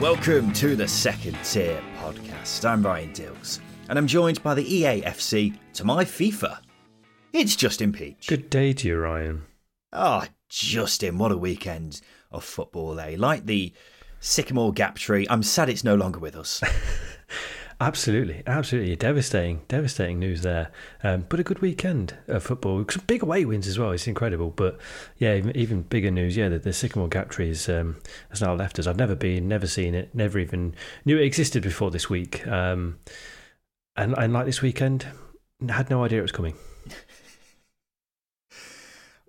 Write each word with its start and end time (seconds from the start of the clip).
Welcome 0.00 0.52
to 0.52 0.76
the 0.76 0.86
Second 0.86 1.36
Tier 1.42 1.82
Podcast. 1.98 2.64
I'm 2.64 2.86
Ryan 2.86 3.12
Dilks, 3.12 3.58
and 3.88 3.98
I'm 3.98 4.06
joined 4.06 4.40
by 4.44 4.54
the 4.54 4.64
EAFC 4.64 5.58
to 5.72 5.84
my 5.84 6.04
FIFA. 6.04 6.60
It's 7.32 7.56
Justin 7.56 7.90
Peach. 7.90 8.28
Good 8.28 8.48
day 8.48 8.72
to 8.74 8.86
you, 8.86 8.96
Ryan. 8.96 9.42
Ah, 9.92 10.28
Justin, 10.48 11.18
what 11.18 11.32
a 11.32 11.36
weekend 11.36 12.00
of 12.30 12.44
football, 12.44 13.00
eh? 13.00 13.16
Like 13.18 13.46
the 13.46 13.72
sycamore 14.20 14.72
gap 14.72 14.94
tree, 14.94 15.26
I'm 15.28 15.42
sad 15.42 15.68
it's 15.68 15.82
no 15.82 15.96
longer 15.96 16.20
with 16.20 16.36
us. 16.36 16.62
Absolutely, 17.80 18.42
absolutely 18.44 18.96
devastating, 18.96 19.62
devastating 19.68 20.18
news 20.18 20.42
there. 20.42 20.72
Um, 21.04 21.26
but 21.28 21.38
a 21.38 21.44
good 21.44 21.60
weekend 21.60 22.14
of 22.26 22.42
football. 22.42 22.84
Some 22.90 23.04
big 23.06 23.22
away 23.22 23.44
wins 23.44 23.68
as 23.68 23.78
well. 23.78 23.92
It's 23.92 24.08
incredible. 24.08 24.50
But 24.50 24.80
yeah, 25.16 25.36
even, 25.36 25.56
even 25.56 25.82
bigger 25.82 26.10
news. 26.10 26.36
Yeah, 26.36 26.48
the, 26.48 26.58
the 26.58 26.72
Sycamore 26.72 27.08
Gap 27.08 27.30
Tree 27.30 27.50
is, 27.50 27.68
um, 27.68 27.96
has 28.30 28.42
now 28.42 28.54
left 28.54 28.80
us. 28.80 28.88
I've 28.88 28.96
never 28.96 29.14
been, 29.14 29.46
never 29.46 29.68
seen 29.68 29.94
it, 29.94 30.12
never 30.12 30.40
even 30.40 30.74
knew 31.04 31.18
it 31.18 31.24
existed 31.24 31.62
before 31.62 31.92
this 31.92 32.10
week. 32.10 32.44
Um, 32.48 32.98
and 33.94 34.16
and 34.18 34.32
like 34.32 34.46
this 34.46 34.62
weekend, 34.62 35.06
had 35.68 35.88
no 35.88 36.04
idea 36.04 36.18
it 36.18 36.22
was 36.22 36.32
coming. 36.32 36.54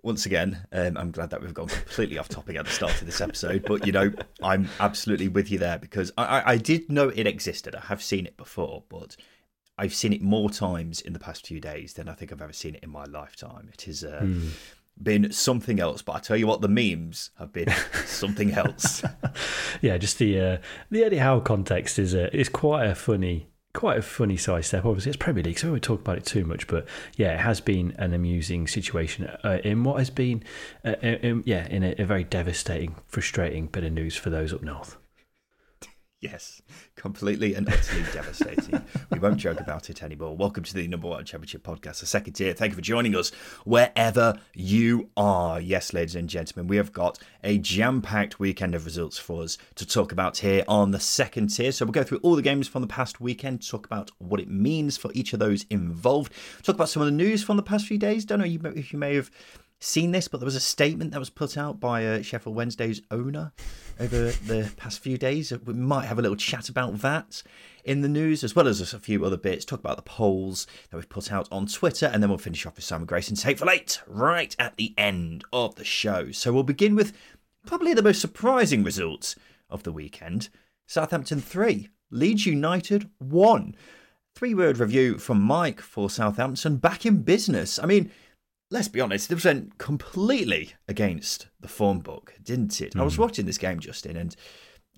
Once 0.02 0.24
again, 0.24 0.66
um, 0.72 0.96
I'm 0.96 1.10
glad 1.10 1.30
that 1.30 1.42
we've 1.42 1.52
gone 1.52 1.68
completely 1.68 2.18
off 2.18 2.28
topic 2.28 2.56
at 2.56 2.64
the 2.64 2.70
start 2.70 3.00
of 3.00 3.06
this 3.06 3.20
episode, 3.20 3.64
but 3.66 3.86
you 3.86 3.92
know, 3.92 4.12
I'm 4.42 4.68
absolutely 4.78 5.28
with 5.28 5.50
you 5.50 5.58
there 5.58 5.78
because 5.78 6.10
I, 6.16 6.24
I, 6.24 6.50
I 6.52 6.56
did 6.56 6.90
know 6.90 7.10
it 7.10 7.26
existed. 7.26 7.74
I 7.74 7.80
have 7.80 8.02
seen 8.02 8.26
it 8.26 8.36
before, 8.36 8.84
but 8.88 9.16
I've 9.76 9.94
seen 9.94 10.12
it 10.12 10.22
more 10.22 10.50
times 10.50 11.00
in 11.00 11.12
the 11.12 11.18
past 11.18 11.46
few 11.46 11.60
days 11.60 11.94
than 11.94 12.08
I 12.08 12.14
think 12.14 12.32
I've 12.32 12.42
ever 12.42 12.52
seen 12.52 12.74
it 12.74 12.82
in 12.82 12.90
my 12.90 13.04
lifetime. 13.04 13.68
It 13.72 13.82
has 13.82 14.02
uh, 14.04 14.26
been 15.02 15.32
something 15.32 15.80
else, 15.80 16.02
but 16.02 16.12
I 16.12 16.18
tell 16.20 16.36
you 16.36 16.46
what, 16.46 16.60
the 16.60 16.68
memes 16.68 17.30
have 17.38 17.52
been 17.52 17.72
something 18.06 18.52
else. 18.52 19.02
yeah, 19.82 19.98
just 19.98 20.18
the 20.18 20.40
uh, 20.40 20.58
the 20.90 21.04
Eddie 21.04 21.18
Howe 21.18 21.40
context 21.40 21.98
is 21.98 22.14
uh, 22.14 22.30
is 22.32 22.48
quite 22.48 22.86
a 22.86 22.94
funny 22.94 23.49
quite 23.72 23.98
a 23.98 24.02
funny 24.02 24.36
side 24.36 24.64
step. 24.64 24.84
Obviously, 24.84 25.10
it's 25.10 25.16
Premier 25.16 25.42
League, 25.42 25.58
so 25.58 25.68
we 25.68 25.72
won't 25.72 25.82
talk 25.82 26.00
about 26.00 26.18
it 26.18 26.24
too 26.24 26.44
much. 26.44 26.66
But 26.66 26.86
yeah, 27.16 27.34
it 27.34 27.40
has 27.40 27.60
been 27.60 27.94
an 27.98 28.12
amusing 28.12 28.66
situation 28.66 29.26
uh, 29.44 29.58
in 29.64 29.84
what 29.84 29.98
has 29.98 30.10
been, 30.10 30.42
uh, 30.84 30.96
in, 31.02 31.42
yeah, 31.46 31.66
in 31.68 31.82
a, 31.82 31.94
a 31.98 32.04
very 32.04 32.24
devastating, 32.24 32.96
frustrating 33.06 33.66
bit 33.66 33.84
of 33.84 33.92
news 33.92 34.16
for 34.16 34.30
those 34.30 34.52
up 34.52 34.62
north. 34.62 34.96
Yes, 36.22 36.60
completely 36.96 37.54
and 37.54 37.66
utterly 37.66 38.04
devastating. 38.12 38.84
We 39.10 39.18
won't 39.18 39.38
joke 39.38 39.58
about 39.58 39.88
it 39.88 40.02
anymore. 40.02 40.36
Welcome 40.36 40.64
to 40.64 40.74
the 40.74 40.86
number 40.86 41.08
one 41.08 41.24
championship 41.24 41.62
podcast, 41.62 42.00
the 42.00 42.06
second 42.06 42.34
tier. 42.34 42.52
Thank 42.52 42.72
you 42.72 42.76
for 42.76 42.82
joining 42.82 43.16
us 43.16 43.30
wherever 43.64 44.34
you 44.52 45.08
are. 45.16 45.62
Yes, 45.62 45.94
ladies 45.94 46.16
and 46.16 46.28
gentlemen, 46.28 46.66
we 46.66 46.76
have 46.76 46.92
got 46.92 47.18
a 47.42 47.56
jam 47.56 48.02
packed 48.02 48.38
weekend 48.38 48.74
of 48.74 48.84
results 48.84 49.16
for 49.16 49.44
us 49.44 49.56
to 49.76 49.86
talk 49.86 50.12
about 50.12 50.36
here 50.36 50.62
on 50.68 50.90
the 50.90 51.00
second 51.00 51.54
tier. 51.54 51.72
So 51.72 51.86
we'll 51.86 51.92
go 51.92 52.02
through 52.02 52.18
all 52.18 52.36
the 52.36 52.42
games 52.42 52.68
from 52.68 52.82
the 52.82 52.88
past 52.88 53.22
weekend, 53.22 53.66
talk 53.66 53.86
about 53.86 54.10
what 54.18 54.40
it 54.40 54.50
means 54.50 54.98
for 54.98 55.10
each 55.14 55.32
of 55.32 55.38
those 55.38 55.64
involved, 55.70 56.34
talk 56.62 56.74
about 56.74 56.90
some 56.90 57.00
of 57.00 57.06
the 57.06 57.12
news 57.12 57.42
from 57.42 57.56
the 57.56 57.62
past 57.62 57.86
few 57.86 57.96
days. 57.96 58.26
Don't 58.26 58.40
know 58.40 58.70
if 58.76 58.92
you 58.92 58.98
may 58.98 59.14
have 59.14 59.30
seen 59.80 60.12
this, 60.12 60.28
but 60.28 60.38
there 60.38 60.46
was 60.46 60.54
a 60.54 60.60
statement 60.60 61.10
that 61.10 61.18
was 61.18 61.30
put 61.30 61.56
out 61.56 61.80
by 61.80 62.06
uh, 62.06 62.22
Sheffield 62.22 62.54
Wednesday's 62.54 63.00
owner 63.10 63.52
over 63.98 64.30
the 64.30 64.70
past 64.76 65.00
few 65.00 65.18
days. 65.18 65.52
We 65.64 65.74
might 65.74 66.04
have 66.04 66.18
a 66.18 66.22
little 66.22 66.36
chat 66.36 66.68
about 66.68 66.98
that 66.98 67.42
in 67.84 68.02
the 68.02 68.08
news, 68.08 68.44
as 68.44 68.54
well 68.54 68.68
as 68.68 68.80
a 68.92 68.98
few 68.98 69.24
other 69.24 69.38
bits. 69.38 69.64
Talk 69.64 69.80
about 69.80 69.96
the 69.96 70.02
polls 70.02 70.66
that 70.90 70.96
we've 70.96 71.08
put 71.08 71.32
out 71.32 71.48
on 71.50 71.66
Twitter, 71.66 72.06
and 72.06 72.22
then 72.22 72.28
we'll 72.28 72.38
finish 72.38 72.66
off 72.66 72.76
with 72.76 72.84
Simon 72.84 73.06
Grayson's 73.06 73.42
Hateful 73.42 73.70
Eight 73.70 74.00
right 74.06 74.54
at 74.58 74.76
the 74.76 74.94
end 74.98 75.44
of 75.52 75.74
the 75.76 75.84
show. 75.84 76.30
So 76.30 76.52
we'll 76.52 76.62
begin 76.62 76.94
with 76.94 77.16
probably 77.66 77.94
the 77.94 78.02
most 78.02 78.20
surprising 78.20 78.84
results 78.84 79.34
of 79.68 79.82
the 79.82 79.92
weekend 79.92 80.50
Southampton 80.86 81.40
3, 81.40 81.88
Leeds 82.10 82.46
United 82.46 83.08
1. 83.18 83.76
Three 84.34 84.54
word 84.54 84.78
review 84.78 85.18
from 85.18 85.40
Mike 85.40 85.80
for 85.80 86.10
Southampton 86.10 86.76
back 86.76 87.06
in 87.06 87.22
business. 87.22 87.78
I 87.78 87.86
mean, 87.86 88.10
let's 88.70 88.88
be 88.88 89.00
honest, 89.00 89.30
it 89.30 89.44
went 89.44 89.78
completely 89.78 90.72
against 90.88 91.48
the 91.60 91.68
form 91.68 91.98
book, 91.98 92.34
didn't 92.42 92.80
it? 92.80 92.96
I 92.96 93.02
was 93.02 93.16
hmm. 93.16 93.22
watching 93.22 93.46
this 93.46 93.58
game, 93.58 93.80
Justin, 93.80 94.16
and 94.16 94.34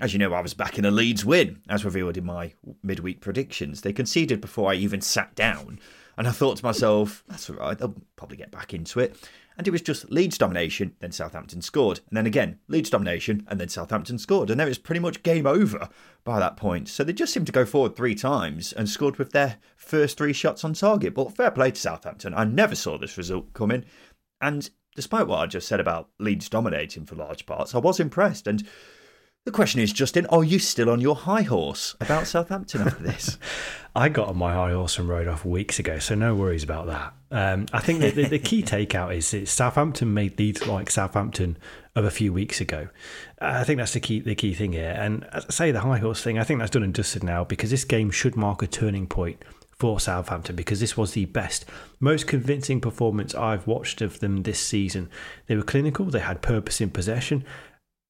as 0.00 0.12
you 0.12 0.18
know, 0.18 0.32
I 0.32 0.40
was 0.40 0.54
back 0.54 0.78
in 0.78 0.84
a 0.84 0.90
Leeds 0.90 1.24
win, 1.24 1.60
as 1.68 1.84
revealed 1.84 2.16
in 2.16 2.24
my 2.24 2.52
midweek 2.82 3.20
predictions. 3.20 3.80
They 3.80 3.92
conceded 3.92 4.40
before 4.40 4.70
I 4.70 4.74
even 4.74 5.00
sat 5.00 5.34
down, 5.34 5.78
and 6.16 6.28
I 6.28 6.32
thought 6.32 6.58
to 6.58 6.64
myself, 6.64 7.24
that's 7.28 7.48
all 7.48 7.56
right, 7.56 7.78
they'll 7.78 7.94
probably 8.16 8.36
get 8.36 8.50
back 8.50 8.74
into 8.74 9.00
it. 9.00 9.16
And 9.56 9.68
it 9.68 9.70
was 9.70 9.82
just 9.82 10.10
Leeds 10.10 10.38
domination, 10.38 10.94
then 11.00 11.12
Southampton 11.12 11.62
scored. 11.62 12.00
And 12.08 12.16
then 12.16 12.26
again, 12.26 12.58
Leeds 12.68 12.90
domination, 12.90 13.46
and 13.48 13.60
then 13.60 13.68
Southampton 13.68 14.18
scored. 14.18 14.50
And 14.50 14.58
then 14.58 14.66
it 14.66 14.70
was 14.70 14.78
pretty 14.78 15.00
much 15.00 15.22
game 15.22 15.46
over 15.46 15.88
by 16.24 16.38
that 16.38 16.56
point. 16.56 16.88
So 16.88 17.04
they 17.04 17.12
just 17.12 17.32
seemed 17.32 17.46
to 17.46 17.52
go 17.52 17.64
forward 17.64 17.94
three 17.94 18.14
times 18.14 18.72
and 18.72 18.88
scored 18.88 19.16
with 19.16 19.32
their 19.32 19.58
first 19.76 20.16
three 20.16 20.32
shots 20.32 20.64
on 20.64 20.72
target. 20.72 21.14
But 21.14 21.36
fair 21.36 21.50
play 21.50 21.70
to 21.70 21.80
Southampton. 21.80 22.34
I 22.34 22.44
never 22.44 22.74
saw 22.74 22.96
this 22.96 23.18
result 23.18 23.52
coming. 23.52 23.84
And 24.40 24.68
despite 24.94 25.26
what 25.26 25.38
I 25.38 25.46
just 25.46 25.68
said 25.68 25.80
about 25.80 26.08
Leeds 26.18 26.48
dominating 26.48 27.06
for 27.06 27.14
large 27.14 27.46
parts, 27.46 27.74
I 27.74 27.78
was 27.78 28.00
impressed. 28.00 28.46
And 28.46 28.66
the 29.44 29.50
question 29.50 29.80
is, 29.80 29.92
Justin, 29.92 30.26
are 30.26 30.44
you 30.44 30.60
still 30.60 30.88
on 30.88 31.00
your 31.00 31.16
high 31.16 31.42
horse 31.42 31.96
about 32.00 32.28
Southampton 32.28 32.82
after 32.82 33.02
this? 33.02 33.38
I 33.96 34.08
got 34.08 34.28
on 34.28 34.38
my 34.38 34.54
high 34.54 34.70
horse 34.70 34.98
and 34.98 35.08
rode 35.08 35.26
off 35.26 35.44
weeks 35.44 35.78
ago, 35.80 35.98
so 35.98 36.14
no 36.14 36.34
worries 36.34 36.62
about 36.62 36.86
that. 36.86 37.12
Um, 37.32 37.66
I 37.72 37.80
think 37.80 38.00
the, 38.00 38.10
the, 38.10 38.38
key 38.38 38.62
takeout 38.62 39.16
is 39.16 39.30
that 39.32 39.48
Southampton 39.48 40.14
made 40.14 40.38
Leeds 40.38 40.66
like 40.66 40.90
Southampton 40.90 41.58
of 41.96 42.04
a 42.04 42.10
few 42.10 42.32
weeks 42.32 42.60
ago. 42.60 42.88
I 43.40 43.64
think 43.64 43.78
that's 43.78 43.94
the 43.94 44.00
key 44.00 44.20
the 44.20 44.34
key 44.34 44.54
thing 44.54 44.72
here. 44.72 44.94
And 44.96 45.24
as 45.32 45.44
I 45.46 45.52
say, 45.52 45.70
the 45.72 45.80
high 45.80 45.98
horse 45.98 46.22
thing, 46.22 46.38
I 46.38 46.44
think 46.44 46.60
that's 46.60 46.70
done 46.70 46.84
and 46.84 46.94
dusted 46.94 47.24
now 47.24 47.42
because 47.42 47.70
this 47.70 47.84
game 47.84 48.10
should 48.10 48.36
mark 48.36 48.62
a 48.62 48.66
turning 48.66 49.06
point 49.06 49.42
for 49.82 49.98
Southampton 49.98 50.54
because 50.54 50.78
this 50.78 50.96
was 50.96 51.12
the 51.12 51.24
best, 51.24 51.64
most 51.98 52.28
convincing 52.28 52.80
performance 52.80 53.34
I've 53.34 53.66
watched 53.66 54.00
of 54.00 54.20
them 54.20 54.44
this 54.44 54.60
season. 54.60 55.10
They 55.48 55.56
were 55.56 55.64
clinical, 55.64 56.06
they 56.06 56.20
had 56.20 56.40
purpose 56.40 56.80
in 56.80 56.90
possession, 56.90 57.44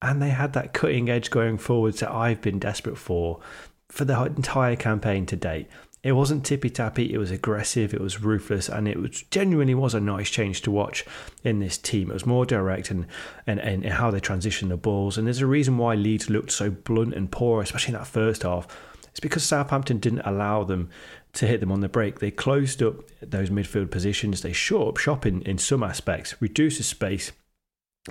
and 0.02 0.20
they 0.20 0.30
had 0.30 0.52
that 0.52 0.72
cutting 0.72 1.08
edge 1.08 1.30
going 1.30 1.56
forwards 1.56 2.00
that 2.00 2.10
I've 2.10 2.42
been 2.42 2.58
desperate 2.58 2.98
for 2.98 3.40
for 3.88 4.04
the 4.04 4.24
entire 4.24 4.76
campaign 4.76 5.26
to 5.26 5.36
date. 5.36 5.68
It 6.02 6.12
wasn't 6.12 6.44
tippy 6.44 6.68
tappy, 6.68 7.14
it 7.14 7.18
was 7.18 7.30
aggressive, 7.30 7.94
it 7.94 8.00
was 8.00 8.20
ruthless, 8.20 8.68
and 8.68 8.88
it 8.88 8.98
was 8.98 9.22
genuinely 9.30 9.74
was 9.74 9.94
a 9.94 10.00
nice 10.00 10.30
change 10.30 10.62
to 10.62 10.72
watch 10.72 11.04
in 11.44 11.60
this 11.60 11.78
team. 11.78 12.10
It 12.10 12.15
was 12.15 12.27
more 12.27 12.44
direct 12.44 12.91
and, 12.91 13.06
and, 13.47 13.60
and 13.60 13.86
how 13.86 14.10
they 14.10 14.18
transitioned 14.18 14.71
the 14.71 14.77
balls. 14.77 15.16
And 15.16 15.28
there's 15.28 15.41
a 15.42 15.47
reason 15.47 15.78
why 15.78 15.94
Leeds 15.94 16.28
looked 16.28 16.50
so 16.50 16.71
blunt 16.71 17.15
and 17.15 17.30
poor, 17.30 17.62
especially 17.62 17.94
in 17.94 18.00
that 18.00 18.09
first 18.09 18.42
half. 18.42 18.66
It's 19.10 19.21
because 19.21 19.44
Southampton 19.44 19.98
didn't 19.98 20.22
allow 20.22 20.65
them 20.65 20.91
to 21.34 21.47
hit 21.47 21.60
them 21.60 21.71
on 21.71 21.80
the 21.80 21.88
break. 21.88 22.18
They 22.18 22.32
closed 22.32 22.82
up 22.82 22.97
those 23.21 23.50
midfield 23.50 23.92
positions, 23.92 24.41
they 24.41 24.53
shut 24.53 24.88
up 24.88 24.97
shop 24.97 25.24
in, 25.24 25.42
in 25.42 25.59
some 25.59 25.84
aspects, 25.84 26.34
reduced 26.41 26.78
the 26.78 26.84
space, 26.84 27.30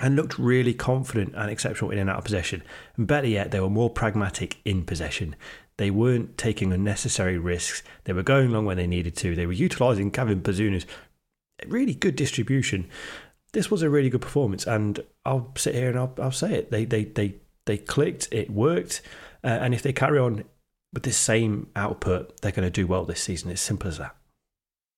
and 0.00 0.16
looked 0.16 0.38
really 0.38 0.72
confident 0.72 1.34
and 1.36 1.50
exceptional 1.50 1.90
in 1.90 1.98
and 1.98 2.08
out 2.08 2.18
of 2.18 2.24
possession. 2.24 2.62
And 2.96 3.06
better 3.06 3.26
yet, 3.26 3.50
they 3.50 3.60
were 3.60 3.70
more 3.70 3.90
pragmatic 3.90 4.58
in 4.64 4.84
possession. 4.84 5.36
They 5.76 5.90
weren't 5.90 6.38
taking 6.38 6.72
unnecessary 6.72 7.38
risks. 7.38 7.82
They 8.04 8.12
were 8.12 8.22
going 8.22 8.50
long 8.50 8.64
when 8.64 8.76
they 8.76 8.86
needed 8.86 9.16
to. 9.16 9.34
They 9.34 9.46
were 9.46 9.52
utilising 9.52 10.10
Gavin 10.10 10.42
Bazunu's 10.42 10.86
really 11.66 11.94
good 11.94 12.16
distribution. 12.16 12.88
This 13.52 13.70
was 13.70 13.82
a 13.82 13.90
really 13.90 14.08
good 14.08 14.22
performance, 14.22 14.66
and 14.66 15.00
I'll 15.26 15.52
sit 15.56 15.74
here 15.74 15.90
and 15.90 15.98
I'll, 15.98 16.14
I'll 16.18 16.32
say 16.32 16.54
it. 16.54 16.70
They 16.70 16.86
they 16.86 17.04
they 17.04 17.34
they 17.66 17.76
clicked. 17.76 18.28
It 18.32 18.50
worked, 18.50 19.02
uh, 19.44 19.48
and 19.48 19.74
if 19.74 19.82
they 19.82 19.92
carry 19.92 20.18
on 20.18 20.44
with 20.92 21.02
this 21.02 21.18
same 21.18 21.68
output, 21.76 22.40
they're 22.40 22.52
going 22.52 22.66
to 22.66 22.70
do 22.70 22.86
well 22.86 23.04
this 23.04 23.20
season. 23.20 23.50
It's 23.50 23.60
simple 23.60 23.88
as 23.88 23.98
that. 23.98 24.16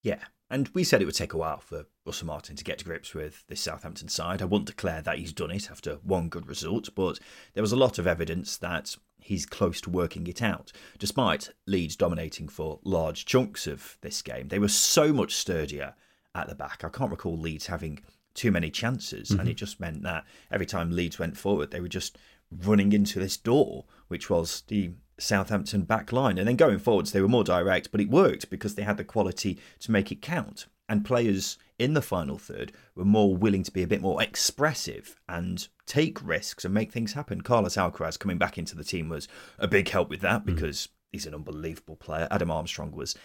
Yeah. 0.03 0.21
And 0.51 0.69
we 0.69 0.85
said 0.85 1.03
it 1.03 1.07
would 1.07 1.15
take 1.15 1.33
a 1.33 1.39
while 1.39 1.61
for 1.61 1.87
Russell 2.07 2.27
Martin 2.27 2.57
to 2.57 2.65
get 2.65 2.79
to 2.79 2.85
grips 2.85 3.15
with 3.15 3.47
this 3.47 3.61
Southampton 3.61 4.09
side. 4.09 4.43
I 4.43 4.47
won't 4.47 4.67
declare 4.67 5.01
that 5.03 5.19
he's 5.19 5.33
done 5.33 5.51
it 5.51 5.71
after 5.71 5.95
one 6.03 6.29
good 6.29 6.47
result, 6.47 6.91
but 6.95 7.19
there 7.55 7.63
was 7.63 7.73
a 7.73 7.77
lot 7.77 7.99
of 7.99 8.07
evidence 8.07 8.57
that 8.59 8.97
he's 9.21 9.47
close 9.47 9.81
to 9.83 9.91
working 9.91 10.27
it 10.27 10.43
out. 10.43 10.71
Despite 10.99 11.51
Leeds 11.67 11.97
dominating 11.97 12.49
for 12.49 12.79
large 12.85 13.25
chunks 13.25 13.67
of 13.67 13.97
this 14.03 14.21
game, 14.21 14.49
they 14.49 14.59
were 14.59 14.69
so 14.69 15.13
much 15.13 15.35
sturdier 15.35 15.95
at 16.35 16.49
the 16.49 16.55
back. 16.55 16.85
I 16.85 16.91
can't 16.91 17.11
recall 17.11 17.39
Leeds 17.39 17.69
having 17.69 18.01
too 18.35 18.51
many 18.51 18.71
chances, 18.71 19.31
mm-hmm. 19.31 19.41
and 19.41 19.49
it 19.49 19.55
just 19.55 19.81
meant 19.81 20.03
that 20.03 20.25
every 20.51 20.67
time 20.67 20.91
Leeds 20.91 21.19
went 21.19 21.39
forward, 21.39 21.71
they 21.71 21.81
were 21.81 21.89
just 21.89 22.19
running 22.51 22.93
into 22.93 23.19
this 23.19 23.37
door, 23.37 23.87
which 24.09 24.29
was 24.29 24.63
the 24.69 24.91
Southampton 25.19 25.83
back 25.83 26.13
line. 26.13 26.37
And 26.37 26.47
then 26.47 26.57
going 26.57 26.79
forwards, 26.79 27.13
they 27.13 27.23
were 27.23 27.29
more 27.29 27.45
direct, 27.45 27.91
but 27.91 28.01
it 28.01 28.11
worked 28.11 28.51
because 28.51 28.75
they 28.75 28.83
had 28.83 28.97
the 28.97 29.05
quality 29.05 29.59
to 29.81 29.91
make 29.91 30.13
it 30.13 30.21
count. 30.21 30.67
And 30.89 31.05
players 31.05 31.57
in 31.79 31.95
the 31.95 32.03
final 32.03 32.39
third 32.39 32.73
were 32.95 33.05
more 33.05 33.37
willing 33.37 33.63
to 33.63 33.71
be 33.71 33.83
a 33.83 33.87
bit 33.89 34.01
more 34.01 34.23
expressive 34.23 35.21
and 35.29 35.69
take 35.87 36.25
risks 36.25 36.65
and 36.65 36.73
make 36.73 36.93
things 36.93 37.15
happen. 37.15 37.41
Carlos 37.41 37.77
Alcaraz 37.77 38.19
coming 38.19 38.39
back 38.39 38.59
into 38.59 38.77
the 38.77 38.85
team 38.85 39.09
was 39.09 39.29
a 39.59 39.69
big 39.69 39.89
help 39.89 40.09
with 40.09 40.21
that 40.21 40.43
mm. 40.43 40.47
because 40.47 40.87
mm. 40.87 40.89
he's 41.13 41.27
an 41.27 41.35
unbelievable 41.35 41.97
player. 41.97 42.29
Adam 42.31 42.51
Armstrong 42.51 42.93
was 42.93 43.17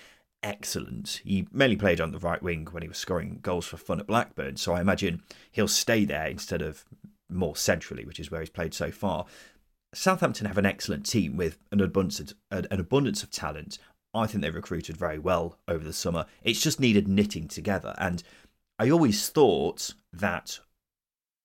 excellent. 0.42 1.22
He 1.24 1.48
mainly 1.52 1.76
played 1.76 2.02
on 2.02 2.12
the 2.12 2.20
right 2.20 2.42
wing 2.42 2.68
when 2.72 2.82
he 2.82 2.90
was 2.90 2.98
scoring 2.98 3.40
goals 3.42 3.66
for 3.66 3.78
fun 3.78 4.00
at 4.00 4.08
Blackburn, 4.08 4.58
so 4.58 4.74
I 4.74 4.82
imagine 4.82 5.22
he'll 5.52 5.68
stay 5.68 6.06
there 6.06 6.28
instead 6.28 6.62
of 6.62 6.86
more 7.30 7.56
centrally, 7.56 8.06
which 8.06 8.20
is 8.20 8.32
where 8.32 8.42
he's 8.42 8.50
played 8.50 8.74
so 8.74 8.92
far. 8.92 9.26
Southampton 9.94 10.46
have 10.46 10.58
an 10.58 10.66
excellent 10.66 11.06
team 11.06 11.36
with 11.36 11.58
an 11.72 11.82
abundance 11.82 12.20
of, 12.20 12.34
an 12.52 12.80
abundance 12.80 13.24
of 13.24 13.32
talent. 13.32 13.80
I 14.14 14.28
think 14.28 14.44
they 14.44 14.50
recruited 14.50 14.98
very 14.98 15.20
well 15.20 15.60
over 15.68 15.84
the 15.84 15.94
summer. 15.94 16.26
It's 16.44 16.62
just 16.62 16.80
needed 16.80 17.08
knitting 17.08 17.48
together, 17.48 17.96
and 17.98 18.24
I 18.80 18.90
always 18.90 19.30
thought 19.30 19.94
that, 20.14 20.60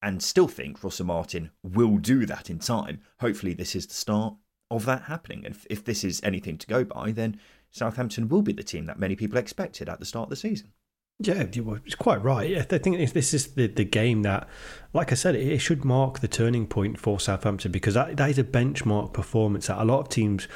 and 0.00 0.22
still 0.22 0.48
think 0.48 0.82
Russell 0.82 1.06
Martin 1.06 1.50
will 1.62 1.98
do 1.98 2.26
that 2.26 2.48
in 2.48 2.58
time. 2.58 3.00
Hopefully, 3.20 3.54
this 3.54 3.74
is 3.74 3.86
the 3.86 3.94
start 3.94 4.34
of 4.70 4.86
that 4.86 5.02
happening. 5.02 5.44
And 5.44 5.54
if, 5.54 5.66
if 5.68 5.84
this 5.84 6.04
is 6.04 6.20
anything 6.22 6.58
to 6.58 6.66
go 6.66 6.84
by, 6.84 7.12
then 7.12 7.38
Southampton 7.70 8.28
will 8.28 8.42
be 8.42 8.52
the 8.52 8.62
team 8.62 8.86
that 8.86 8.98
many 8.98 9.16
people 9.16 9.38
expected 9.38 9.88
at 9.88 9.98
the 9.98 10.06
start 10.06 10.26
of 10.26 10.30
the 10.30 10.36
season. 10.36 10.72
Yeah, 11.20 11.44
it's 11.54 11.94
quite 11.94 12.22
right. 12.24 12.56
I 12.56 12.78
think 12.78 13.12
this 13.12 13.32
is 13.32 13.54
the, 13.54 13.68
the 13.68 13.84
game 13.84 14.22
that, 14.22 14.48
like 14.92 15.12
I 15.12 15.14
said, 15.14 15.36
it 15.36 15.58
should 15.58 15.84
mark 15.84 16.18
the 16.18 16.28
turning 16.28 16.66
point 16.66 16.98
for 16.98 17.20
Southampton 17.20 17.70
because 17.70 17.94
that, 17.94 18.16
that 18.16 18.30
is 18.30 18.38
a 18.38 18.44
benchmark 18.44 19.12
performance 19.12 19.68
that 19.68 19.80
a 19.80 19.84
lot 19.84 20.00
of 20.00 20.08
teams 20.08 20.48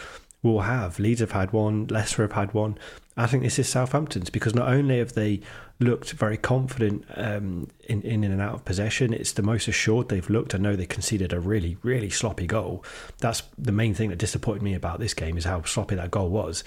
will 0.43 0.63
have. 0.63 0.99
Leeds 0.99 1.21
have 1.21 1.33
had 1.33 1.53
one, 1.53 1.87
Leicester 1.89 2.23
have 2.23 2.33
had 2.33 2.55
one. 2.55 2.79
I 3.17 3.27
think 3.27 3.43
this 3.43 3.59
is 3.59 3.69
Southampton's 3.69 4.31
because 4.31 4.55
not 4.55 4.69
only 4.69 4.99
have 4.99 5.15
they 5.15 5.41
looked 5.81 6.13
very 6.13 6.37
confident 6.37 7.05
um, 7.17 7.69
in, 7.89 8.03
in 8.03 8.25
and 8.25 8.41
out 8.41 8.55
of 8.55 8.65
possession, 8.65 9.13
it's 9.13 9.33
the 9.33 9.43
most 9.43 9.67
assured 9.67 10.09
they've 10.09 10.31
looked. 10.31 10.55
I 10.55 10.59
know 10.59 10.77
they 10.77 10.87
conceded 10.87 11.33
a 11.33 11.41
really, 11.41 11.77
really 11.83 12.11
sloppy 12.11 12.47
goal. 12.47 12.85
That's 13.19 13.43
the 13.57 13.73
main 13.73 13.95
thing 13.95 14.11
that 14.11 14.19
disappointed 14.19 14.63
me 14.63 14.75
about 14.75 15.01
this 15.01 15.15
game 15.15 15.37
is 15.37 15.45
how 15.45 15.63
sloppy 15.65 15.97
that 15.97 16.11
goal 16.11 16.31
was. 16.31 16.63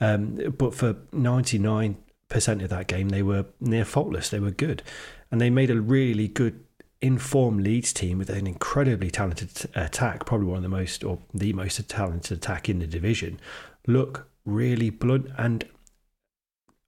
Um, 0.00 0.36
but 0.56 0.74
for 0.74 0.96
99 1.12 1.96
percent 2.28 2.62
of 2.62 2.68
that 2.70 2.86
game, 2.86 3.08
they 3.08 3.22
were 3.22 3.46
near 3.60 3.84
faultless. 3.84 4.28
They 4.28 4.40
were 4.40 4.50
good, 4.50 4.82
and 5.30 5.40
they 5.40 5.50
made 5.50 5.70
a 5.70 5.80
really 5.80 6.28
good 6.28 6.62
informed 7.00 7.62
Leeds 7.62 7.92
team 7.92 8.18
with 8.18 8.30
an 8.30 8.46
incredibly 8.46 9.10
talented 9.10 9.70
attack, 9.74 10.26
probably 10.26 10.46
one 10.46 10.56
of 10.56 10.62
the 10.62 10.68
most 10.68 11.04
or 11.04 11.18
the 11.32 11.52
most 11.52 11.88
talented 11.88 12.38
attack 12.38 12.68
in 12.68 12.80
the 12.80 12.86
division, 12.86 13.40
look 13.86 14.28
really 14.44 14.90
blunt 14.90 15.28
and 15.36 15.64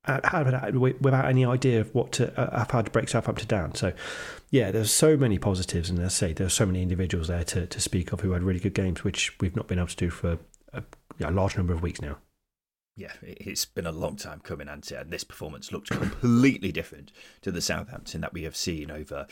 uh, 0.07 0.19
uh, 0.33 0.71
without 1.01 1.27
any 1.27 1.45
idea 1.45 1.81
of 1.81 1.95
what 1.95 2.11
to 2.11 2.41
uh, 2.41 2.59
have 2.59 2.71
had 2.71 2.87
to 2.87 2.91
break 2.91 3.09
Southampton 3.09 3.47
down. 3.47 3.75
So, 3.75 3.93
yeah, 4.51 4.71
there's 4.71 4.91
so 4.91 5.17
many 5.17 5.39
positives, 5.39 5.91
and 5.91 5.99
as 5.99 6.07
I 6.07 6.09
say, 6.09 6.33
there's 6.33 6.55
so 6.55 6.65
many 6.65 6.81
individuals 6.83 7.29
there 7.29 7.45
to, 7.45 7.67
to 7.67 7.81
speak 7.81 8.11
of 8.13 8.21
who 8.21 8.33
had 8.33 8.43
really 8.43 8.61
good 8.61 8.75
games, 8.75 9.05
which 9.05 9.39
we've 9.41 9.55
not 9.55 9.69
been 9.69 9.79
able 9.79 9.89
to 9.89 9.97
do 9.97 10.09
for 10.09 10.39
a, 10.73 10.83
a 11.21 11.31
large 11.31 11.57
number 11.57 11.75
of 11.75 11.83
weeks 11.83 12.01
now 12.01 12.17
yeah, 13.01 13.13
it's 13.23 13.65
been 13.65 13.87
a 13.87 13.93
long 13.93 14.17
time 14.17 14.41
coming, 14.41 14.69
and 14.69 14.87
uh, 14.93 15.05
this 15.07 15.25
performance 15.25 15.73
looked 15.73 15.89
completely 15.89 16.71
different 16.71 17.13
to 17.41 17.51
the 17.51 17.63
Southampton 17.63 18.21
that 18.21 18.35
we 18.35 18.43
have 18.43 18.55
seen 18.55 18.91
over 18.91 19.27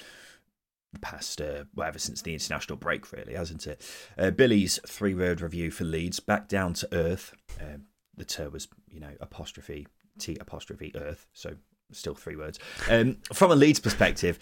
past, 1.00 1.40
uh, 1.40 1.64
well, 1.75 1.88
ever 1.88 1.99
since 1.99 2.23
the 2.23 2.32
international 2.32 2.76
break, 2.76 3.12
really, 3.12 3.35
hasn't 3.35 3.67
it? 3.67 3.82
Uh, 4.17 4.31
Billy's 4.31 4.79
three 4.87 5.14
word 5.14 5.40
review 5.40 5.70
for 5.70 5.85
Leeds 5.85 6.20
back 6.20 6.49
down 6.49 6.75
to 6.75 6.88
earth. 6.93 7.35
Um, 7.61 7.87
the 8.17 8.25
ter 8.25 8.49
was, 8.49 8.69
you 8.90 9.00
know, 9.00 9.12
apostrophe 9.20 9.87
T 10.19 10.37
apostrophe 10.40 10.93
earth, 10.96 11.26
so 11.32 11.55
still 11.93 12.14
three 12.14 12.37
words. 12.37 12.58
Um, 12.90 13.19
from 13.32 13.50
a 13.50 13.56
Leeds 13.56 13.81
perspective, 13.81 14.38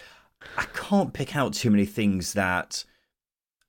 I 0.56 0.64
can't 0.74 1.12
pick 1.12 1.36
out 1.36 1.52
too 1.54 1.70
many 1.70 1.86
things 1.86 2.32
that. 2.34 2.84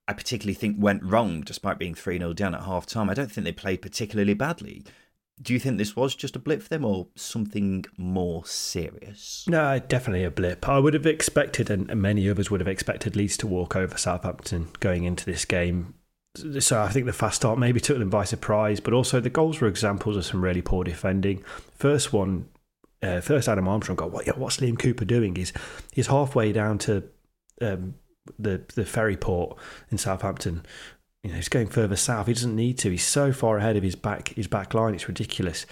I 0.10 0.14
particularly 0.14 0.54
think 0.54 0.78
went 0.80 1.04
wrong 1.04 1.42
despite 1.42 1.78
being 1.78 1.94
3 1.94 2.18
0 2.20 2.32
down 2.32 2.56
at 2.56 2.64
half 2.64 2.86
time. 2.86 3.10
I 3.10 3.14
don't 3.14 3.30
think 3.30 3.44
they 3.44 3.52
played 3.52 3.82
particularly 3.82 4.34
badly 4.34 4.86
do 5.42 5.54
you 5.54 5.60
think 5.60 5.78
this 5.78 5.96
was 5.96 6.16
just 6.16 6.36
a 6.36 6.40
blip 6.40 6.64
for 6.64 6.70
them 6.70 6.84
or 6.84 7.08
something 7.16 7.86
more 7.96 8.46
serious? 8.46 9.46
No, 9.48 9.80
definitely 9.80 10.24
a 10.24 10.32
blip. 10.32 10.68
I 10.68 10.80
would 10.80 10.94
have 10.94 11.06
expected, 11.06 11.70
and 11.70 11.94
many 11.96 12.30
others 12.30 12.50
would 12.50 12.60
have 12.60 12.68
expected 12.68 13.16
Leeds 13.16 13.38
to 13.38 13.48
walk 13.48 13.76
over 13.76 13.98
Southampton 13.98 14.70
going 14.80 15.04
into 15.04 15.26
this 15.26 15.46
game. 15.46 15.94
So 16.60 16.82
I 16.82 16.90
think 16.90 17.06
the 17.06 17.14
fast 17.14 17.38
start 17.38 17.58
maybe 17.58 17.80
took 17.80 17.98
them 18.00 18.10
by 18.10 18.24
surprise, 18.24 18.80
but 18.80 18.94
also 18.94 19.20
the 19.20 19.30
goals 19.30 19.60
were 19.62 19.68
examples 19.68 20.18
of 20.18 20.26
some 20.26 20.44
really 20.44 20.62
poor 20.62 20.84
defending. 20.84 21.44
First 21.76 22.14
one, 22.14 22.50
uh, 23.02 23.22
first 23.22 23.48
Adam 23.48 23.68
Armstrong 23.68 23.96
got 23.96 24.12
what? 24.12 24.28
Yeah, 24.28 24.34
what's 24.36 24.58
Liam 24.58 24.78
Cooper 24.78 25.06
doing? 25.06 25.36
He's 25.36 25.54
he's 25.94 26.08
halfway 26.08 26.52
down 26.52 26.78
to 26.80 27.04
um, 27.62 27.96
the 28.38 28.62
the 28.76 28.86
ferry 28.86 29.18
port 29.18 29.58
in 29.90 29.98
Southampton, 29.98 30.66
you 31.28 31.34
know, 31.34 31.38
he's 31.38 31.50
going 31.50 31.68
further 31.68 31.98
south. 31.98 32.28
He 32.28 32.34
doesn't 32.34 32.56
need 32.56 32.78
to. 32.80 32.90
He's 32.90 33.06
so 33.06 33.34
far 33.34 33.58
ahead 33.58 33.76
of 33.76 33.84
his 33.84 33.96
back 33.96 34.30
his 34.30 34.48
back 34.48 34.74
line. 34.74 34.96
It's 34.96 35.10
ridiculous. 35.10 35.66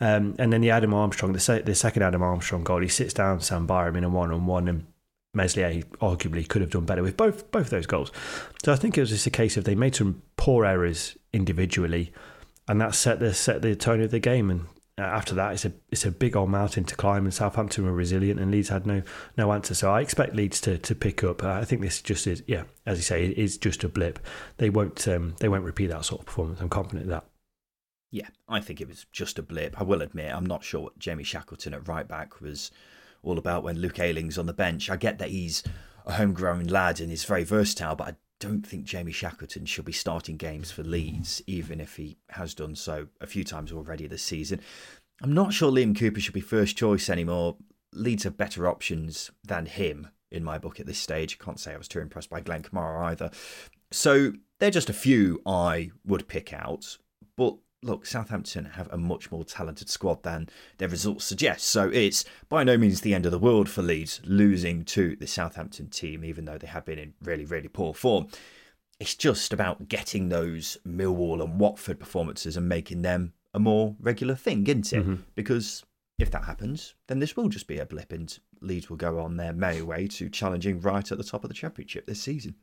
Um, 0.00 0.36
and 0.38 0.52
then 0.52 0.60
the 0.60 0.70
Adam 0.70 0.92
Armstrong, 0.92 1.32
the, 1.32 1.40
se- 1.40 1.62
the 1.62 1.74
second 1.74 2.02
Adam 2.02 2.22
Armstrong 2.22 2.62
goal, 2.62 2.82
he 2.82 2.88
sits 2.88 3.14
down 3.14 3.40
Sam 3.40 3.66
Byram 3.66 3.96
in 3.96 4.04
a 4.04 4.08
one 4.08 4.30
on 4.30 4.46
one, 4.46 4.68
and 4.68 4.86
Meslier 5.34 5.82
arguably 6.00 6.46
could 6.46 6.60
have 6.60 6.70
done 6.70 6.84
better 6.84 7.02
with 7.02 7.16
both 7.16 7.50
both 7.50 7.70
those 7.70 7.86
goals. 7.86 8.12
So 8.62 8.72
I 8.72 8.76
think 8.76 8.98
it 8.98 9.00
was 9.00 9.10
just 9.10 9.26
a 9.26 9.30
case 9.30 9.56
of 9.56 9.64
they 9.64 9.74
made 9.74 9.96
some 9.96 10.22
poor 10.36 10.66
errors 10.66 11.16
individually, 11.32 12.12
and 12.68 12.78
that 12.82 12.94
set 12.94 13.18
the 13.18 13.32
set 13.32 13.62
the 13.62 13.74
tone 13.74 14.02
of 14.02 14.10
the 14.10 14.20
game. 14.20 14.50
And 14.50 14.66
after 14.98 15.34
that, 15.36 15.52
it's 15.52 15.64
a 15.64 15.72
it's 15.90 16.04
a 16.04 16.10
big 16.10 16.36
old 16.36 16.50
mountain 16.50 16.84
to 16.84 16.96
climb, 16.96 17.24
and 17.24 17.32
Southampton 17.32 17.84
were 17.84 17.92
resilient, 17.92 18.40
and 18.40 18.50
Leeds 18.50 18.68
had 18.68 18.86
no 18.86 19.02
no 19.36 19.52
answer. 19.52 19.74
So 19.74 19.92
I 19.92 20.00
expect 20.00 20.34
Leeds 20.34 20.60
to 20.62 20.78
to 20.78 20.94
pick 20.94 21.22
up. 21.24 21.42
Uh, 21.42 21.52
I 21.52 21.64
think 21.64 21.82
this 21.82 22.02
just 22.02 22.26
is, 22.26 22.42
yeah, 22.46 22.64
as 22.86 22.98
you 22.98 23.02
say, 23.02 23.24
it 23.26 23.38
is 23.38 23.58
just 23.58 23.84
a 23.84 23.88
blip. 23.88 24.18
They 24.56 24.70
won't 24.70 25.06
um, 25.08 25.34
they 25.40 25.48
won't 25.48 25.64
repeat 25.64 25.88
that 25.88 26.04
sort 26.04 26.22
of 26.22 26.26
performance. 26.26 26.60
I'm 26.60 26.68
confident 26.68 27.04
of 27.04 27.10
that. 27.10 27.24
Yeah, 28.10 28.28
I 28.48 28.60
think 28.60 28.80
it 28.80 28.88
was 28.88 29.06
just 29.12 29.38
a 29.38 29.42
blip. 29.42 29.78
I 29.80 29.84
will 29.84 30.00
admit, 30.00 30.34
I'm 30.34 30.46
not 30.46 30.64
sure 30.64 30.80
what 30.80 30.98
Jamie 30.98 31.24
Shackleton 31.24 31.74
at 31.74 31.86
right 31.86 32.08
back 32.08 32.40
was 32.40 32.70
all 33.22 33.38
about 33.38 33.62
when 33.62 33.78
Luke 33.78 33.98
Ayling's 33.98 34.38
on 34.38 34.46
the 34.46 34.52
bench. 34.54 34.88
I 34.88 34.96
get 34.96 35.18
that 35.18 35.28
he's 35.28 35.62
a 36.06 36.12
homegrown 36.12 36.68
lad 36.68 37.00
and 37.00 37.12
is 37.12 37.24
very 37.24 37.44
versatile, 37.44 37.96
but 37.96 38.08
I 38.08 38.16
don't 38.40 38.66
think 38.66 38.84
Jamie 38.84 39.12
Shackleton 39.12 39.66
should 39.66 39.84
be 39.84 39.92
starting 39.92 40.36
games 40.36 40.70
for 40.70 40.82
Leeds, 40.82 41.42
even 41.46 41.80
if 41.80 41.96
he 41.96 42.18
has 42.30 42.54
done 42.54 42.74
so 42.74 43.08
a 43.20 43.26
few 43.26 43.44
times 43.44 43.72
already 43.72 44.06
this 44.06 44.22
season. 44.22 44.60
I'm 45.22 45.34
not 45.34 45.52
sure 45.52 45.72
Liam 45.72 45.98
Cooper 45.98 46.20
should 46.20 46.34
be 46.34 46.40
first 46.40 46.76
choice 46.76 47.10
anymore. 47.10 47.56
Leeds 47.92 48.24
have 48.24 48.36
better 48.36 48.68
options 48.68 49.30
than 49.42 49.66
him 49.66 50.08
in 50.30 50.44
my 50.44 50.58
book 50.58 50.78
at 50.78 50.86
this 50.86 50.98
stage. 50.98 51.38
Can't 51.38 51.58
say 51.58 51.74
I 51.74 51.78
was 51.78 51.88
too 51.88 52.00
impressed 52.00 52.30
by 52.30 52.40
Glenn 52.40 52.62
Kamara 52.62 53.06
either. 53.06 53.30
So 53.90 54.32
they're 54.58 54.70
just 54.70 54.90
a 54.90 54.94
few 54.94 55.40
I 55.44 55.90
would 56.04 56.28
pick 56.28 56.52
out. 56.52 56.98
But 57.36 57.56
look, 57.82 58.06
Southampton 58.06 58.64
have 58.64 58.92
a 58.92 58.96
much 58.96 59.30
more 59.30 59.44
talented 59.44 59.88
squad 59.88 60.22
than 60.22 60.48
their 60.78 60.88
results 60.88 61.24
suggest. 61.24 61.68
So 61.68 61.88
it's 61.88 62.24
by 62.48 62.64
no 62.64 62.76
means 62.76 63.00
the 63.00 63.14
end 63.14 63.26
of 63.26 63.32
the 63.32 63.38
world 63.38 63.68
for 63.68 63.82
Leeds 63.82 64.20
losing 64.24 64.84
to 64.86 65.16
the 65.16 65.26
Southampton 65.26 65.88
team, 65.88 66.24
even 66.24 66.44
though 66.44 66.58
they 66.58 66.66
have 66.66 66.84
been 66.84 66.98
in 66.98 67.14
really, 67.22 67.44
really 67.44 67.68
poor 67.68 67.94
form. 67.94 68.28
It's 69.00 69.14
just 69.14 69.52
about 69.52 69.88
getting 69.88 70.28
those 70.28 70.76
Millwall 70.86 71.42
and 71.42 71.60
Watford 71.60 72.00
performances 72.00 72.56
and 72.56 72.68
making 72.68 73.02
them 73.02 73.32
a 73.54 73.60
more 73.60 73.94
regular 74.00 74.34
thing, 74.34 74.66
isn't 74.66 74.92
it? 74.92 75.02
Mm-hmm. 75.02 75.14
Because 75.36 75.84
if 76.18 76.32
that 76.32 76.44
happens, 76.44 76.94
then 77.06 77.20
this 77.20 77.36
will 77.36 77.48
just 77.48 77.68
be 77.68 77.78
a 77.78 77.86
blip 77.86 78.12
and 78.12 78.36
Leeds 78.60 78.90
will 78.90 78.96
go 78.96 79.20
on 79.20 79.36
their 79.36 79.52
merry 79.52 79.82
way 79.82 80.08
to 80.08 80.28
challenging 80.28 80.80
right 80.80 81.12
at 81.12 81.16
the 81.16 81.24
top 81.24 81.44
of 81.44 81.48
the 81.48 81.54
Championship 81.54 82.06
this 82.06 82.20
season. 82.20 82.56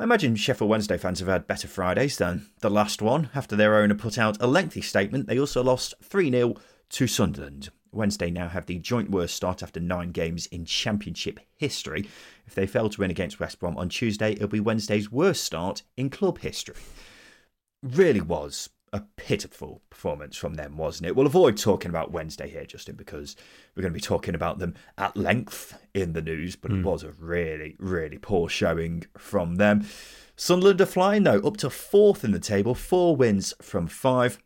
I 0.00 0.04
imagine 0.04 0.34
Sheffield 0.34 0.70
Wednesday 0.70 0.96
fans 0.96 1.18
have 1.18 1.28
had 1.28 1.46
better 1.46 1.68
Fridays 1.68 2.16
than 2.16 2.46
the 2.60 2.70
last 2.70 3.02
one. 3.02 3.28
After 3.34 3.54
their 3.54 3.76
owner 3.76 3.94
put 3.94 4.16
out 4.16 4.40
a 4.40 4.46
lengthy 4.46 4.80
statement, 4.80 5.26
they 5.26 5.38
also 5.38 5.62
lost 5.62 5.92
3 6.02 6.30
0 6.30 6.54
to 6.88 7.06
Sunderland. 7.06 7.68
Wednesday 7.92 8.30
now 8.30 8.48
have 8.48 8.64
the 8.64 8.78
joint 8.78 9.10
worst 9.10 9.36
start 9.36 9.62
after 9.62 9.78
nine 9.78 10.12
games 10.12 10.46
in 10.46 10.64
Championship 10.64 11.38
history. 11.54 12.08
If 12.46 12.54
they 12.54 12.66
fail 12.66 12.88
to 12.88 12.98
win 12.98 13.10
against 13.10 13.40
West 13.40 13.60
Brom 13.60 13.76
on 13.76 13.90
Tuesday, 13.90 14.32
it'll 14.32 14.48
be 14.48 14.58
Wednesday's 14.58 15.12
worst 15.12 15.44
start 15.44 15.82
in 15.98 16.08
club 16.08 16.38
history. 16.38 16.76
Really 17.82 18.22
was 18.22 18.70
a 18.92 19.02
pitiful 19.16 19.82
performance 19.88 20.36
from 20.36 20.54
them, 20.54 20.76
wasn't 20.76 21.06
it? 21.06 21.16
We'll 21.16 21.26
avoid 21.26 21.56
talking 21.56 21.90
about 21.90 22.10
Wednesday 22.10 22.48
here, 22.48 22.64
Justin, 22.64 22.96
because 22.96 23.36
we're 23.74 23.82
going 23.82 23.92
to 23.92 23.98
be 23.98 24.00
talking 24.00 24.34
about 24.34 24.58
them 24.58 24.74
at 24.98 25.16
length 25.16 25.78
in 25.94 26.12
the 26.12 26.22
news, 26.22 26.56
but 26.56 26.70
mm. 26.70 26.80
it 26.80 26.84
was 26.84 27.02
a 27.02 27.12
really, 27.12 27.76
really 27.78 28.18
poor 28.18 28.48
showing 28.48 29.04
from 29.16 29.56
them. 29.56 29.86
Sunderland 30.36 30.80
are 30.80 30.86
flying, 30.86 31.22
though, 31.22 31.40
up 31.40 31.56
to 31.58 31.70
fourth 31.70 32.24
in 32.24 32.32
the 32.32 32.40
table, 32.40 32.74
four 32.74 33.14
wins 33.14 33.54
from 33.60 33.86
five. 33.86 34.38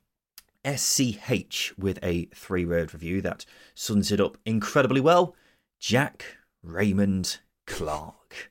SCH 0.67 1.75
with 1.77 1.99
a 2.03 2.25
three 2.35 2.65
word 2.65 2.95
review 2.95 3.21
that 3.21 3.45
sums 3.75 4.11
it 4.11 4.21
up 4.21 4.39
incredibly 4.47 5.01
well. 5.01 5.37
Jack 5.79 6.25
Raymond 6.63 7.39
Clarke. 7.67 8.51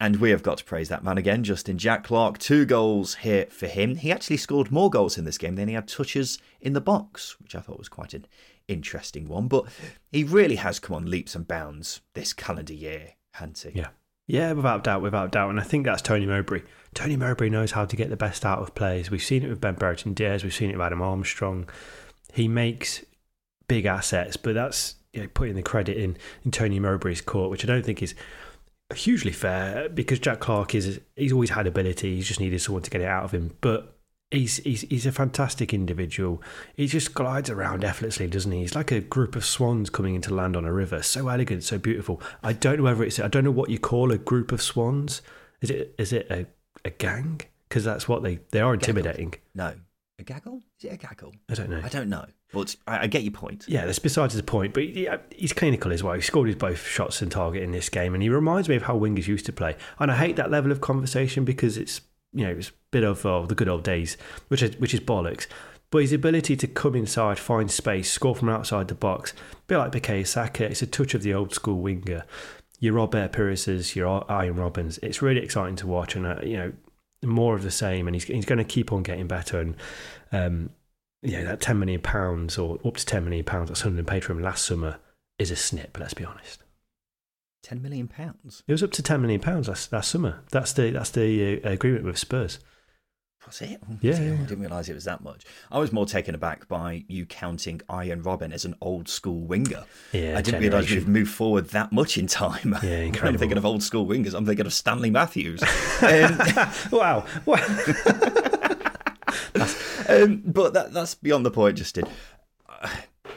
And 0.00 0.16
we 0.16 0.30
have 0.30 0.44
got 0.44 0.58
to 0.58 0.64
praise 0.64 0.88
that 0.90 1.02
man 1.02 1.18
again, 1.18 1.42
Justin 1.42 1.76
Jack 1.76 2.04
Clarke. 2.04 2.38
Two 2.38 2.64
goals 2.64 3.16
here 3.16 3.46
for 3.46 3.66
him. 3.66 3.96
He 3.96 4.12
actually 4.12 4.36
scored 4.36 4.70
more 4.70 4.90
goals 4.90 5.18
in 5.18 5.24
this 5.24 5.38
game 5.38 5.56
than 5.56 5.66
he 5.66 5.74
had 5.74 5.88
touches 5.88 6.38
in 6.60 6.72
the 6.72 6.80
box, 6.80 7.36
which 7.40 7.56
I 7.56 7.60
thought 7.60 7.78
was 7.78 7.88
quite 7.88 8.14
an 8.14 8.26
interesting 8.68 9.26
one. 9.26 9.48
But 9.48 9.64
he 10.12 10.22
really 10.22 10.56
has 10.56 10.78
come 10.78 10.94
on 10.94 11.10
leaps 11.10 11.34
and 11.34 11.48
bounds 11.48 12.00
this 12.14 12.32
calendar 12.32 12.74
year, 12.74 13.14
hasn't 13.34 13.58
he? 13.58 13.80
Yeah. 13.80 13.88
Yeah, 14.28 14.52
without 14.52 14.84
doubt, 14.84 15.00
without 15.00 15.32
doubt. 15.32 15.50
And 15.50 15.58
I 15.58 15.62
think 15.64 15.86
that's 15.86 16.02
Tony 16.02 16.26
Mowbray. 16.26 16.62
Tony 16.94 17.16
Mowbray 17.16 17.48
knows 17.48 17.72
how 17.72 17.86
to 17.86 17.96
get 17.96 18.10
the 18.10 18.16
best 18.16 18.44
out 18.44 18.60
of 18.60 18.74
players. 18.74 19.10
We've 19.10 19.22
seen 19.22 19.42
it 19.42 19.48
with 19.48 19.60
Ben 19.60 19.74
Brereton 19.74 20.12
Diaz, 20.12 20.44
we've 20.44 20.54
seen 20.54 20.70
it 20.70 20.76
with 20.76 20.86
Adam 20.86 21.00
Armstrong. 21.00 21.68
He 22.34 22.46
makes 22.46 23.04
big 23.68 23.86
assets, 23.86 24.36
but 24.36 24.54
that's 24.54 24.96
you 25.14 25.22
know, 25.22 25.28
putting 25.32 25.54
the 25.54 25.62
credit 25.62 25.96
in, 25.96 26.18
in 26.44 26.50
Tony 26.50 26.78
Mowbray's 26.78 27.22
court, 27.22 27.50
which 27.50 27.64
I 27.64 27.66
don't 27.66 27.84
think 27.84 28.02
is 28.02 28.14
hugely 28.94 29.32
fair 29.32 29.88
because 29.88 30.18
Jack 30.18 30.40
Clarke 30.40 30.74
is 30.74 31.00
he's 31.16 31.32
always 31.32 31.50
had 31.50 31.66
ability. 31.66 32.16
He's 32.16 32.28
just 32.28 32.40
needed 32.40 32.60
someone 32.60 32.82
to 32.82 32.90
get 32.90 33.00
it 33.00 33.06
out 33.06 33.24
of 33.24 33.32
him. 33.32 33.56
But 33.60 33.98
he's 34.30 34.58
he's 34.58 34.82
he's 34.82 35.06
a 35.06 35.12
fantastic 35.12 35.74
individual. 35.74 36.42
He 36.74 36.86
just 36.86 37.14
glides 37.14 37.50
around 37.50 37.84
effortlessly, 37.84 38.26
doesn't 38.28 38.50
he? 38.50 38.60
He's 38.60 38.74
like 38.74 38.90
a 38.90 39.00
group 39.00 39.36
of 39.36 39.44
swans 39.44 39.90
coming 39.90 40.14
into 40.14 40.34
land 40.34 40.56
on 40.56 40.64
a 40.64 40.72
river. 40.72 41.02
So 41.02 41.28
elegant, 41.28 41.64
so 41.64 41.78
beautiful. 41.78 42.22
I 42.42 42.52
don't 42.52 42.78
know 42.78 42.84
whether 42.84 43.04
it's 43.04 43.20
I 43.20 43.28
don't 43.28 43.44
know 43.44 43.50
what 43.50 43.70
you 43.70 43.78
call 43.78 44.10
a 44.10 44.18
group 44.18 44.52
of 44.52 44.62
swans. 44.62 45.22
Is 45.60 45.70
it 45.70 45.94
is 45.98 46.12
it 46.12 46.26
a, 46.30 46.46
a 46.84 46.90
gang? 46.90 47.42
Because 47.68 47.84
that's 47.84 48.08
what 48.08 48.22
they 48.22 48.40
they 48.50 48.60
are 48.60 48.74
intimidating. 48.74 49.34
No, 49.54 49.74
a 50.18 50.22
gaggle? 50.22 50.62
Is 50.78 50.86
it 50.86 50.94
a 50.94 50.96
gaggle? 50.96 51.34
I 51.48 51.54
don't 51.54 51.70
know. 51.70 51.80
I 51.84 51.88
don't 51.88 52.08
know. 52.08 52.24
But 52.52 52.76
I, 52.86 53.00
I 53.00 53.06
get 53.06 53.22
your 53.22 53.32
point. 53.32 53.66
Yeah, 53.68 53.84
that's 53.84 53.98
besides 53.98 54.34
the 54.34 54.42
point. 54.42 54.72
But 54.74 54.84
he's 55.34 55.52
clinical 55.52 55.92
as 55.92 56.02
well. 56.02 56.14
He 56.14 56.20
scored 56.22 56.48
his 56.48 56.56
both 56.56 56.86
shots 56.86 57.20
and 57.20 57.30
target 57.30 57.62
in 57.62 57.72
this 57.72 57.88
game, 57.88 58.14
and 58.14 58.22
he 58.22 58.28
reminds 58.28 58.68
me 58.68 58.76
of 58.76 58.82
how 58.82 58.98
wingers 58.98 59.26
used 59.26 59.46
to 59.46 59.52
play. 59.52 59.76
And 59.98 60.10
I 60.10 60.16
hate 60.16 60.36
that 60.36 60.50
level 60.50 60.72
of 60.72 60.80
conversation 60.80 61.44
because 61.44 61.76
it's 61.76 62.00
you 62.32 62.46
know 62.46 62.52
it's 62.52 62.68
a 62.68 62.72
bit 62.90 63.04
of 63.04 63.24
uh, 63.26 63.42
the 63.42 63.54
good 63.54 63.68
old 63.68 63.84
days, 63.84 64.16
which 64.48 64.62
is 64.62 64.76
which 64.78 64.94
is 64.94 65.00
bollocks. 65.00 65.46
But 65.90 66.02
his 66.02 66.12
ability 66.12 66.56
to 66.56 66.66
come 66.66 66.94
inside, 66.94 67.38
find 67.38 67.70
space, 67.70 68.10
score 68.10 68.34
from 68.34 68.50
outside 68.50 68.88
the 68.88 68.94
box, 68.94 69.32
a 69.32 69.56
bit 69.66 69.78
like 69.78 69.92
Bukayo 69.92 70.26
Saka, 70.26 70.66
it's 70.66 70.82
a 70.82 70.86
touch 70.86 71.14
of 71.14 71.22
the 71.22 71.32
old 71.32 71.54
school 71.54 71.80
winger. 71.80 72.24
Your 72.78 72.92
Robert 72.92 73.32
Pires's, 73.32 73.96
your 73.96 74.30
Arjen 74.30 74.56
Robbens. 74.56 74.98
It's 75.02 75.22
really 75.22 75.40
exciting 75.40 75.76
to 75.76 75.86
watch, 75.86 76.14
and 76.14 76.26
uh, 76.26 76.40
you 76.42 76.56
know 76.56 76.72
more 77.22 77.54
of 77.54 77.62
the 77.62 77.70
same, 77.70 78.06
and 78.06 78.14
he's 78.14 78.24
he's 78.24 78.44
going 78.44 78.58
to 78.58 78.64
keep 78.64 78.92
on 78.92 79.02
getting 79.02 79.26
better. 79.26 79.60
And 79.60 79.76
um, 80.30 80.70
yeah, 81.22 81.44
that 81.44 81.60
ten 81.60 81.78
million 81.78 82.00
pounds 82.00 82.58
or 82.58 82.78
up 82.84 82.96
to 82.96 83.06
ten 83.06 83.24
million 83.24 83.44
pounds 83.44 83.68
that 83.68 83.76
Sunderland 83.76 84.08
paid 84.08 84.24
for 84.24 84.32
him 84.32 84.42
last 84.42 84.64
summer 84.64 84.98
is 85.38 85.50
a 85.50 85.56
snip. 85.56 85.98
Let's 85.98 86.14
be 86.14 86.24
honest. 86.24 86.62
Ten 87.62 87.82
million 87.82 88.08
pounds. 88.08 88.62
It 88.66 88.72
was 88.72 88.82
up 88.82 88.92
to 88.92 89.02
ten 89.02 89.20
million 89.20 89.40
pounds 89.40 89.68
last, 89.68 89.92
last 89.92 90.10
summer. 90.10 90.40
That's 90.50 90.72
the 90.72 90.90
that's 90.90 91.10
the 91.10 91.62
uh, 91.62 91.70
agreement 91.70 92.04
with 92.04 92.18
Spurs. 92.18 92.58
Was 93.46 93.62
it? 93.62 93.80
Yeah, 94.02 94.20
yeah, 94.20 94.32
I 94.34 94.36
didn't 94.44 94.60
realise 94.60 94.88
it 94.88 94.94
was 94.94 95.04
that 95.04 95.22
much. 95.22 95.44
I 95.70 95.78
was 95.78 95.90
more 95.92 96.04
taken 96.04 96.34
aback 96.34 96.68
by 96.68 97.04
you 97.08 97.24
counting 97.24 97.80
Arjen 97.88 98.22
Robben 98.22 98.52
as 98.52 98.64
an 98.64 98.74
old 98.82 99.08
school 99.08 99.40
winger. 99.40 99.84
Yeah, 100.12 100.36
I 100.36 100.42
didn't 100.42 100.60
realise 100.60 100.90
we've 100.90 101.08
moved 101.08 101.30
forward 101.30 101.68
that 101.70 101.90
much 101.90 102.18
in 102.18 102.26
time. 102.26 102.76
Yeah, 102.82 102.98
incredible. 102.98 103.28
I'm 103.28 103.38
thinking 103.38 103.58
of 103.58 103.64
old 103.64 103.82
school 103.82 104.06
wingers. 104.06 104.34
I'm 104.34 104.44
thinking 104.44 104.66
of 104.66 104.74
Stanley 104.74 105.10
Matthews. 105.10 105.62
um, 106.02 106.38
wow. 106.92 107.24
um, 110.08 110.42
but 110.44 110.74
that, 110.74 110.92
that's 110.92 111.14
beyond 111.14 111.44
the 111.46 111.50
point, 111.50 111.78
Justin. 111.78 112.06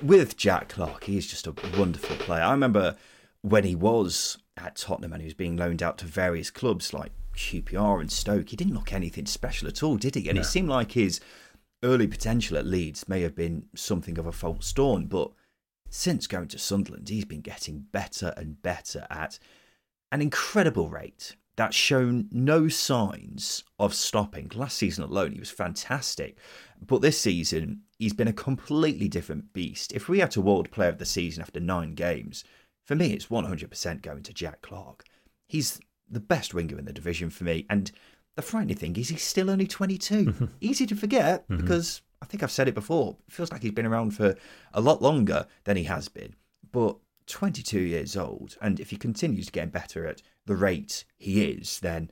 With 0.01 0.35
Jack 0.35 0.69
Clarke, 0.69 1.03
he's 1.03 1.27
just 1.27 1.45
a 1.45 1.53
wonderful 1.77 2.15
player. 2.15 2.41
I 2.41 2.51
remember 2.51 2.95
when 3.41 3.63
he 3.63 3.75
was 3.75 4.39
at 4.57 4.75
Tottenham 4.75 5.13
and 5.13 5.21
he 5.21 5.27
was 5.27 5.35
being 5.35 5.57
loaned 5.57 5.83
out 5.83 5.99
to 5.99 6.05
various 6.05 6.49
clubs 6.49 6.91
like 6.93 7.11
QPR 7.35 7.99
and 7.99 8.11
Stoke, 8.11 8.49
he 8.49 8.55
didn't 8.55 8.73
look 8.73 8.93
anything 8.93 9.25
special 9.25 9.67
at 9.67 9.83
all, 9.83 9.97
did 9.97 10.15
he? 10.15 10.27
And 10.27 10.35
no. 10.35 10.41
it 10.41 10.45
seemed 10.45 10.69
like 10.69 10.93
his 10.93 11.19
early 11.83 12.07
potential 12.07 12.57
at 12.57 12.65
Leeds 12.65 13.07
may 13.07 13.21
have 13.21 13.35
been 13.35 13.65
something 13.75 14.17
of 14.17 14.25
a 14.25 14.31
false 14.31 14.71
dawn, 14.73 15.05
but 15.05 15.31
since 15.89 16.27
going 16.27 16.47
to 16.49 16.59
Sunderland, 16.59 17.09
he's 17.09 17.25
been 17.25 17.41
getting 17.41 17.85
better 17.91 18.33
and 18.37 18.61
better 18.61 19.05
at 19.09 19.39
an 20.11 20.21
incredible 20.21 20.89
rate 20.89 21.35
that's 21.61 21.75
shown 21.75 22.27
no 22.31 22.67
signs 22.67 23.63
of 23.77 23.93
stopping. 23.93 24.51
Last 24.55 24.77
season 24.77 25.03
alone, 25.03 25.33
he 25.33 25.39
was 25.39 25.51
fantastic, 25.51 26.35
but 26.83 27.03
this 27.03 27.19
season, 27.19 27.81
he's 27.99 28.13
been 28.13 28.27
a 28.27 28.33
completely 28.33 29.07
different 29.07 29.53
beast. 29.53 29.93
If 29.93 30.09
we 30.09 30.17
had 30.17 30.31
to 30.31 30.39
award 30.39 30.71
Player 30.71 30.89
of 30.89 30.97
the 30.97 31.05
Season 31.05 31.39
after 31.39 31.59
nine 31.59 31.93
games, 31.93 32.43
for 32.83 32.95
me, 32.95 33.13
it's 33.13 33.27
100% 33.27 34.01
going 34.01 34.23
to 34.23 34.33
Jack 34.33 34.63
Clarke. 34.63 35.05
He's 35.47 35.79
the 36.09 36.19
best 36.19 36.55
winger 36.55 36.79
in 36.79 36.85
the 36.85 36.93
division 36.93 37.29
for 37.29 37.43
me. 37.43 37.67
And 37.69 37.91
the 38.35 38.41
frightening 38.41 38.77
thing 38.77 38.95
is 38.95 39.09
he's 39.09 39.21
still 39.21 39.51
only 39.51 39.67
22. 39.67 40.25
Mm-hmm. 40.25 40.45
Easy 40.61 40.87
to 40.87 40.95
forget 40.95 41.47
mm-hmm. 41.47 41.61
because 41.61 42.01
I 42.23 42.25
think 42.25 42.41
I've 42.41 42.49
said 42.49 42.69
it 42.69 42.73
before. 42.73 43.17
It 43.27 43.33
feels 43.35 43.51
like 43.51 43.61
he's 43.61 43.71
been 43.71 43.85
around 43.85 44.15
for 44.15 44.35
a 44.73 44.81
lot 44.81 45.03
longer 45.03 45.45
than 45.65 45.77
he 45.77 45.83
has 45.83 46.09
been. 46.09 46.33
But 46.71 46.97
22 47.27 47.79
years 47.79 48.17
old, 48.17 48.57
and 48.63 48.79
if 48.79 48.89
he 48.89 48.97
continues 48.97 49.45
to 49.45 49.51
get 49.51 49.71
better 49.71 50.07
at 50.07 50.23
the 50.51 50.57
rate 50.57 51.05
he 51.17 51.45
is, 51.45 51.79
then 51.79 52.11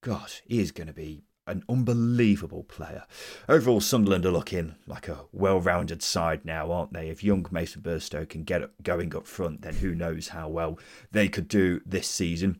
God, 0.00 0.32
he 0.44 0.58
is 0.58 0.72
going 0.72 0.88
to 0.88 0.92
be 0.92 1.22
an 1.46 1.62
unbelievable 1.68 2.64
player. 2.64 3.04
Overall, 3.48 3.80
Sunderland 3.80 4.26
are 4.26 4.32
looking 4.32 4.74
like 4.88 5.06
a 5.06 5.26
well-rounded 5.30 6.02
side 6.02 6.44
now, 6.44 6.72
aren't 6.72 6.92
they? 6.92 7.10
If 7.10 7.22
young 7.22 7.46
Mason 7.52 7.82
Burstow 7.82 8.28
can 8.28 8.42
get 8.42 8.82
going 8.82 9.14
up 9.14 9.28
front, 9.28 9.62
then 9.62 9.74
who 9.74 9.94
knows 9.94 10.28
how 10.28 10.48
well 10.48 10.80
they 11.12 11.28
could 11.28 11.46
do 11.46 11.80
this 11.86 12.08
season. 12.08 12.58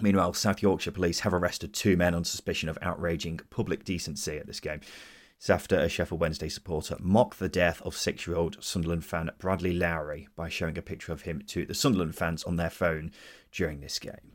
Meanwhile, 0.00 0.32
South 0.32 0.62
Yorkshire 0.62 0.92
police 0.92 1.20
have 1.20 1.34
arrested 1.34 1.74
two 1.74 1.98
men 1.98 2.14
on 2.14 2.24
suspicion 2.24 2.70
of 2.70 2.78
outraging 2.80 3.40
public 3.50 3.84
decency 3.84 4.38
at 4.38 4.46
this 4.46 4.60
game. 4.60 4.80
It's 5.36 5.50
after 5.50 5.78
a 5.78 5.90
Sheffield 5.90 6.22
Wednesday 6.22 6.48
supporter 6.48 6.96
mocked 7.00 7.38
the 7.38 7.50
death 7.50 7.82
of 7.82 7.98
six 7.98 8.26
year 8.26 8.38
old 8.38 8.64
Sunderland 8.64 9.04
fan 9.04 9.28
Bradley 9.36 9.74
Lowery 9.74 10.26
by 10.34 10.48
showing 10.48 10.78
a 10.78 10.82
picture 10.82 11.12
of 11.12 11.22
him 11.22 11.42
to 11.48 11.66
the 11.66 11.74
Sunderland 11.74 12.14
fans 12.16 12.44
on 12.44 12.56
their 12.56 12.70
phone 12.70 13.12
during 13.52 13.82
this 13.82 13.98
game. 13.98 14.33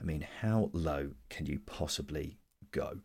I 0.00 0.04
mean, 0.04 0.26
how 0.40 0.70
low 0.72 1.10
can 1.28 1.46
you 1.46 1.60
possibly 1.66 2.38
go? 2.70 2.98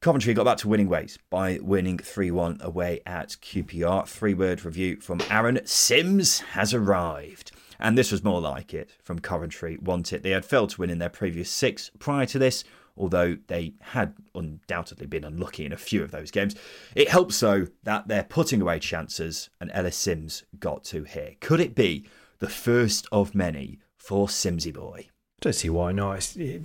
Coventry 0.00 0.34
got 0.34 0.44
back 0.44 0.58
to 0.58 0.68
winning 0.68 0.88
ways 0.88 1.18
by 1.28 1.58
winning 1.60 1.98
3 1.98 2.30
1 2.30 2.58
away 2.60 3.00
at 3.04 3.36
QPR. 3.42 4.06
Three 4.08 4.34
word 4.34 4.64
review 4.64 4.96
from 5.00 5.20
Aaron 5.30 5.60
Sims 5.64 6.40
has 6.40 6.72
arrived. 6.72 7.52
And 7.78 7.96
this 7.96 8.12
was 8.12 8.24
more 8.24 8.40
like 8.40 8.74
it 8.74 8.90
from 9.02 9.20
Coventry 9.20 9.78
Want 9.80 10.12
it. 10.12 10.22
They 10.22 10.30
had 10.30 10.44
failed 10.44 10.70
to 10.70 10.80
win 10.80 10.90
in 10.90 10.98
their 10.98 11.08
previous 11.08 11.50
six 11.50 11.90
prior 11.98 12.26
to 12.26 12.38
this, 12.38 12.62
although 12.96 13.38
they 13.46 13.74
had 13.80 14.14
undoubtedly 14.34 15.06
been 15.06 15.24
unlucky 15.24 15.64
in 15.64 15.72
a 15.72 15.78
few 15.78 16.02
of 16.02 16.10
those 16.10 16.30
games. 16.30 16.54
It 16.94 17.08
helps, 17.08 17.40
though, 17.40 17.66
that 17.84 18.08
they're 18.08 18.24
putting 18.24 18.60
away 18.60 18.78
chances 18.78 19.48
and 19.60 19.70
Ellis 19.72 19.96
Sims 19.96 20.44
got 20.58 20.84
to 20.84 21.04
here. 21.04 21.34
Could 21.40 21.60
it 21.60 21.74
be 21.74 22.06
the 22.38 22.48
first 22.48 23.06
of 23.10 23.34
many 23.34 23.78
for 23.96 24.28
Simsy 24.28 24.72
Boy? 24.72 25.09
Don't 25.40 25.54
see 25.54 25.70
why 25.70 25.92
not. 25.92 26.36
It, 26.36 26.62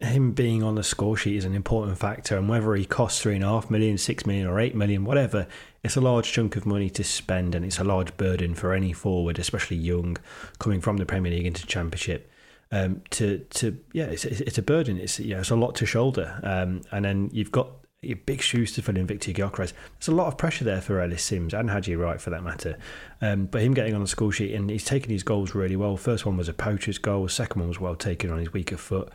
him 0.00 0.30
being 0.30 0.62
on 0.62 0.76
the 0.76 0.84
score 0.84 1.16
sheet 1.16 1.36
is 1.36 1.44
an 1.44 1.54
important 1.54 1.98
factor, 1.98 2.36
and 2.36 2.48
whether 2.48 2.74
he 2.74 2.84
costs 2.84 3.20
three 3.20 3.34
and 3.34 3.42
a 3.42 3.48
half 3.48 3.68
million, 3.68 3.98
six 3.98 4.24
million, 4.26 4.46
or 4.46 4.60
eight 4.60 4.74
million, 4.74 5.04
whatever, 5.04 5.48
it's 5.82 5.96
a 5.96 6.00
large 6.00 6.30
chunk 6.30 6.54
of 6.54 6.64
money 6.64 6.88
to 6.90 7.02
spend, 7.02 7.54
and 7.54 7.64
it's 7.64 7.78
a 7.78 7.84
large 7.84 8.16
burden 8.16 8.54
for 8.54 8.72
any 8.72 8.92
forward, 8.92 9.38
especially 9.38 9.76
young, 9.76 10.16
coming 10.60 10.80
from 10.80 10.98
the 10.98 11.06
Premier 11.06 11.32
League 11.32 11.46
into 11.46 11.66
Championship. 11.66 12.30
Um, 12.70 13.02
to 13.10 13.38
to 13.38 13.78
yeah, 13.92 14.04
it's, 14.04 14.24
it's 14.24 14.58
a 14.58 14.62
burden. 14.62 14.98
It's 14.98 15.18
yeah, 15.18 15.40
it's 15.40 15.50
a 15.50 15.56
lot 15.56 15.74
to 15.76 15.86
shoulder, 15.86 16.38
um, 16.44 16.82
and 16.92 17.04
then 17.04 17.30
you've 17.32 17.50
got 17.50 17.70
your 18.02 18.16
big 18.16 18.40
shoes 18.40 18.72
to 18.72 18.82
fill 18.82 18.96
in 18.96 19.06
Victor 19.06 19.32
Gyökeres. 19.32 19.72
There's 19.98 20.08
a 20.08 20.12
lot 20.12 20.28
of 20.28 20.38
pressure 20.38 20.64
there 20.64 20.80
for 20.80 21.00
Ellis 21.00 21.22
Sims 21.22 21.52
and 21.52 21.68
Haji 21.70 21.96
Wright 21.96 22.20
for 22.20 22.30
that 22.30 22.44
matter. 22.44 22.78
Um, 23.20 23.46
but 23.46 23.62
him 23.62 23.74
getting 23.74 23.94
on 23.94 24.02
the 24.02 24.06
score 24.06 24.30
sheet 24.30 24.54
and 24.54 24.70
he's 24.70 24.84
taken 24.84 25.10
his 25.10 25.24
goals 25.24 25.54
really 25.54 25.76
well. 25.76 25.96
First 25.96 26.24
one 26.24 26.36
was 26.36 26.48
a 26.48 26.54
poacher's 26.54 26.98
goal. 26.98 27.26
Second 27.28 27.60
one 27.60 27.68
was 27.68 27.80
well 27.80 27.96
taken 27.96 28.30
on 28.30 28.38
his 28.38 28.52
weaker 28.52 28.76
foot 28.76 29.12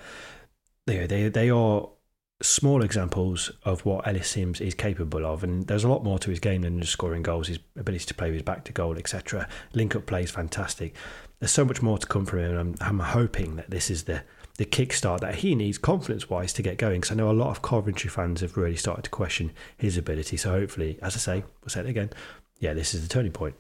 they 0.86 1.06
they 1.06 1.30
they 1.30 1.50
are 1.50 1.90
small 2.42 2.84
examples 2.84 3.52
of 3.64 3.86
what 3.86 4.06
Ellis 4.06 4.30
Sims 4.30 4.60
is 4.60 4.74
capable 4.74 5.26
of, 5.26 5.44
and 5.44 5.66
there's 5.68 5.84
a 5.84 5.90
lot 5.90 6.04
more 6.04 6.20
to 6.20 6.30
his 6.30 6.40
game 6.40 6.62
than 6.62 6.80
just 6.80 6.92
scoring 6.92 7.24
goals. 7.24 7.48
His 7.48 7.60
ability 7.78 8.06
to 8.06 8.14
play 8.14 8.28
with 8.28 8.36
his 8.36 8.44
back 8.44 8.66
to 8.66 8.74
goal, 8.74 8.98
etc. 8.98 9.48
Link 9.74 9.96
up 9.96 10.06
play 10.06 10.24
is 10.24 10.32
fantastic. 10.32 10.94
There's 11.40 11.52
so 11.52 11.66
much 11.66 11.82
more 11.82 11.98
to 11.98 12.08
come 12.08 12.26
from 12.26 12.40
him, 12.40 12.58
and 12.58 12.60
I'm, 12.60 13.00
I'm 13.00 13.00
hoping 13.00 13.56
that 13.58 13.70
this 13.70 13.90
is 13.90 14.04
the 14.04 14.24
the 14.58 14.66
kickstart 14.66 15.22
that 15.22 15.36
he 15.36 15.56
needs 15.56 15.78
confidence 15.78 16.30
wise 16.30 16.54
to 16.54 16.62
get 16.62 16.78
going. 16.78 17.02
Because 17.02 17.12
I 17.12 17.16
know 17.16 17.32
a 17.32 17.34
lot 17.34 17.50
of 17.50 17.62
Coventry 17.62 18.10
fans 18.10 18.42
have 18.42 18.58
really 18.58 18.76
started 18.76 19.04
to 19.04 19.10
question 19.10 19.52
his 19.78 19.98
ability. 19.98 20.38
So 20.38 20.52
hopefully, 20.52 21.00
as 21.02 21.16
I 21.16 21.20
say, 21.20 21.44
we'll 21.62 21.70
say 21.70 21.82
it 21.82 21.88
again. 21.88 22.12
Yeah, 22.60 22.74
this 22.74 22.94
is 22.94 23.02
the 23.02 23.10
turning 23.10 23.32
point. 23.32 23.56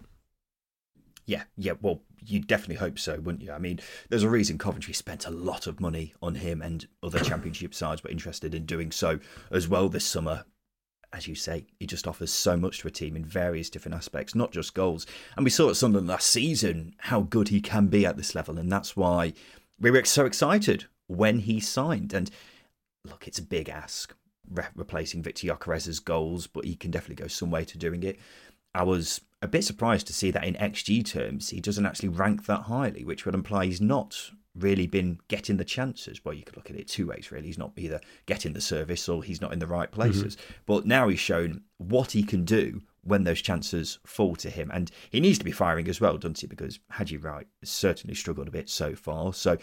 Yeah, 1.25 1.43
yeah. 1.57 1.73
Well, 1.81 2.01
you 2.19 2.41
definitely 2.41 2.75
hope 2.75 2.99
so, 2.99 3.19
wouldn't 3.19 3.43
you? 3.43 3.51
I 3.51 3.57
mean, 3.57 3.79
there's 4.09 4.23
a 4.23 4.29
reason 4.29 4.57
Coventry 4.57 4.93
spent 4.93 5.25
a 5.25 5.31
lot 5.31 5.67
of 5.67 5.79
money 5.79 6.13
on 6.21 6.35
him, 6.35 6.61
and 6.61 6.87
other 7.01 7.19
Championship 7.23 7.73
sides 7.73 8.03
were 8.03 8.09
interested 8.09 8.53
in 8.53 8.65
doing 8.65 8.91
so 8.91 9.19
as 9.51 9.67
well 9.67 9.89
this 9.89 10.05
summer. 10.05 10.45
As 11.11 11.27
you 11.27 11.35
say, 11.35 11.67
he 11.79 11.85
just 11.85 12.07
offers 12.07 12.33
so 12.33 12.57
much 12.57 12.79
to 12.79 12.87
a 12.87 12.91
team 12.91 13.15
in 13.15 13.23
various 13.23 13.69
different 13.69 13.95
aspects, 13.95 14.33
not 14.33 14.51
just 14.51 14.73
goals. 14.73 15.05
And 15.35 15.43
we 15.43 15.51
saw 15.51 15.69
at 15.69 15.75
Sunderland 15.75 16.07
last 16.07 16.27
season 16.27 16.95
how 16.97 17.21
good 17.21 17.49
he 17.49 17.61
can 17.61 17.85
be 17.87 18.05
at 18.05 18.17
this 18.17 18.33
level, 18.33 18.57
and 18.57 18.71
that's 18.71 18.97
why 18.97 19.33
we 19.79 19.91
were 19.91 20.03
so 20.05 20.25
excited 20.25 20.85
when 21.07 21.39
he 21.39 21.59
signed. 21.59 22.13
And 22.13 22.29
look, 23.05 23.27
it's 23.27 23.39
a 23.39 23.43
big 23.43 23.69
ask 23.69 24.15
re- 24.49 24.65
replacing 24.75 25.21
Victor 25.21 25.47
Gyökeres's 25.47 25.99
goals, 25.99 26.47
but 26.47 26.65
he 26.65 26.75
can 26.75 26.91
definitely 26.91 27.23
go 27.23 27.27
some 27.27 27.51
way 27.51 27.65
to 27.65 27.77
doing 27.77 28.03
it. 28.03 28.19
I 28.75 28.83
was 28.83 29.21
a 29.41 29.47
bit 29.47 29.63
surprised 29.63 30.07
to 30.07 30.13
see 30.13 30.31
that 30.31 30.45
in 30.45 30.55
XG 30.55 31.05
terms, 31.05 31.49
he 31.49 31.59
doesn't 31.59 31.85
actually 31.85 32.09
rank 32.09 32.45
that 32.45 32.63
highly, 32.63 33.03
which 33.03 33.25
would 33.25 33.35
imply 33.35 33.65
he's 33.65 33.81
not 33.81 34.31
really 34.55 34.87
been 34.87 35.19
getting 35.27 35.57
the 35.57 35.65
chances. 35.65 36.23
Well, 36.23 36.33
you 36.33 36.43
could 36.43 36.55
look 36.55 36.69
at 36.69 36.75
it 36.75 36.87
two 36.87 37.07
ways, 37.07 37.31
really. 37.31 37.47
He's 37.47 37.57
not 37.57 37.73
either 37.77 37.99
getting 38.25 38.53
the 38.53 38.61
service 38.61 39.07
or 39.09 39.23
he's 39.23 39.41
not 39.41 39.53
in 39.53 39.59
the 39.59 39.67
right 39.67 39.91
places. 39.91 40.35
Mm-hmm. 40.35 40.53
But 40.65 40.85
now 40.85 41.07
he's 41.07 41.19
shown 41.19 41.63
what 41.77 42.11
he 42.11 42.23
can 42.23 42.45
do 42.45 42.81
when 43.03 43.23
those 43.23 43.41
chances 43.41 43.99
fall 44.05 44.35
to 44.37 44.49
him. 44.49 44.71
And 44.73 44.89
he 45.09 45.19
needs 45.19 45.37
to 45.39 45.45
be 45.45 45.51
firing 45.51 45.87
as 45.87 46.01
well, 46.01 46.17
doesn't 46.17 46.39
he? 46.39 46.47
Because 46.47 46.79
Haji 46.91 47.17
Wright 47.17 47.47
has 47.59 47.69
certainly 47.69 48.15
struggled 48.15 48.47
a 48.47 48.51
bit 48.51 48.69
so 48.69 48.95
far. 48.95 49.33
So 49.33 49.57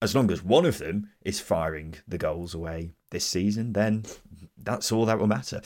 as 0.00 0.14
long 0.16 0.30
as 0.30 0.42
one 0.42 0.66
of 0.66 0.78
them 0.78 1.10
is 1.22 1.40
firing 1.40 1.94
the 2.08 2.18
goals 2.18 2.54
away 2.54 2.94
this 3.10 3.24
season, 3.24 3.72
then 3.72 4.04
that's 4.56 4.90
all 4.90 5.06
that 5.06 5.18
will 5.18 5.28
matter. 5.28 5.60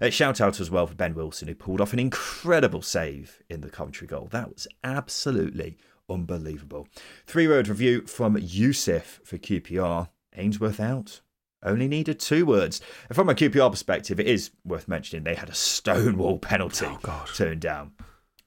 Uh, 0.00 0.10
shout 0.10 0.40
out 0.40 0.60
as 0.60 0.70
well 0.70 0.86
for 0.86 0.94
Ben 0.94 1.14
Wilson, 1.14 1.48
who 1.48 1.54
pulled 1.54 1.80
off 1.80 1.92
an 1.92 1.98
incredible 1.98 2.82
save 2.82 3.42
in 3.50 3.62
the 3.62 3.70
Coventry 3.70 4.06
goal. 4.06 4.28
That 4.30 4.48
was 4.48 4.68
absolutely 4.84 5.76
unbelievable. 6.08 6.86
Three 7.26 7.48
word 7.48 7.68
review 7.68 8.06
from 8.06 8.38
Yusuf 8.38 9.20
for 9.24 9.38
QPR. 9.38 10.08
Ainsworth 10.36 10.78
out. 10.78 11.20
Only 11.62 11.88
needed 11.88 12.18
two 12.18 12.46
words. 12.46 12.80
And 13.08 13.16
from 13.16 13.28
a 13.28 13.34
QPR 13.34 13.70
perspective, 13.70 14.18
it 14.18 14.26
is 14.26 14.50
worth 14.64 14.88
mentioning 14.88 15.24
they 15.24 15.34
had 15.34 15.50
a 15.50 15.54
stonewall 15.54 16.38
penalty 16.38 16.86
oh, 17.04 17.26
turned 17.34 17.60
down. 17.60 17.92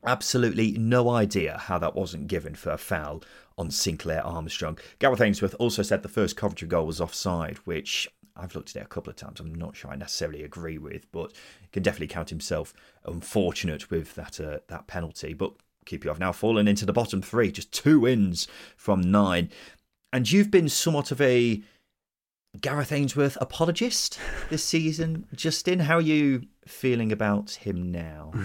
Absolutely 0.05 0.71
no 0.71 1.09
idea 1.09 1.57
how 1.57 1.77
that 1.77 1.95
wasn't 1.95 2.27
given 2.27 2.55
for 2.55 2.71
a 2.71 2.77
foul 2.77 3.23
on 3.57 3.71
Sinclair 3.71 4.25
Armstrong. 4.25 4.77
Gareth 4.99 5.21
Ainsworth 5.21 5.55
also 5.59 5.83
said 5.83 6.01
the 6.01 6.09
first 6.09 6.35
Coventry 6.35 6.67
goal 6.67 6.87
was 6.87 6.99
offside, 6.99 7.57
which 7.65 8.09
I've 8.35 8.55
looked 8.55 8.75
at 8.75 8.81
it 8.81 8.85
a 8.85 8.89
couple 8.89 9.11
of 9.11 9.15
times. 9.15 9.39
I'm 9.39 9.53
not 9.53 9.75
sure 9.75 9.91
I 9.91 9.95
necessarily 9.95 10.43
agree 10.43 10.77
with, 10.77 11.09
but 11.11 11.33
can 11.71 11.83
definitely 11.83 12.07
count 12.07 12.29
himself 12.29 12.73
unfortunate 13.05 13.91
with 13.91 14.15
that 14.15 14.39
uh, 14.39 14.59
that 14.67 14.87
penalty. 14.87 15.33
But 15.33 15.53
QPR 15.85 16.07
have 16.07 16.19
now 16.19 16.31
fallen 16.31 16.67
into 16.67 16.85
the 16.85 16.93
bottom 16.93 17.21
three, 17.21 17.51
just 17.51 17.71
two 17.71 17.99
wins 18.01 18.47
from 18.75 19.01
nine. 19.01 19.49
And 20.11 20.31
you've 20.31 20.51
been 20.51 20.69
somewhat 20.69 21.11
of 21.11 21.21
a 21.21 21.61
Gareth 22.61 22.91
Ainsworth 22.91 23.37
apologist 23.41 24.19
this 24.49 24.63
season, 24.63 25.25
Justin. 25.35 25.79
How 25.79 25.95
are 25.95 26.01
you 26.01 26.43
feeling 26.65 27.11
about 27.11 27.51
him 27.51 27.91
now? 27.91 28.31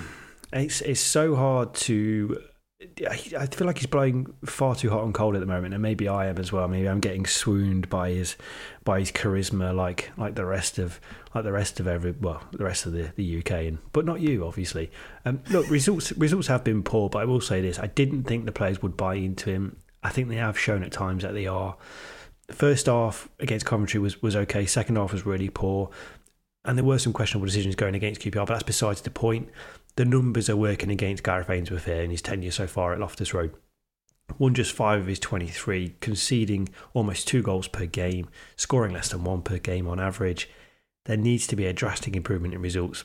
It's 0.50 0.80
it's 0.80 1.00
so 1.02 1.36
hard 1.36 1.74
to 1.74 2.42
I 2.80 3.46
feel 3.46 3.66
like 3.66 3.78
he's 3.78 3.86
blowing 3.86 4.32
far 4.44 4.76
too 4.76 4.88
hot 4.88 5.02
and 5.02 5.12
cold 5.12 5.34
at 5.34 5.40
the 5.40 5.46
moment, 5.46 5.74
and 5.74 5.82
maybe 5.82 6.06
I 6.06 6.26
am 6.26 6.38
as 6.38 6.52
well. 6.52 6.68
Maybe 6.68 6.88
I'm 6.88 7.00
getting 7.00 7.26
swooned 7.26 7.88
by 7.88 8.10
his 8.10 8.36
by 8.84 9.00
his 9.00 9.10
charisma, 9.10 9.74
like 9.74 10.12
like 10.16 10.36
the 10.36 10.44
rest 10.44 10.78
of 10.78 11.00
like 11.34 11.42
the 11.42 11.50
rest 11.50 11.80
of 11.80 11.88
every 11.88 12.12
well 12.12 12.40
the 12.52 12.62
rest 12.62 12.86
of 12.86 12.92
the, 12.92 13.10
the 13.16 13.38
UK, 13.38 13.50
and 13.50 13.78
but 13.92 14.04
not 14.04 14.20
you, 14.20 14.46
obviously. 14.46 14.92
Um, 15.24 15.42
look, 15.50 15.68
results 15.68 16.12
results 16.12 16.46
have 16.46 16.62
been 16.62 16.84
poor, 16.84 17.08
but 17.08 17.18
I 17.18 17.24
will 17.24 17.40
say 17.40 17.60
this: 17.60 17.80
I 17.80 17.88
didn't 17.88 18.24
think 18.24 18.46
the 18.46 18.52
players 18.52 18.80
would 18.80 18.96
buy 18.96 19.14
into 19.16 19.50
him. 19.50 19.78
I 20.04 20.10
think 20.10 20.28
they 20.28 20.36
have 20.36 20.56
shown 20.56 20.84
at 20.84 20.92
times 20.92 21.24
that 21.24 21.34
they 21.34 21.48
are. 21.48 21.76
First 22.50 22.86
half 22.86 23.28
against 23.38 23.66
Coventry 23.66 24.00
was 24.00 24.22
was 24.22 24.34
okay. 24.34 24.64
Second 24.66 24.96
half 24.96 25.12
was 25.12 25.26
really 25.26 25.50
poor, 25.50 25.90
and 26.64 26.76
there 26.76 26.84
were 26.84 26.98
some 26.98 27.12
questionable 27.12 27.46
decisions 27.46 27.74
going 27.74 27.94
against 27.94 28.20
QPR, 28.20 28.46
but 28.46 28.54
that's 28.54 28.62
besides 28.62 29.02
the 29.02 29.10
point 29.10 29.50
the 29.98 30.04
numbers 30.04 30.48
are 30.48 30.56
working 30.56 30.92
against 30.92 31.24
Gareth 31.24 31.50
Ainsworth 31.50 31.86
here 31.86 32.02
in 32.02 32.10
his 32.10 32.22
tenure 32.22 32.52
so 32.52 32.68
far 32.68 32.92
at 32.92 33.00
Loftus 33.00 33.34
Road. 33.34 33.52
Won 34.38 34.54
just 34.54 34.72
five 34.72 35.00
of 35.00 35.08
his 35.08 35.18
23, 35.18 35.96
conceding 36.00 36.68
almost 36.94 37.26
two 37.26 37.42
goals 37.42 37.66
per 37.66 37.84
game, 37.84 38.28
scoring 38.54 38.92
less 38.92 39.08
than 39.08 39.24
one 39.24 39.42
per 39.42 39.58
game 39.58 39.88
on 39.88 39.98
average. 39.98 40.48
There 41.06 41.16
needs 41.16 41.48
to 41.48 41.56
be 41.56 41.66
a 41.66 41.72
drastic 41.72 42.14
improvement 42.14 42.54
in 42.54 42.62
results. 42.62 43.04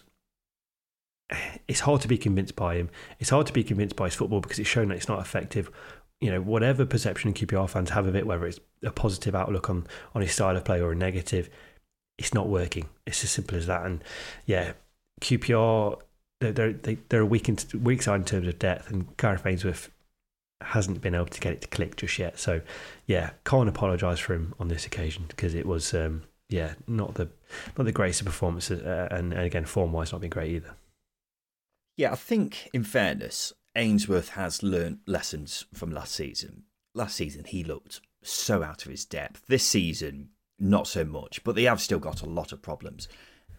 It's 1.68 1.80
hard 1.80 2.02
to 2.02 2.08
be 2.08 2.18
convinced 2.20 2.56
by 2.56 2.76
him. 2.76 2.92
It's 3.20 3.32
hard 3.32 3.48
to 3.48 3.54
be 3.54 3.64
convinced 3.64 3.96
by 3.96 4.06
his 4.06 4.16
football 4.16 4.42
because 4.42 4.60
it's 4.60 4.70
shown 4.70 4.90
that 4.90 4.98
it's 4.98 5.08
not 5.08 5.20
effective. 5.22 5.72
You 6.22 6.32
know, 6.32 6.42
whatever 6.42 6.86
perception 6.86 7.34
QPR 7.34 7.70
fans 7.70 7.90
have 7.90 8.08
of 8.08 8.16
it, 8.16 8.26
whether 8.26 8.46
it's 8.46 8.60
a 8.84 8.92
positive 8.92 9.36
outlook 9.36 9.70
on, 9.70 9.86
on 10.16 10.22
his 10.22 10.32
style 10.32 10.56
of 10.56 10.64
play 10.64 10.80
or 10.80 10.94
a 10.94 10.96
negative, 10.96 11.50
it's 12.18 12.34
not 12.34 12.48
working. 12.48 12.88
It's 13.06 13.24
as 13.24 13.32
simple 13.32 13.58
as 13.58 13.68
that. 13.68 13.86
And 13.86 14.04
yeah, 14.46 14.74
QPR 15.22 16.00
they're 16.52 16.74
they, 16.74 16.94
are 16.94 16.98
they're 17.10 17.26
weak 17.26 17.48
in, 17.50 17.58
weak 17.82 18.02
side 18.02 18.22
in 18.22 18.26
terms 18.26 18.48
of 18.48 18.60
depth, 18.60 18.90
and 18.92 19.16
Gareth 19.18 19.46
Ainsworth 19.46 19.90
hasn't 20.62 21.02
been 21.02 21.16
able 21.16 21.26
to 21.26 21.42
get 21.42 21.54
it 21.54 21.62
to 21.62 21.68
click 21.68 21.96
just 21.96 22.18
yet. 22.20 22.40
So 22.40 22.62
yeah, 23.06 23.32
can't 23.46 23.70
apologise 23.70 24.20
for 24.20 24.34
him 24.34 24.54
on 24.60 24.68
this 24.68 24.86
occasion 24.86 25.26
because 25.28 25.56
it 25.56 25.66
was 25.66 25.94
um, 25.94 26.24
yeah 26.50 26.74
not 26.88 27.16
the 27.16 27.30
not 27.78 27.86
the 27.86 27.92
greatest 27.92 28.22
of 28.22 28.28
performances, 28.28 28.82
uh, 28.82 29.08
and, 29.12 29.34
and 29.34 29.44
again 29.44 29.66
form 29.66 29.92
wise 29.92 30.12
not 30.12 30.22
been 30.22 30.30
great 30.30 30.52
either. 30.52 30.76
Yeah, 31.96 32.12
I 32.12 32.16
think 32.16 32.70
in 32.74 32.84
fairness, 32.84 33.54
Ainsworth 33.76 34.30
has 34.30 34.64
learnt 34.64 35.00
lessons 35.08 35.66
from 35.74 35.92
last 35.92 36.14
season. 36.14 36.64
Last 36.94 37.16
season 37.16 37.46
he 37.46 37.64
looked 37.64 38.02
so 38.22 38.64
out 38.64 38.86
of 38.86 38.92
his 38.92 39.06
depth. 39.06 39.48
This 39.48 39.68
season, 39.68 40.30
not 40.60 40.88
so 40.88 41.04
much, 41.04 41.44
but 41.44 41.56
they 41.56 41.64
have 41.64 41.82
still 41.82 42.00
got 42.00 42.22
a 42.22 42.30
lot 42.30 42.52
of 42.52 42.62
problems 42.62 43.08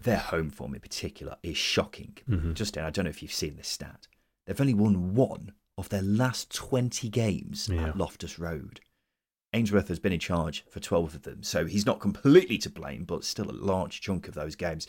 their 0.05 0.19
home 0.19 0.51
form 0.51 0.75
in 0.75 0.81
particular 0.81 1.37
is 1.43 1.57
shocking. 1.57 2.17
Mm-hmm. 2.29 2.53
Justin, 2.53 2.85
I 2.85 2.91
don't 2.91 3.07
know 3.07 3.11
if 3.11 3.23
you've 3.23 3.33
seen 3.33 3.57
this 3.57 3.69
stat. 3.69 4.07
They've 4.47 4.61
only 4.61 4.75
won 4.75 5.15
one 5.15 5.53
of 5.77 5.89
their 5.89 6.03
last 6.03 6.55
20 6.55 7.09
games 7.09 7.69
yeah. 7.71 7.89
at 7.89 7.99
Loftus 7.99 8.39
Road. 8.39 8.81
Ainsworth 9.53 9.89
has 9.89 9.99
been 9.99 10.13
in 10.13 10.21
charge 10.21 10.65
for 10.69 10.81
12 10.81 11.17
of 11.17 11.23
them, 11.23 11.43
so 11.43 11.65
he's 11.65 11.87
not 11.87 12.01
completely 12.01 12.59
to 12.59 12.71
blame, 12.71 13.05
but 13.05 13.25
still 13.25 13.51
a 13.51 13.53
large 13.53 14.01
chunk 14.01 14.29
of 14.29 14.35
those 14.35 14.57
games. 14.57 14.87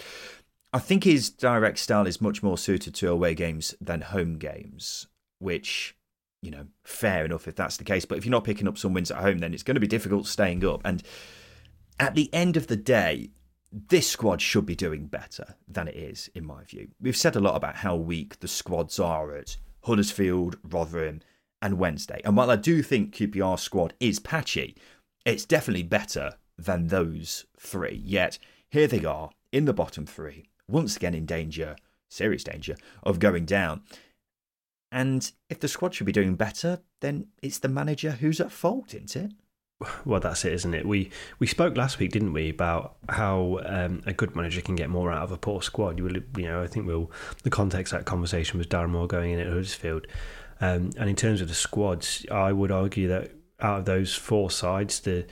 I 0.74 0.80
think 0.80 1.04
his 1.04 1.30
direct 1.30 1.80
style 1.80 2.08
is 2.08 2.20
much 2.20 2.44
more 2.44 2.58
suited 2.58 2.94
to 2.96 3.10
away 3.10 3.36
games 3.36 3.76
than 3.80 4.02
home 4.02 4.38
games, 4.38 5.08
which, 5.40 5.96
you 6.42 6.52
know, 6.52 6.68
fair 6.84 7.26
enough 7.26 7.48
if 7.48 7.56
that's 7.56 7.78
the 7.78 7.84
case. 7.84 8.06
But 8.06 8.18
if 8.18 8.26
you're 8.26 8.32
not 8.32 8.44
picking 8.44 8.68
up 8.68 8.78
some 8.78 8.94
wins 8.94 9.12
at 9.12 9.18
home, 9.18 9.40
then 9.40 9.54
it's 9.54 9.64
going 9.64 9.76
to 9.76 9.82
be 9.82 9.88
difficult 9.88 10.28
staying 10.28 10.66
up. 10.66 10.82
And 10.86 11.04
at 12.00 12.16
the 12.16 12.34
end 12.34 12.58
of 12.58 12.68
the 12.68 12.76
day, 12.76 13.30
this 13.72 14.08
squad 14.10 14.42
should 14.42 14.66
be 14.66 14.76
doing 14.76 15.08
better 15.08 15.56
than 15.68 15.88
it 15.88 15.96
is, 15.96 16.30
in 16.34 16.46
my 16.46 16.64
view. 16.64 16.90
We've 17.02 17.18
said 17.18 17.36
a 17.36 17.42
lot 17.42 17.56
about 17.56 17.78
how 17.78 17.96
weak 17.96 18.40
the 18.40 18.48
squads 18.48 19.00
are 19.00 19.36
at 19.36 19.58
Huddersfield, 19.84 20.58
Rotherham, 20.64 21.22
and 21.62 21.78
Wednesday. 21.78 22.22
And 22.24 22.38
while 22.38 22.52
I 22.52 22.56
do 22.56 22.82
think 22.82 23.14
QPR 23.14 23.60
squad 23.60 23.94
is 24.00 24.20
patchy, 24.20 24.78
it's 25.26 25.46
definitely 25.46 25.84
better 25.84 26.36
than 26.58 26.88
those 26.88 27.46
three. 27.60 28.02
Yet 28.04 28.38
here 28.70 28.88
they 28.88 29.04
are 29.04 29.32
in 29.52 29.66
the 29.66 29.74
bottom 29.74 30.06
three, 30.06 30.46
once 30.68 30.96
again 30.96 31.14
in 31.14 31.26
danger, 31.26 31.76
serious 32.10 32.44
danger, 32.44 32.76
of 33.04 33.20
going 33.20 33.46
down. 33.46 33.82
And 34.92 35.30
if 35.50 35.60
the 35.60 35.68
squad 35.68 35.94
should 35.94 36.06
be 36.06 36.12
doing 36.12 36.36
better, 36.36 36.80
then 37.02 37.28
it's 37.42 37.60
the 37.60 37.68
manager 37.68 38.12
who's 38.12 38.40
at 38.40 38.52
fault, 38.52 38.94
isn't 38.94 39.16
it? 39.16 39.32
well, 40.06 40.20
that's 40.20 40.46
it, 40.46 40.54
isn't 40.54 40.74
it? 40.74 40.86
We 40.86 41.12
we 41.40 41.48
spoke 41.48 41.76
last 41.76 42.00
week, 42.00 42.12
didn't 42.12 42.34
we, 42.34 42.50
about 42.50 42.96
how 43.10 43.60
um, 43.66 44.04
a 44.06 44.14
good 44.14 44.36
manager 44.36 44.62
can 44.62 44.76
get 44.76 44.90
more 44.90 45.12
out 45.12 45.24
of 45.24 45.32
a 45.32 45.38
poor 45.38 45.62
squad. 45.62 45.98
You, 45.98 46.06
will, 46.06 46.18
you 46.38 46.48
know, 46.48 46.64
I 46.64 46.68
think 46.68 46.88
we'll 46.88 47.12
the 47.44 47.50
context 47.50 47.94
of 47.94 48.00
that 48.00 48.06
conversation 48.06 48.58
was 48.58 48.68
Darren 48.68 48.90
Moore 48.90 49.08
going 49.08 49.32
in 49.32 49.40
at 49.40 49.48
Huddersfield, 49.48 50.08
um, 50.62 50.92
and 50.98 51.10
in 51.10 51.16
terms 51.16 51.42
of 51.42 51.50
the 51.50 51.54
squads, 51.56 52.26
I 52.32 52.54
would 52.54 52.72
argue 52.72 53.08
that 53.10 53.32
out 53.60 53.80
of 53.80 53.86
those 53.86 54.16
four 54.16 54.50
sides, 54.50 55.02
the 55.02 55.26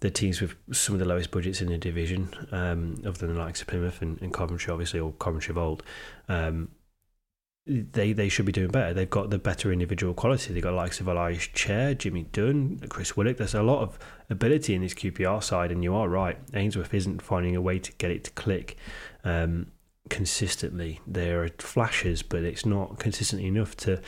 the 0.00 0.10
teams 0.10 0.40
with 0.40 0.54
some 0.72 0.94
of 0.94 1.00
the 1.00 1.06
lowest 1.06 1.30
budgets 1.30 1.60
in 1.60 1.68
the 1.68 1.78
division, 1.78 2.32
um, 2.52 2.96
other 3.04 3.18
than 3.18 3.34
the 3.34 3.40
likes 3.40 3.60
of 3.60 3.66
Plymouth 3.66 4.00
and, 4.00 4.20
and 4.22 4.32
Coventry, 4.32 4.72
obviously, 4.72 5.00
or 5.00 5.12
Coventry 5.12 5.52
of 5.52 5.58
old, 5.58 5.82
um, 6.28 6.68
they 7.68 8.12
they 8.12 8.28
should 8.28 8.46
be 8.46 8.52
doing 8.52 8.70
better. 8.70 8.94
They've 8.94 9.08
got 9.08 9.30
the 9.30 9.38
better 9.38 9.72
individual 9.72 10.14
quality. 10.14 10.52
They've 10.52 10.62
got 10.62 10.74
likes 10.74 11.00
of 11.00 11.08
Ilias 11.08 11.46
Chair, 11.48 11.94
Jimmy 11.94 12.24
Dunn, 12.32 12.80
Chris 12.88 13.16
Willock. 13.16 13.36
There's 13.36 13.54
a 13.54 13.62
lot 13.62 13.82
of 13.82 13.98
ability 14.30 14.74
in 14.74 14.82
this 14.82 14.94
QPR 14.94 15.42
side, 15.42 15.70
and 15.70 15.84
you 15.84 15.94
are 15.94 16.08
right. 16.08 16.38
Ainsworth 16.54 16.94
isn't 16.94 17.22
finding 17.22 17.54
a 17.54 17.60
way 17.60 17.78
to 17.78 17.92
get 17.92 18.10
it 18.10 18.24
to 18.24 18.30
click 18.30 18.76
um, 19.24 19.66
consistently. 20.08 21.00
There 21.06 21.44
are 21.44 21.50
flashes, 21.58 22.22
but 22.22 22.42
it's 22.42 22.64
not 22.64 22.98
consistently 22.98 23.46
enough 23.46 23.76
to 23.78 24.00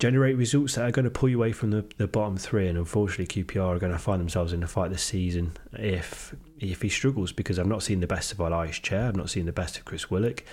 generate 0.00 0.36
results 0.36 0.74
that 0.74 0.88
are 0.88 0.90
going 0.90 1.04
to 1.04 1.10
pull 1.10 1.28
you 1.28 1.36
away 1.36 1.52
from 1.52 1.70
the, 1.70 1.84
the 1.98 2.08
bottom 2.08 2.36
three. 2.36 2.66
And 2.66 2.76
unfortunately, 2.76 3.44
QPR 3.44 3.76
are 3.76 3.78
going 3.78 3.92
to 3.92 3.98
find 3.98 4.20
themselves 4.20 4.52
in 4.52 4.60
the 4.60 4.66
fight 4.66 4.90
this 4.90 5.04
season 5.04 5.52
if 5.74 6.34
if 6.60 6.82
he 6.82 6.88
struggles 6.88 7.32
because 7.32 7.58
I've 7.58 7.66
not 7.66 7.82
seen 7.82 8.00
the 8.00 8.06
best 8.06 8.32
of 8.32 8.40
Ilias 8.40 8.78
Chair, 8.78 9.08
I've 9.08 9.16
not 9.16 9.30
seen 9.30 9.46
the 9.46 9.52
best 9.52 9.78
of 9.78 9.84
Chris 9.84 10.10
Willock. 10.10 10.44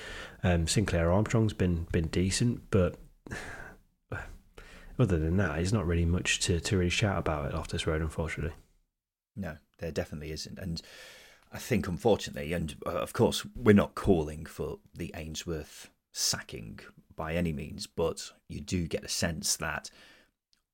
Um, 0.44 0.68
Sinclair 0.68 1.12
Armstrong's 1.12 1.54
been 1.54 1.88
been 1.92 2.08
decent, 2.08 2.62
but 2.72 2.96
other 5.00 5.18
than 5.18 5.38
that, 5.38 5.56
there's 5.56 5.74
not 5.74 5.86
really 5.86 6.06
much 6.06 6.40
to, 6.42 6.60
to 6.60 6.78
really 6.78 6.90
shout 6.90 7.18
about 7.18 7.46
at 7.46 7.54
Loftus 7.54 7.86
Road, 7.86 8.02
unfortunately. 8.02 8.56
No, 9.36 9.58
there 9.80 9.92
definitely 9.92 10.32
isn't. 10.32 10.58
And 10.58 10.82
I 11.52 11.60
think, 11.60 11.88
unfortunately, 11.88 12.54
and 12.54 12.76
uh, 12.86 12.92
of 12.92 13.14
course, 13.14 13.46
we're 13.56 13.74
not 13.74 13.96
calling 13.96 14.46
for 14.46 14.80
the 14.94 15.12
Ainsworth 15.16 15.90
sacking 16.14 16.80
by 17.16 17.36
any 17.36 17.54
means, 17.54 17.86
but 17.88 18.32
you 18.48 18.62
do 18.62 18.88
get 18.88 19.04
a 19.04 19.10
sense 19.10 19.56
that 19.58 19.92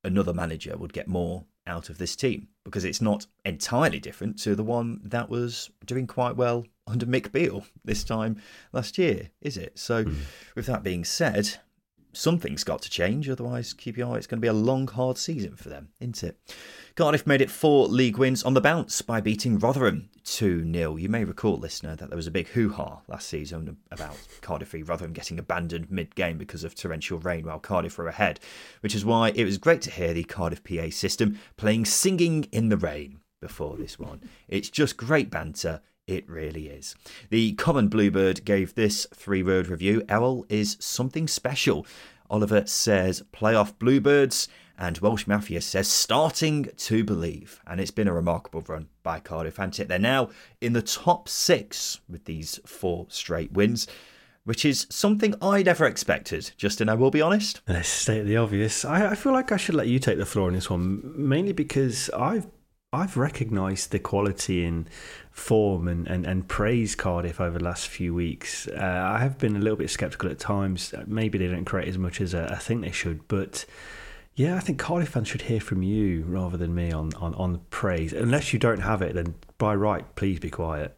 another 0.04 0.34
manager 0.34 0.78
would 0.78 0.94
get 0.94 1.08
more 1.08 1.46
out 1.68 1.90
of 1.90 1.98
this 1.98 2.16
team 2.16 2.48
because 2.64 2.86
it's 2.86 3.02
not 3.02 3.26
entirely 3.46 4.00
different 4.00 4.40
to 4.40 4.56
the 4.56 4.64
one 4.64 5.00
that 5.04 5.30
was 5.30 5.70
doing 5.86 6.08
quite 6.08 6.36
well 6.36 6.66
under 6.88 7.06
Mick 7.06 7.32
Beale 7.32 7.66
this 7.84 8.04
time 8.04 8.42
last 8.72 8.98
year, 8.98 9.30
is 9.42 9.58
it? 9.58 9.78
So, 9.80 10.06
mm. 10.06 10.16
with 10.56 10.66
that 10.66 10.84
being 10.84 11.06
said, 11.06 11.60
something's 12.14 12.64
got 12.64 12.82
to 12.84 12.90
change, 12.90 13.30
otherwise, 13.30 13.74
QPR, 13.74 14.18
it's 14.18 14.28
going 14.28 14.40
to 14.40 14.42
be 14.42 14.48
a 14.48 14.54
long, 14.54 14.88
hard 14.88 15.18
season 15.18 15.56
for 15.56 15.70
them, 15.70 15.90
isn't 16.00 16.24
it? 16.24 16.40
Cardiff 16.96 17.26
made 17.26 17.42
it 17.42 17.50
four 17.50 17.88
league 17.88 18.18
wins 18.18 18.44
on 18.44 18.54
the 18.54 18.62
bounce 18.62 19.02
by 19.02 19.20
beating 19.20 19.58
Rotherham 19.58 20.10
2 20.26 20.72
0. 20.72 20.96
You 20.96 21.10
may 21.10 21.24
recall, 21.24 21.58
listener, 21.58 21.96
that 21.96 22.10
there 22.10 22.18
was 22.18 22.28
a 22.28 22.32
big 22.32 22.48
hoo 22.50 22.70
ha 22.70 23.02
last 23.08 23.28
season 23.28 23.78
about 23.92 24.18
Cardiff 24.42 24.70
v 24.70 24.84
Rotherham 24.84 25.14
getting 25.14 25.40
abandoned 25.40 25.92
mid 25.92 26.16
game 26.16 26.38
because 26.38 26.64
of 26.64 26.76
torrential 26.76 27.18
rain 27.20 27.46
while 27.46 27.60
Cardiff 27.60 27.98
were 27.98 28.08
ahead, 28.08 28.40
which 28.82 28.96
is 28.96 29.04
why 29.04 29.32
it 29.36 29.44
was 29.44 29.58
great 29.58 29.82
to 29.82 29.92
hear 29.92 30.14
the 30.14 30.24
Cardiff 30.24 30.64
PA 30.64 30.90
system 30.92 31.40
playing 31.58 31.86
Singing 31.86 32.44
in 32.52 32.70
the 32.70 32.78
Rain 32.78 33.20
before 33.42 33.76
this 33.76 34.00
one. 34.00 34.22
It's 34.48 34.70
just 34.70 34.96
great 34.96 35.30
banter. 35.30 35.82
It 36.06 36.30
really 36.30 36.68
is. 36.68 36.96
The 37.30 37.54
Common 37.54 37.88
Bluebird 37.88 38.44
gave 38.44 38.76
this 38.76 39.08
three 39.14 39.42
word 39.42 39.68
review 39.68 40.02
Erol 40.02 40.46
is 40.50 40.76
something 40.80 41.28
special. 41.28 41.86
Oliver 42.30 42.66
says, 42.66 43.24
playoff 43.32 43.78
Bluebirds. 43.80 44.50
And 44.78 44.98
Welsh 44.98 45.28
Mafia 45.28 45.62
says, 45.62 45.88
starting 45.88 46.68
to 46.76 47.04
believe. 47.04 47.62
And 47.66 47.80
it's 47.80 47.92
been 47.92 48.08
a 48.08 48.14
remarkable 48.14 48.64
run 48.68 48.88
by 49.04 49.20
Cardiff, 49.20 49.58
hasn't 49.58 49.80
it? 49.80 49.88
They're 49.88 50.00
now 50.00 50.30
in 50.60 50.74
the 50.74 50.82
top 50.82 51.30
six 51.30 52.02
with 52.10 52.26
these 52.26 52.60
four 52.66 53.06
straight 53.08 53.54
wins, 53.54 53.88
which 54.44 54.66
is 54.66 54.88
something 54.90 55.36
I 55.42 55.64
never 55.64 55.86
expected, 55.86 56.52
Justin, 56.58 56.90
I 56.90 56.96
will 56.96 57.12
be 57.12 57.22
honest. 57.22 57.62
Let's 57.68 57.88
state 57.88 58.24
the 58.24 58.36
obvious. 58.36 58.84
I, 58.84 59.12
I 59.12 59.16
feel 59.16 59.32
like 59.32 59.52
I 59.52 59.58
should 59.58 59.76
let 59.76 59.88
you 59.88 60.00
take 60.00 60.18
the 60.18 60.26
floor 60.26 60.48
on 60.48 60.54
this 60.54 60.70
one, 60.70 61.02
mainly 61.16 61.54
because 61.54 62.10
I've 62.10 62.48
I've 62.94 63.18
recognised 63.18 63.90
the 63.90 63.98
quality 63.98 64.64
in 64.64 64.88
form 65.32 65.88
and, 65.88 66.08
and, 66.08 66.28
and 66.28 66.48
praise 66.48 66.94
Cardiff 66.94 67.42
over 67.42 67.58
the 67.58 67.64
last 67.64 67.88
few 67.88 68.14
weeks. 68.14 68.68
Uh, 68.68 68.80
I 68.80 69.18
have 69.18 69.40
been 69.40 69.56
a 69.56 69.60
little 69.60 69.76
bit 69.78 69.90
sceptical 69.90 70.30
at 70.30 70.38
times. 70.38 70.94
Maybe 71.08 71.40
they 71.40 71.48
don't 71.48 71.66
create 71.66 71.88
as 71.88 71.98
much 71.98 72.22
as 72.22 72.36
uh, 72.36 72.50
I 72.52 72.60
think 72.60 72.82
they 72.82 72.92
should, 72.92 73.28
but 73.28 73.66
yeah, 74.36 74.56
I 74.56 74.60
think 74.60 74.78
Cardiff 74.78 75.10
fans 75.10 75.28
should 75.28 75.42
hear 75.42 75.60
from 75.60 75.82
you 75.82 76.24
rather 76.28 76.56
than 76.56 76.76
me 76.76 76.92
on, 76.92 77.14
on, 77.16 77.34
on 77.34 77.62
praise. 77.72 78.14
Unless 78.14 78.54
you 78.54 78.60
don't 78.60 78.82
have 78.82 79.02
it, 79.02 79.16
then 79.16 79.34
by 79.58 79.74
right, 79.74 80.14
please 80.16 80.40
be 80.40 80.52
quiet. 80.52 80.96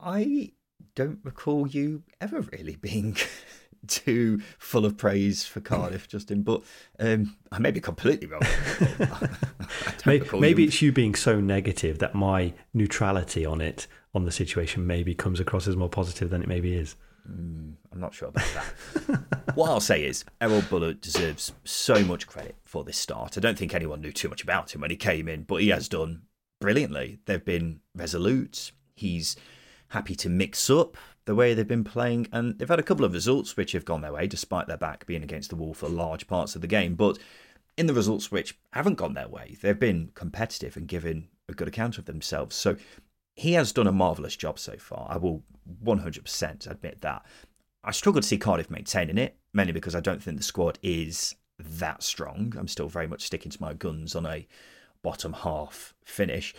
I 0.00 0.52
don't 0.94 1.18
recall 1.24 1.66
you 1.66 2.04
ever 2.22 2.40
really 2.40 2.76
being 2.76 3.16
too 3.86 4.40
full 4.58 4.84
of 4.84 4.96
praise 4.96 5.44
for 5.44 5.60
Cardiff, 5.60 6.08
Justin, 6.08 6.42
but 6.42 6.62
um, 6.98 7.36
I 7.52 7.58
may 7.58 7.70
be 7.70 7.80
completely 7.80 8.26
wrong. 8.26 8.42
maybe, 10.06 10.38
maybe 10.38 10.64
it's 10.64 10.82
you 10.82 10.92
being 10.92 11.14
so 11.14 11.40
negative 11.40 11.98
that 11.98 12.14
my 12.14 12.52
neutrality 12.74 13.44
on 13.44 13.60
it, 13.60 13.86
on 14.14 14.24
the 14.24 14.32
situation, 14.32 14.86
maybe 14.86 15.14
comes 15.14 15.40
across 15.40 15.66
as 15.68 15.76
more 15.76 15.88
positive 15.88 16.30
than 16.30 16.42
it 16.42 16.48
maybe 16.48 16.74
is. 16.74 16.96
Mm, 17.30 17.74
I'm 17.92 18.00
not 18.00 18.14
sure 18.14 18.28
about 18.28 18.46
that. 18.54 19.54
what 19.54 19.70
I'll 19.70 19.80
say 19.80 20.04
is, 20.04 20.24
Erol 20.40 20.62
Bulut 20.62 21.00
deserves 21.00 21.52
so 21.64 22.02
much 22.04 22.26
credit 22.26 22.56
for 22.64 22.84
this 22.84 22.96
start. 22.96 23.36
I 23.36 23.40
don't 23.40 23.58
think 23.58 23.74
anyone 23.74 24.00
knew 24.00 24.12
too 24.12 24.28
much 24.28 24.42
about 24.42 24.74
him 24.74 24.80
when 24.80 24.90
he 24.90 24.96
came 24.96 25.28
in, 25.28 25.42
but 25.42 25.56
he 25.56 25.68
has 25.68 25.88
done 25.88 26.22
brilliantly. 26.60 27.18
They've 27.26 27.44
been 27.44 27.80
resolute. 27.94 28.72
He's 28.94 29.36
happy 29.88 30.14
to 30.16 30.28
mix 30.28 30.70
up 30.70 30.96
the 31.28 31.34
way 31.34 31.52
they've 31.52 31.68
been 31.68 31.84
playing, 31.84 32.26
and 32.32 32.58
they've 32.58 32.70
had 32.70 32.78
a 32.78 32.82
couple 32.82 33.04
of 33.04 33.12
results 33.12 33.54
which 33.54 33.72
have 33.72 33.84
gone 33.84 34.00
their 34.00 34.14
way, 34.14 34.26
despite 34.26 34.66
their 34.66 34.78
back 34.78 35.04
being 35.04 35.22
against 35.22 35.50
the 35.50 35.56
wall 35.56 35.74
for 35.74 35.86
large 35.86 36.26
parts 36.26 36.56
of 36.56 36.62
the 36.62 36.66
game. 36.66 36.94
But 36.94 37.18
in 37.76 37.86
the 37.86 37.92
results 37.92 38.32
which 38.32 38.58
haven't 38.72 38.94
gone 38.94 39.12
their 39.12 39.28
way, 39.28 39.58
they've 39.60 39.78
been 39.78 40.10
competitive 40.14 40.74
and 40.74 40.88
given 40.88 41.28
a 41.46 41.52
good 41.52 41.68
account 41.68 41.98
of 41.98 42.06
themselves. 42.06 42.56
So 42.56 42.76
he 43.34 43.52
has 43.52 43.72
done 43.72 43.86
a 43.86 43.92
marvellous 43.92 44.36
job 44.36 44.58
so 44.58 44.78
far. 44.78 45.06
I 45.10 45.18
will 45.18 45.42
100% 45.84 46.70
admit 46.70 47.02
that. 47.02 47.26
I 47.84 47.90
struggle 47.90 48.22
to 48.22 48.26
see 48.26 48.38
Cardiff 48.38 48.70
maintaining 48.70 49.18
it, 49.18 49.36
mainly 49.52 49.74
because 49.74 49.94
I 49.94 50.00
don't 50.00 50.22
think 50.22 50.38
the 50.38 50.42
squad 50.42 50.78
is 50.82 51.34
that 51.58 52.02
strong. 52.02 52.54
I'm 52.56 52.68
still 52.68 52.88
very 52.88 53.06
much 53.06 53.26
sticking 53.26 53.52
to 53.52 53.60
my 53.60 53.74
guns 53.74 54.16
on 54.16 54.24
a 54.24 54.48
bottom 55.02 55.34
half 55.34 55.92
finish. 56.06 56.54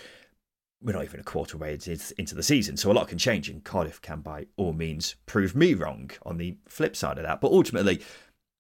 We're 0.81 0.93
not 0.93 1.03
even 1.03 1.19
a 1.19 1.23
quarter 1.23 1.57
way 1.57 1.73
into 1.73 2.35
the 2.35 2.43
season, 2.43 2.77
so 2.77 2.91
a 2.91 2.93
lot 2.93 3.09
can 3.09 3.17
change, 3.17 3.49
and 3.49 3.63
Cardiff 3.63 4.01
can 4.01 4.21
by 4.21 4.47
all 4.55 4.71
means 4.73 5.15
prove 5.25 5.55
me 5.55 5.73
wrong 5.73 6.11
on 6.23 6.37
the 6.37 6.57
flip 6.67 6.95
side 6.95 7.17
of 7.17 7.23
that. 7.23 7.41
But 7.41 7.51
ultimately, 7.51 8.01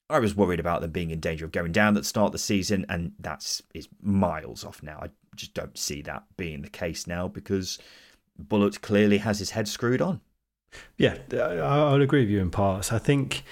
I 0.09 0.19
was 0.19 0.35
worried 0.35 0.59
about 0.59 0.81
them 0.81 0.91
being 0.91 1.11
in 1.11 1.19
danger 1.19 1.45
of 1.45 1.51
going 1.51 1.71
down 1.71 1.95
at 1.95 2.01
the 2.01 2.07
start 2.07 2.27
of 2.27 2.31
the 2.33 2.39
season, 2.39 2.85
and 2.89 3.13
that's 3.19 3.61
is 3.73 3.87
miles 4.01 4.65
off 4.65 4.83
now. 4.83 4.99
I 5.01 5.09
just 5.35 5.53
don't 5.53 5.77
see 5.77 6.01
that 6.01 6.23
being 6.35 6.61
the 6.61 6.69
case 6.69 7.07
now 7.07 7.29
because 7.29 7.79
Bulut 8.41 8.81
clearly 8.81 9.19
has 9.19 9.39
his 9.39 9.51
head 9.51 9.67
screwed 9.67 10.01
on. 10.01 10.19
Yeah, 10.97 11.17
I'll 11.33 12.01
agree 12.01 12.21
with 12.21 12.29
you 12.29 12.41
in 12.41 12.51
parts. 12.51 12.91
I 12.91 12.99
think 12.99 13.43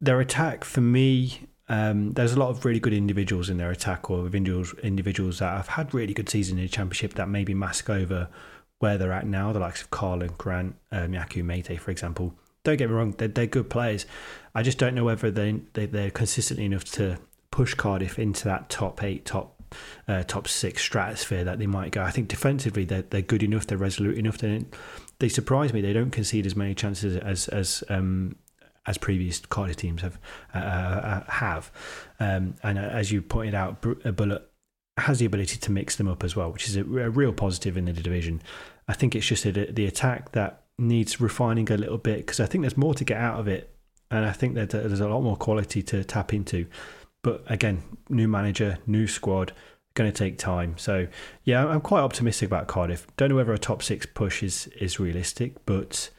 their 0.00 0.20
attack, 0.20 0.64
for 0.64 0.80
me, 0.80 1.40
um, 1.68 2.12
there's 2.12 2.32
a 2.32 2.38
lot 2.38 2.50
of 2.50 2.64
really 2.64 2.80
good 2.80 2.92
individuals 2.92 3.50
in 3.50 3.56
their 3.56 3.70
attack, 3.70 4.08
or 4.10 4.20
individuals 4.26 4.74
individuals 4.82 5.38
that 5.40 5.56
have 5.56 5.68
had 5.68 5.92
really 5.92 6.14
good 6.14 6.28
season 6.28 6.58
in 6.58 6.64
the 6.64 6.70
championship 6.70 7.14
that 7.14 7.28
maybe 7.28 7.54
mask 7.54 7.90
over 7.90 8.28
where 8.78 8.98
they're 8.98 9.12
at 9.12 9.26
now. 9.26 9.52
The 9.52 9.58
likes 9.58 9.82
of 9.82 9.90
Karlan 9.90 10.36
Grant, 10.38 10.76
um, 10.92 11.12
Yakou 11.12 11.44
Meite, 11.44 11.78
for 11.80 11.90
example. 11.90 12.34
Don't 12.62 12.76
get 12.76 12.88
me 12.88 12.94
wrong; 12.94 13.14
they're, 13.18 13.28
they're 13.28 13.46
good 13.46 13.70
players. 13.70 14.06
I 14.54 14.62
just 14.62 14.78
don't 14.78 14.94
know 14.94 15.04
whether 15.04 15.30
they, 15.30 15.60
they 15.72 15.86
they're 15.86 16.10
consistently 16.10 16.64
enough 16.64 16.84
to 16.92 17.18
push 17.50 17.74
Cardiff 17.74 18.18
into 18.18 18.44
that 18.44 18.68
top 18.68 19.02
eight, 19.02 19.24
top 19.24 19.56
uh, 20.06 20.22
top 20.22 20.46
six 20.46 20.82
stratosphere 20.82 21.44
that 21.44 21.58
they 21.58 21.66
might 21.66 21.90
go. 21.90 22.02
I 22.02 22.10
think 22.10 22.28
defensively 22.28 22.84
they're 22.84 23.02
they're 23.02 23.22
good 23.22 23.42
enough, 23.42 23.66
they're 23.66 23.78
resolute 23.78 24.18
enough. 24.18 24.38
They 24.38 24.64
they 25.18 25.28
surprise 25.28 25.72
me. 25.72 25.80
They 25.80 25.92
don't 25.92 26.10
concede 26.10 26.46
as 26.46 26.54
many 26.54 26.74
chances 26.74 27.16
as 27.16 27.48
as 27.48 27.82
um, 27.88 28.36
as 28.86 28.98
previous 28.98 29.40
Cardiff 29.40 29.76
teams 29.76 30.02
have 30.02 30.18
uh, 30.54 30.58
uh, 30.58 31.24
have. 31.30 31.70
Um, 32.20 32.54
and 32.62 32.78
uh, 32.78 32.82
as 32.82 33.12
you 33.12 33.22
pointed 33.22 33.54
out, 33.54 33.84
a 34.04 34.12
Bulut 34.12 34.42
has 34.98 35.18
the 35.18 35.26
ability 35.26 35.58
to 35.58 35.70
mix 35.70 35.96
them 35.96 36.08
up 36.08 36.24
as 36.24 36.34
well, 36.34 36.50
which 36.50 36.68
is 36.68 36.76
a, 36.76 36.80
a 36.80 37.10
real 37.10 37.32
positive 37.32 37.76
in 37.76 37.84
the 37.84 37.92
division. 37.92 38.42
I 38.88 38.94
think 38.94 39.14
it's 39.14 39.26
just 39.26 39.44
a, 39.44 39.52
the 39.52 39.86
attack 39.86 40.32
that 40.32 40.62
needs 40.78 41.20
refining 41.20 41.70
a 41.70 41.76
little 41.76 41.98
bit 41.98 42.18
because 42.18 42.40
I 42.40 42.46
think 42.46 42.62
there's 42.62 42.76
more 42.76 42.94
to 42.94 43.04
get 43.04 43.18
out 43.18 43.40
of 43.40 43.48
it, 43.48 43.74
and 44.10 44.24
I 44.24 44.32
think 44.32 44.54
that 44.54 44.70
there's 44.70 45.00
a 45.00 45.08
lot 45.08 45.22
more 45.22 45.36
quality 45.36 45.82
to 45.82 46.04
tap 46.04 46.32
into. 46.32 46.66
But 47.22 47.42
again, 47.48 47.82
new 48.08 48.28
manager, 48.28 48.78
new 48.86 49.08
squad, 49.08 49.52
going 49.94 50.10
to 50.10 50.16
take 50.16 50.38
time. 50.38 50.78
So 50.78 51.08
yeah, 51.44 51.66
I'm 51.66 51.80
quite 51.80 52.02
optimistic 52.02 52.46
about 52.46 52.68
Cardiff. 52.68 53.06
Don't 53.16 53.30
know 53.30 53.36
whether 53.36 53.52
a 53.52 53.58
top 53.58 53.82
six 53.82 54.06
push 54.06 54.42
is 54.44 54.68
is 54.78 55.00
realistic, 55.00 55.54
but 55.66 56.10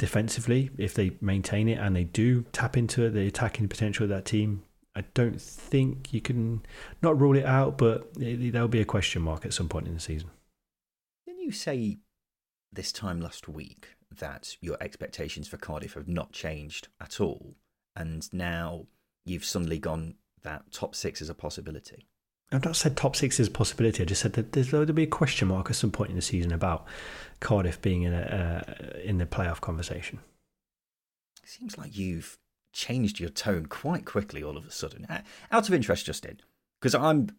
defensively, 0.00 0.70
if 0.78 0.94
they 0.94 1.12
maintain 1.20 1.68
it 1.68 1.78
and 1.78 1.94
they 1.94 2.04
do 2.04 2.42
tap 2.52 2.74
into 2.74 3.10
the 3.10 3.26
attacking 3.26 3.68
potential 3.68 4.04
of 4.04 4.08
that 4.08 4.24
team, 4.24 4.62
I 4.96 5.02
don't 5.12 5.40
think 5.40 6.12
you 6.14 6.22
can 6.22 6.62
not 7.02 7.20
rule 7.20 7.36
it 7.36 7.44
out, 7.44 7.76
but 7.76 8.08
there'll 8.16 8.66
be 8.66 8.80
a 8.80 8.86
question 8.86 9.20
mark 9.20 9.44
at 9.44 9.52
some 9.52 9.68
point 9.68 9.86
in 9.86 9.92
the 9.94 10.00
season. 10.00 10.30
Didn't 11.26 11.42
you 11.42 11.52
say 11.52 11.98
this 12.72 12.92
time 12.92 13.20
last 13.20 13.46
week 13.46 13.88
that 14.18 14.56
your 14.62 14.78
expectations 14.80 15.46
for 15.46 15.58
Cardiff 15.58 15.92
have 15.92 16.08
not 16.08 16.32
changed 16.32 16.88
at 16.98 17.20
all, 17.20 17.54
and 17.94 18.26
now 18.32 18.86
you've 19.26 19.44
suddenly 19.44 19.78
gone 19.78 20.14
that 20.42 20.72
top 20.72 20.94
six 20.94 21.20
is 21.20 21.28
a 21.28 21.34
possibility. 21.34 22.06
I've 22.52 22.64
not 22.64 22.76
said 22.76 22.96
top 22.96 23.14
six 23.14 23.38
is 23.38 23.48
a 23.48 23.50
possibility. 23.50 24.02
I 24.02 24.06
just 24.06 24.22
said 24.22 24.32
that 24.32 24.52
there's, 24.52 24.70
there'll 24.70 24.86
be 24.86 25.04
a 25.04 25.08
question 25.08 25.48
mark 25.48 25.70
at 25.70 25.76
some 25.76 25.92
point 25.92 26.10
in 26.10 26.16
the 26.16 26.22
season 26.22 26.52
about 26.52 26.84
Cardiff 27.38 27.80
being 27.80 28.02
in 28.02 28.12
a 28.12 28.64
uh, 28.66 28.98
in 29.04 29.18
the 29.18 29.26
playoff 29.26 29.60
conversation. 29.60 30.18
Seems 31.44 31.78
like 31.78 31.96
you've 31.96 32.38
changed 32.72 33.20
your 33.20 33.30
tone 33.30 33.66
quite 33.66 34.04
quickly 34.04 34.42
all 34.42 34.56
of 34.56 34.66
a 34.66 34.70
sudden. 34.70 35.06
Out 35.50 35.68
of 35.68 35.74
interest, 35.74 36.06
Justin, 36.06 36.40
because 36.80 36.94
I'm 36.94 37.30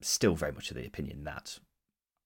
still 0.00 0.34
very 0.34 0.52
much 0.52 0.70
of 0.70 0.76
the 0.76 0.86
opinion 0.86 1.24
that 1.24 1.58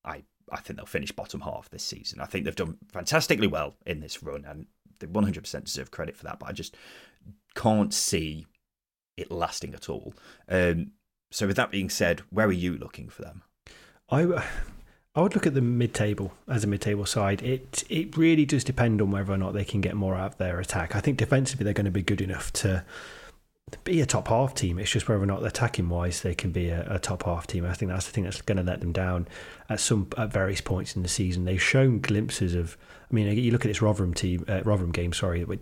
I 0.04 0.24
I 0.50 0.60
think 0.60 0.76
they'll 0.76 0.86
finish 0.86 1.12
bottom 1.12 1.40
half 1.40 1.70
this 1.70 1.82
season. 1.82 2.20
I 2.20 2.26
think 2.26 2.44
they've 2.44 2.54
done 2.54 2.78
fantastically 2.92 3.46
well 3.46 3.74
in 3.86 4.00
this 4.00 4.22
run, 4.22 4.44
and 4.44 4.66
they 4.98 5.06
100% 5.06 5.64
deserve 5.64 5.90
credit 5.90 6.16
for 6.16 6.24
that. 6.24 6.38
But 6.38 6.48
I 6.48 6.52
just 6.52 6.76
can't 7.54 7.92
see 7.92 8.46
it 9.16 9.30
lasting 9.30 9.74
at 9.74 9.88
all. 9.88 10.14
Um, 10.48 10.92
so, 11.30 11.46
with 11.46 11.56
that 11.56 11.70
being 11.70 11.90
said, 11.90 12.22
where 12.30 12.46
are 12.46 12.52
you 12.52 12.76
looking 12.76 13.08
for 13.08 13.22
them? 13.22 13.42
I 14.10 14.22
I 15.14 15.22
would 15.22 15.34
look 15.34 15.48
at 15.48 15.54
the 15.54 15.60
mid-table 15.60 16.32
as 16.46 16.62
a 16.62 16.68
mid-table 16.68 17.06
side. 17.06 17.42
It 17.42 17.84
it 17.88 18.16
really 18.16 18.44
does 18.44 18.62
depend 18.64 19.02
on 19.02 19.10
whether 19.10 19.32
or 19.32 19.38
not 19.38 19.52
they 19.52 19.64
can 19.64 19.80
get 19.80 19.96
more 19.96 20.14
out 20.14 20.32
of 20.32 20.38
their 20.38 20.60
attack. 20.60 20.94
I 20.94 21.00
think 21.00 21.18
defensively 21.18 21.64
they're 21.64 21.72
going 21.72 21.86
to 21.86 21.90
be 21.90 22.02
good 22.02 22.20
enough 22.20 22.52
to 22.54 22.84
be 23.84 24.00
a 24.00 24.06
top 24.06 24.28
half 24.28 24.54
team. 24.54 24.78
It's 24.78 24.90
just 24.90 25.08
whether 25.08 25.22
or 25.22 25.26
not 25.26 25.44
attacking 25.44 25.88
wise 25.88 26.22
they 26.22 26.34
can 26.34 26.52
be 26.52 26.68
a, 26.68 26.86
a, 26.94 26.98
top 26.98 27.24
half 27.24 27.46
team. 27.46 27.64
I 27.64 27.74
think 27.74 27.90
that's 27.90 28.06
the 28.06 28.12
thing 28.12 28.24
that's 28.24 28.40
going 28.40 28.56
to 28.56 28.62
let 28.62 28.80
them 28.80 28.92
down 28.92 29.28
at 29.68 29.80
some 29.80 30.08
at 30.16 30.32
various 30.32 30.60
points 30.60 30.96
in 30.96 31.02
the 31.02 31.08
season. 31.08 31.44
They've 31.44 31.62
shown 31.62 32.00
glimpses 32.00 32.54
of. 32.54 32.76
I 33.10 33.14
mean, 33.14 33.36
you 33.36 33.50
look 33.50 33.64
at 33.64 33.68
this 33.68 33.82
Rotherham 33.82 34.14
team, 34.14 34.44
uh, 34.48 34.62
Rotherham 34.64 34.92
game. 34.92 35.12
Sorry, 35.12 35.44
we 35.44 35.58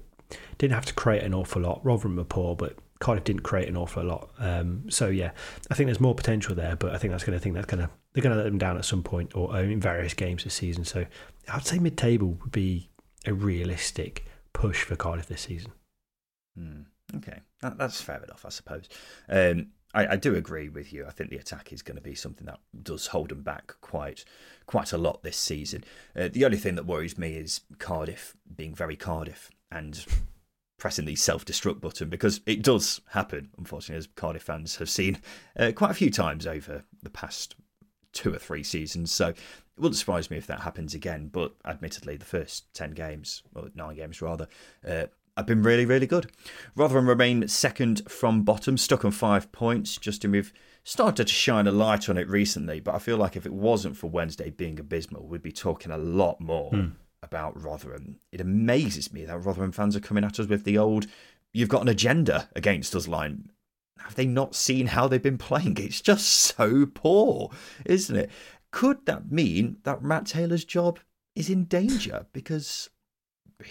didn't 0.59 0.75
have 0.75 0.87
to 0.87 0.95
create 0.95 1.23
an 1.23 1.35
awful 1.35 1.63
lot. 1.63 1.81
Rotherham 1.85 2.17
were 2.17 2.25
poor, 2.25 2.57
but 2.57 2.77
Cardiff 2.99 3.25
didn't 3.25 3.43
create 3.43 3.69
an 3.69 3.77
awful 3.77 4.05
lot. 4.05 4.31
Um, 4.39 4.91
so 4.91 5.09
yeah, 5.09 5.33
I 5.71 5.75
think 5.75 5.89
there's 5.89 6.01
more 6.01 6.15
potential 6.15 6.55
there, 6.55 6.77
but 6.77 6.95
I 6.95 6.99
think 6.99 7.13
that's 7.13 7.25
going 7.25 7.39
to 7.39 7.43
think 7.43 7.55
that's 7.55 7.67
going 7.67 7.83
to 7.83 7.91
they're 8.13 8.23
going 8.23 8.35
to 8.35 8.43
let 8.43 8.49
them 8.49 8.59
down 8.59 8.79
at 8.79 8.85
some 8.85 9.03
point 9.03 9.37
or 9.37 9.59
in 9.61 9.81
various 9.81 10.15
games 10.15 10.45
this 10.45 10.55
season. 10.55 10.85
So 10.85 11.05
I'd 11.53 11.67
say 11.67 11.79
mid-table 11.79 12.39
would 12.41 12.53
be 12.53 12.89
a 13.27 13.35
realistic 13.35 14.25
push 14.55 14.85
for 14.85 14.97
Cardiff 14.97 15.27
this 15.27 15.43
season. 15.43 15.73
Hmm. 16.57 16.83
Okay, 17.15 17.41
that, 17.61 17.79
that's 17.79 18.01
fair 18.01 18.23
enough, 18.23 18.45
I 18.45 18.49
suppose. 18.49 18.89
Um, 19.29 19.69
I, 19.95 20.13
I, 20.13 20.17
do 20.17 20.35
agree 20.35 20.69
with 20.69 20.93
you. 20.93 21.07
I 21.07 21.11
think 21.11 21.31
the 21.31 21.37
attack 21.37 21.73
is 21.73 21.83
going 21.83 21.97
to 21.97 22.03
be 22.03 22.15
something 22.15 22.47
that 22.47 22.59
does 22.83 23.09
hold 23.09 23.29
them 23.29 23.43
back 23.43 23.75
quite, 23.81 24.25
quite 24.67 24.93
a 24.93 24.99
lot 24.99 25.23
this 25.23 25.37
season. 25.37 25.85
Uh, 26.19 26.29
the 26.33 26.45
only 26.45 26.57
thing 26.57 26.75
that 26.75 26.87
worries 26.87 27.17
me 27.17 27.35
is 27.35 27.61
Cardiff 27.79 28.37
being 28.57 28.75
very 28.75 28.97
Cardiff 28.97 29.51
and 29.71 30.05
pressing 30.79 31.05
the 31.07 31.17
self-destruct 31.17 31.81
button 31.81 32.09
because 32.09 32.41
it 32.47 32.63
does 32.63 33.01
happen. 33.11 33.51
Unfortunately, 33.57 33.99
as 33.99 34.09
Cardiff 34.09 34.43
fans 34.43 34.77
have 34.77 34.91
seen 34.91 35.19
uh, 35.59 35.73
quite 35.75 35.91
a 35.91 35.95
few 35.95 36.11
times 36.11 36.47
over 36.47 36.85
the 37.03 37.11
past 37.11 37.55
two 38.13 38.33
or 38.35 38.39
three 38.39 38.63
seasons. 38.63 39.13
So 39.13 39.29
it 39.29 39.37
wouldn't 39.79 39.97
surprise 39.97 40.31
me 40.31 40.37
if 40.37 40.47
that 40.47 40.61
happens 40.61 40.95
again. 40.95 41.29
But 41.33 41.55
admittedly, 41.65 42.17
the 42.17 42.25
first 42.25 42.73
ten 42.75 42.93
games, 42.93 43.43
or 43.55 43.71
nine 43.75 43.97
games 43.97 44.21
rather, 44.21 44.49
uh, 44.87 45.07
have 45.37 45.47
been 45.47 45.63
really, 45.63 45.85
really 45.85 46.07
good. 46.07 46.31
Rotherham 46.75 47.09
remain 47.09 47.47
second 47.49 48.11
from 48.11 48.43
bottom, 48.43 48.79
stuck 48.79 49.05
on 49.05 49.11
five 49.11 49.53
points. 49.53 49.99
Justin, 49.99 50.31
we've 50.31 50.53
started 50.83 51.27
to 51.27 51.33
shine 51.33 51.67
a 51.67 51.73
light 51.73 52.09
on 52.09 52.17
it 52.17 52.29
recently, 52.29 52.81
but 52.81 52.95
I 52.95 52.99
feel 52.99 53.17
like 53.17 53.37
if 53.37 53.45
it 53.45 53.53
wasn't 53.53 53.97
for 53.97 54.09
Wednesday 54.09 54.51
being 54.51 54.81
abysmal, 54.81 55.27
we'd 55.27 55.43
be 55.43 55.53
talking 55.53 55.93
a 55.93 55.99
lot 55.99 56.41
more 56.41 56.71
mm. 56.71 56.93
About 57.27 57.63
Rotherham. 57.63 58.21
It 58.33 58.41
amazes 58.41 59.13
me 59.13 59.25
that 59.27 59.45
Rotherham 59.45 59.73
fans 59.73 59.95
are 59.95 60.01
coming 60.01 60.25
at 60.25 60.41
us 60.41 60.47
with 60.47 60.65
the 60.65 60.79
old 60.79 61.07
"you've 61.53 61.69
got 61.69 61.83
an 61.83 61.89
agenda 61.89 62.49
against 62.57 62.95
us" 62.95 63.07
line. 63.07 63.51
Have 63.99 64.15
they 64.15 64.27
not 64.27 64.55
seen 64.55 64.89
how 64.89 65.09
they've 65.09 65.23
been 65.23 65.39
playing? 65.39 65.77
It's 65.79 66.01
just 66.01 66.27
so 66.29 66.87
poor, 66.87 67.51
isn't 67.85 68.17
it? 68.17 68.31
Could 68.71 69.05
that 69.07 69.31
mean 69.31 69.79
that 69.85 70.03
Matt 70.03 70.27
Taylor's 70.27 70.65
job 70.65 71.01
is 71.35 71.51
in 71.51 71.65
danger? 71.65 72.27
Because 72.33 72.91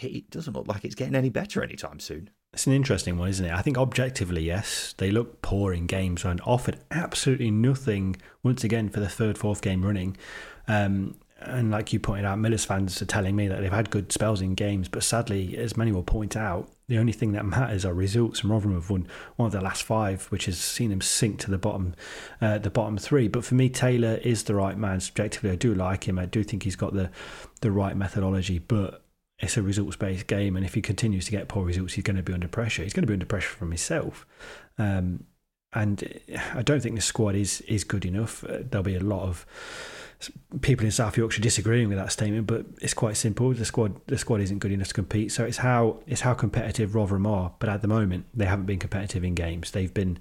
it 0.01 0.29
doesn't 0.29 0.53
look 0.53 0.67
like 0.67 0.83
it's 0.83 0.95
getting 0.95 1.15
any 1.15 1.29
better 1.29 1.63
anytime 1.63 1.99
soon. 1.99 2.29
It's 2.53 2.67
an 2.67 2.73
interesting 2.73 3.17
one, 3.17 3.29
isn't 3.29 3.45
it? 3.45 3.53
I 3.53 3.61
think 3.61 3.77
objectively, 3.77 4.43
yes, 4.43 4.95
they 4.97 5.11
look 5.11 5.41
poor 5.41 5.73
in 5.73 5.87
games 5.87 6.23
and 6.23 6.41
offered 6.45 6.79
absolutely 6.89 7.51
nothing 7.51 8.15
once 8.43 8.63
again 8.63 8.89
for 8.89 9.01
the 9.01 9.09
third, 9.09 9.37
fourth 9.37 9.61
game 9.61 9.83
running. 9.83 10.15
Um, 10.67 11.17
and 11.47 11.71
like 11.71 11.93
you 11.93 11.99
pointed 11.99 12.25
out, 12.25 12.39
Miller's 12.39 12.65
fans 12.65 13.01
are 13.01 13.05
telling 13.05 13.35
me 13.35 13.47
that 13.47 13.61
they've 13.61 13.71
had 13.71 13.89
good 13.89 14.11
spells 14.11 14.41
in 14.41 14.55
games, 14.55 14.87
but 14.87 15.03
sadly, 15.03 15.57
as 15.57 15.77
many 15.77 15.91
will 15.91 16.03
point 16.03 16.35
out, 16.35 16.71
the 16.87 16.97
only 16.97 17.11
thing 17.11 17.31
that 17.31 17.45
matters 17.45 17.85
are 17.85 17.93
results. 17.93 18.41
And 18.41 18.51
Rotherham 18.51 18.75
have 18.75 18.89
won 18.89 19.07
one 19.35 19.47
of 19.47 19.51
the 19.53 19.61
last 19.61 19.83
five, 19.83 20.25
which 20.25 20.45
has 20.45 20.57
seen 20.57 20.89
them 20.89 21.01
sink 21.01 21.39
to 21.41 21.51
the 21.51 21.57
bottom, 21.57 21.95
uh, 22.41 22.57
the 22.57 22.69
bottom 22.69 22.97
three. 22.97 23.27
But 23.27 23.43
for 23.43 23.55
me, 23.55 23.69
Taylor 23.69 24.15
is 24.23 24.43
the 24.43 24.55
right 24.55 24.77
man. 24.77 24.99
Subjectively, 24.99 25.51
I 25.51 25.55
do 25.55 25.73
like 25.73 26.07
him. 26.07 26.19
I 26.19 26.25
do 26.25 26.43
think 26.43 26.63
he's 26.63 26.75
got 26.75 26.93
the 26.93 27.09
the 27.61 27.71
right 27.71 27.95
methodology, 27.97 28.59
but 28.59 29.03
it's 29.39 29.57
a 29.57 29.61
results 29.61 29.97
based 29.97 30.27
game, 30.27 30.55
and 30.55 30.65
if 30.65 30.75
he 30.75 30.81
continues 30.81 31.25
to 31.25 31.31
get 31.31 31.47
poor 31.47 31.65
results, 31.65 31.93
he's 31.93 32.03
going 32.03 32.17
to 32.17 32.23
be 32.23 32.33
under 32.33 32.47
pressure. 32.47 32.83
He's 32.83 32.93
going 32.93 33.03
to 33.03 33.07
be 33.07 33.13
under 33.13 33.25
pressure 33.25 33.49
from 33.49 33.69
himself. 33.71 34.25
Um, 34.77 35.25
and 35.75 36.21
I 36.53 36.61
don't 36.61 36.81
think 36.81 36.95
the 36.95 37.01
squad 37.01 37.35
is 37.35 37.61
is 37.61 37.83
good 37.83 38.05
enough. 38.05 38.43
Uh, 38.43 38.59
there'll 38.61 38.83
be 38.83 38.95
a 38.95 39.01
lot 39.01 39.23
of 39.23 39.45
people 40.61 40.85
in 40.85 40.91
South 40.91 41.17
Yorkshire 41.17 41.41
disagreeing 41.41 41.89
with 41.89 41.97
that 41.97 42.11
statement, 42.11 42.47
but 42.47 42.65
it's 42.81 42.93
quite 42.93 43.17
simple. 43.17 43.53
The 43.53 43.65
squad 43.65 43.99
the 44.07 44.17
squad 44.17 44.41
isn't 44.41 44.59
good 44.59 44.71
enough 44.71 44.87
to 44.87 44.93
compete. 44.93 45.31
So 45.31 45.43
it's 45.43 45.57
how 45.57 45.99
it's 46.07 46.21
how 46.21 46.33
competitive 46.33 46.95
Rotherham 46.95 47.27
are. 47.27 47.53
But 47.59 47.69
at 47.69 47.81
the 47.81 47.87
moment, 47.87 48.25
they 48.33 48.45
haven't 48.45 48.65
been 48.65 48.79
competitive 48.79 49.23
in 49.23 49.35
games. 49.35 49.71
They've 49.71 49.93
been 49.93 50.17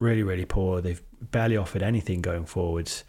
really 0.00 0.22
really 0.22 0.44
poor. 0.44 0.80
They've 0.80 1.02
barely 1.20 1.56
offered 1.56 1.82
anything 1.82 2.20
going 2.20 2.44
forwards 2.44 3.04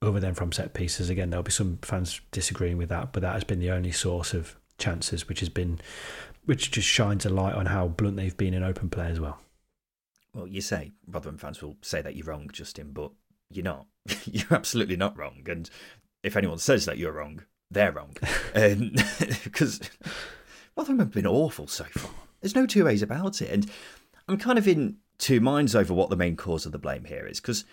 other 0.00 0.18
than 0.18 0.34
from 0.34 0.50
set 0.50 0.72
pieces. 0.72 1.10
Again, 1.10 1.30
there'll 1.30 1.44
be 1.44 1.52
some 1.52 1.78
fans 1.82 2.20
disagreeing 2.32 2.78
with 2.78 2.88
that, 2.88 3.12
but 3.12 3.22
that 3.22 3.34
has 3.34 3.44
been 3.44 3.60
the 3.60 3.70
only 3.70 3.92
source 3.92 4.34
of 4.34 4.56
chances, 4.78 5.28
which 5.28 5.40
has 5.40 5.48
been, 5.48 5.78
which 6.44 6.72
just 6.72 6.88
shines 6.88 7.24
a 7.24 7.28
light 7.28 7.54
on 7.54 7.66
how 7.66 7.86
blunt 7.86 8.16
they've 8.16 8.36
been 8.36 8.54
in 8.54 8.64
open 8.64 8.90
play 8.90 9.06
as 9.06 9.20
well. 9.20 9.38
Well, 10.34 10.46
you 10.46 10.60
say 10.60 10.92
Rotherham 11.06 11.38
fans 11.38 11.60
will 11.60 11.76
say 11.82 12.00
that 12.02 12.16
you're 12.16 12.26
wrong, 12.26 12.48
Justin, 12.52 12.92
but 12.92 13.10
you're 13.50 13.64
not. 13.64 13.86
you're 14.24 14.52
absolutely 14.52 14.96
not 14.96 15.16
wrong. 15.16 15.42
And 15.46 15.68
if 16.22 16.36
anyone 16.36 16.58
says 16.58 16.86
that 16.86 16.98
you're 16.98 17.12
wrong, 17.12 17.42
they're 17.70 17.92
wrong. 17.92 18.16
Because 19.44 19.80
um, 20.04 20.10
Rotherham 20.76 20.98
have 21.00 21.12
been 21.12 21.26
awful 21.26 21.66
so 21.66 21.84
far. 21.84 22.10
There's 22.40 22.54
no 22.54 22.66
two 22.66 22.84
ways 22.84 23.02
about 23.02 23.42
it. 23.42 23.50
And 23.50 23.70
I'm 24.28 24.38
kind 24.38 24.58
of 24.58 24.66
in 24.66 24.96
two 25.18 25.40
minds 25.40 25.76
over 25.76 25.94
what 25.94 26.10
the 26.10 26.16
main 26.16 26.36
cause 26.36 26.66
of 26.66 26.72
the 26.72 26.78
blame 26.78 27.04
here 27.04 27.26
is. 27.26 27.40
Because 27.40 27.64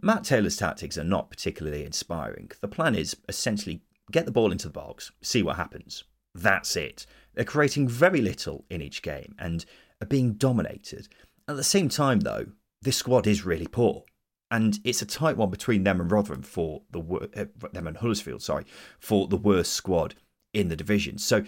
Matt 0.00 0.24
Taylor's 0.24 0.56
tactics 0.56 0.98
are 0.98 1.04
not 1.04 1.30
particularly 1.30 1.84
inspiring. 1.84 2.50
The 2.60 2.68
plan 2.68 2.94
is 2.94 3.16
essentially 3.28 3.82
get 4.10 4.24
the 4.24 4.32
ball 4.32 4.52
into 4.52 4.68
the 4.68 4.72
box, 4.72 5.12
see 5.22 5.42
what 5.42 5.56
happens. 5.56 6.04
That's 6.34 6.76
it. 6.76 7.06
They're 7.34 7.44
creating 7.44 7.88
very 7.88 8.20
little 8.20 8.64
in 8.68 8.82
each 8.82 9.02
game 9.02 9.34
and 9.38 9.64
are 10.02 10.06
being 10.06 10.34
dominated. 10.34 11.08
At 11.48 11.56
the 11.56 11.64
same 11.64 11.88
time, 11.88 12.20
though, 12.20 12.46
this 12.82 12.96
squad 12.96 13.26
is 13.26 13.44
really 13.44 13.66
poor. 13.66 14.04
And 14.50 14.78
it's 14.84 15.02
a 15.02 15.06
tight 15.06 15.36
one 15.36 15.50
between 15.50 15.84
them 15.84 16.00
and 16.00 16.10
Rotherham 16.10 16.42
for 16.42 16.82
the 16.90 17.00
uh, 17.00 17.68
them 17.72 17.86
and 17.86 17.96
Huddersfield, 17.96 18.42
sorry, 18.42 18.64
for 19.00 19.26
the 19.26 19.36
worst 19.36 19.72
squad 19.72 20.14
in 20.54 20.68
the 20.68 20.76
division. 20.76 21.18
So 21.18 21.44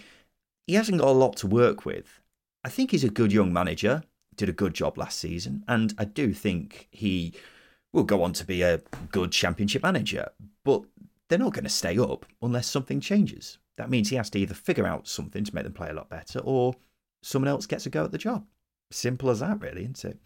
he 0.67 0.75
hasn't 0.75 0.99
got 0.99 1.09
a 1.09 1.13
lot 1.13 1.37
to 1.39 1.47
work 1.47 1.85
with. 1.85 2.21
I 2.65 2.69
think 2.69 2.91
he's 2.91 3.05
a 3.05 3.09
good 3.09 3.33
young 3.33 3.53
manager, 3.53 4.03
did 4.35 4.49
a 4.49 4.53
good 4.53 4.75
job 4.75 4.99
last 4.99 5.19
season, 5.19 5.65
and 5.69 5.95
I 5.97 6.05
do 6.07 6.35
think 6.35 6.89
he 6.91 7.35
will 7.93 8.03
go 8.03 8.23
on 8.23 8.33
to 8.35 8.45
be 8.45 8.63
a 8.63 8.83
good 9.13 9.31
championship 9.31 9.85
manager. 9.85 10.31
But 10.65 10.83
they're 11.29 11.39
not 11.39 11.53
going 11.53 11.65
to 11.65 11.71
stay 11.71 11.99
up 11.99 12.27
unless 12.43 12.67
something 12.67 13.01
changes. 13.01 13.59
That 13.77 13.91
means 13.91 14.11
he 14.11 14.17
has 14.17 14.31
to 14.31 14.39
either 14.41 14.55
figure 14.55 14.87
out 14.87 15.07
something 15.07 15.45
to 15.45 15.55
make 15.55 15.65
them 15.65 15.73
play 15.73 15.91
a 15.91 15.95
lot 15.95 16.11
better 16.11 16.41
or 16.41 16.75
someone 17.23 17.49
else 17.49 17.67
gets 17.67 17.87
a 17.87 17.91
go 17.91 18.05
at 18.05 18.11
the 18.11 18.19
job. 18.19 18.45
Simple 18.91 19.29
as 19.29 19.41
that, 19.41 19.61
really, 19.61 19.83
isn't 19.83 20.05
it? 20.05 20.19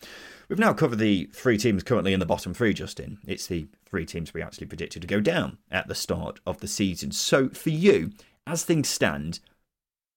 We've 0.48 0.58
now 0.58 0.72
covered 0.72 0.98
the 0.98 1.28
three 1.32 1.58
teams 1.58 1.82
currently 1.82 2.12
in 2.12 2.20
the 2.20 2.26
bottom 2.26 2.54
three, 2.54 2.72
Justin. 2.72 3.18
It's 3.26 3.46
the 3.46 3.66
three 3.84 4.06
teams 4.06 4.32
we 4.32 4.42
actually 4.42 4.68
predicted 4.68 5.02
to 5.02 5.08
go 5.08 5.20
down 5.20 5.58
at 5.70 5.88
the 5.88 5.94
start 5.94 6.38
of 6.46 6.60
the 6.60 6.68
season. 6.68 7.10
So, 7.10 7.48
for 7.48 7.70
you, 7.70 8.12
as 8.46 8.64
things 8.64 8.88
stand, 8.88 9.40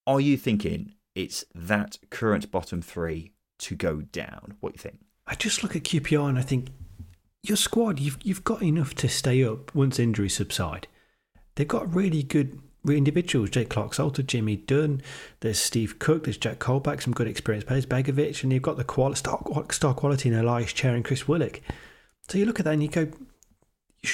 are 0.05 0.21
you 0.21 0.37
thinking 0.37 0.93
it's 1.15 1.43
that 1.55 1.97
current 2.11 2.51
bottom 2.51 2.81
three 2.81 3.31
to 3.59 3.75
go 3.75 4.01
down? 4.01 4.57
What 4.59 4.73
do 4.73 4.77
you 4.77 4.81
think? 4.81 4.99
I 5.25 5.33
just 5.33 5.63
look 5.63 5.75
at 5.75 5.83
QPR 5.83 6.29
and 6.29 6.37
I 6.37 6.43
think 6.43 6.67
your 7.41 7.57
squad, 7.57 7.99
you've 7.99 8.17
you've 8.23 8.43
got 8.43 8.61
enough 8.61 8.93
to 8.95 9.09
stay 9.09 9.43
up 9.43 9.73
once 9.73 9.99
injuries 9.99 10.35
subside. 10.35 10.87
They've 11.55 11.67
got 11.67 11.93
really 11.93 12.21
good 12.21 12.59
individuals. 12.93 13.49
Jake 13.49 13.69
Clarke-Salter, 13.69 14.23
Jimmy 14.23 14.57
Dunn, 14.57 15.01
there's 15.39 15.59
Steve 15.59 15.99
Cook, 15.99 16.25
there's 16.25 16.37
Jack 16.37 16.59
Colback, 16.59 17.01
some 17.01 17.13
good 17.13 17.27
experienced 17.27 17.67
players, 17.67 17.85
Begovic, 17.85 18.43
and 18.43 18.53
you've 18.53 18.61
got 18.61 18.77
the 18.77 18.83
quali- 18.83 19.15
star, 19.15 19.41
star 19.71 19.93
quality 19.93 20.29
in 20.29 20.35
Ilias 20.35 20.73
Chair 20.73 20.95
and 20.95 21.03
Chris 21.05 21.27
Willock. 21.27 21.61
So 22.27 22.37
you 22.37 22.45
look 22.45 22.59
at 22.59 22.65
that 22.65 22.73
and 22.73 22.83
you 22.83 22.89
go, 22.89 23.07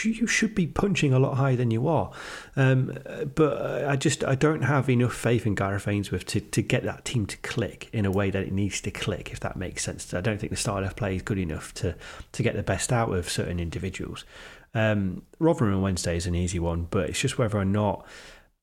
you 0.03 0.27
should 0.27 0.55
be 0.55 0.67
punching 0.67 1.13
a 1.13 1.19
lot 1.19 1.35
higher 1.35 1.55
than 1.55 1.71
you 1.71 1.87
are. 1.87 2.11
Um, 2.55 2.97
but 3.35 3.85
I 3.85 3.95
just 3.95 4.23
I 4.23 4.35
don't 4.35 4.63
have 4.63 4.89
enough 4.89 5.13
faith 5.13 5.45
in 5.45 5.55
Gareth 5.55 5.87
Ainsworth 5.87 6.25
to, 6.27 6.39
to 6.39 6.61
get 6.61 6.83
that 6.83 7.05
team 7.05 7.25
to 7.25 7.37
click 7.37 7.89
in 7.91 8.05
a 8.05 8.11
way 8.11 8.29
that 8.29 8.43
it 8.43 8.51
needs 8.51 8.81
to 8.81 8.91
click, 8.91 9.31
if 9.31 9.39
that 9.41 9.57
makes 9.57 9.83
sense. 9.83 10.13
I 10.13 10.21
don't 10.21 10.39
think 10.39 10.51
the 10.51 10.57
style 10.57 10.83
of 10.83 10.95
play 10.95 11.15
is 11.15 11.21
good 11.21 11.37
enough 11.37 11.73
to 11.75 11.95
to 12.31 12.43
get 12.43 12.55
the 12.55 12.63
best 12.63 12.91
out 12.91 13.13
of 13.13 13.29
certain 13.29 13.59
individuals. 13.59 14.23
Um, 14.73 15.23
Rotherham 15.39 15.75
on 15.75 15.81
Wednesday 15.81 16.15
is 16.15 16.25
an 16.25 16.35
easy 16.35 16.59
one, 16.59 16.87
but 16.89 17.09
it's 17.09 17.19
just 17.19 17.37
whether 17.37 17.57
or 17.57 17.65
not 17.65 18.05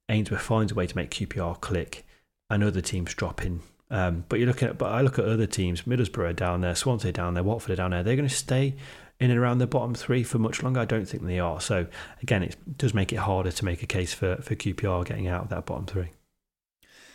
Ainsworth 0.09 0.43
finds 0.43 0.73
a 0.73 0.75
way 0.75 0.87
to 0.87 0.97
make 0.97 1.11
QPR 1.11 1.61
click 1.61 2.07
and 2.51 2.65
other 2.65 2.81
teams 2.81 3.15
drop 3.15 3.45
in. 3.45 3.61
Um, 3.91 4.25
but 4.29 4.39
you 4.39 4.47
look 4.47 4.63
at, 4.63 4.79
but 4.79 4.93
I 4.93 5.01
look 5.01 5.19
at 5.19 5.25
other 5.25 5.47
teams. 5.47 5.83
Middlesbrough 5.83 6.37
down 6.37 6.61
there, 6.61 6.75
Swansea 6.75 7.13
down 7.13 7.35
there, 7.35 7.43
Watford 7.43 7.77
down 7.77 7.91
there. 7.91 8.03
They're 8.03 8.17
going 8.17 8.29
to 8.29 8.35
stay 8.35 8.75
in 9.21 9.31
and 9.31 9.39
around 9.39 9.59
the 9.59 9.67
bottom 9.67 9.95
three 9.95 10.23
for 10.23 10.39
much 10.39 10.63
longer. 10.63 10.81
I 10.81 10.85
don't 10.85 11.07
think 11.07 11.25
they 11.25 11.39
are. 11.39 11.61
So 11.61 11.87
again, 12.23 12.43
it 12.43 12.57
does 12.77 12.95
make 12.95 13.13
it 13.13 13.17
harder 13.17 13.51
to 13.51 13.65
make 13.65 13.83
a 13.83 13.87
case 13.87 14.13
for 14.15 14.37
for 14.37 14.55
QPR 14.55 15.07
getting 15.07 15.27
out 15.27 15.45
of 15.45 15.49
that 15.51 15.67
bottom 15.67 15.87
three. 15.87 16.11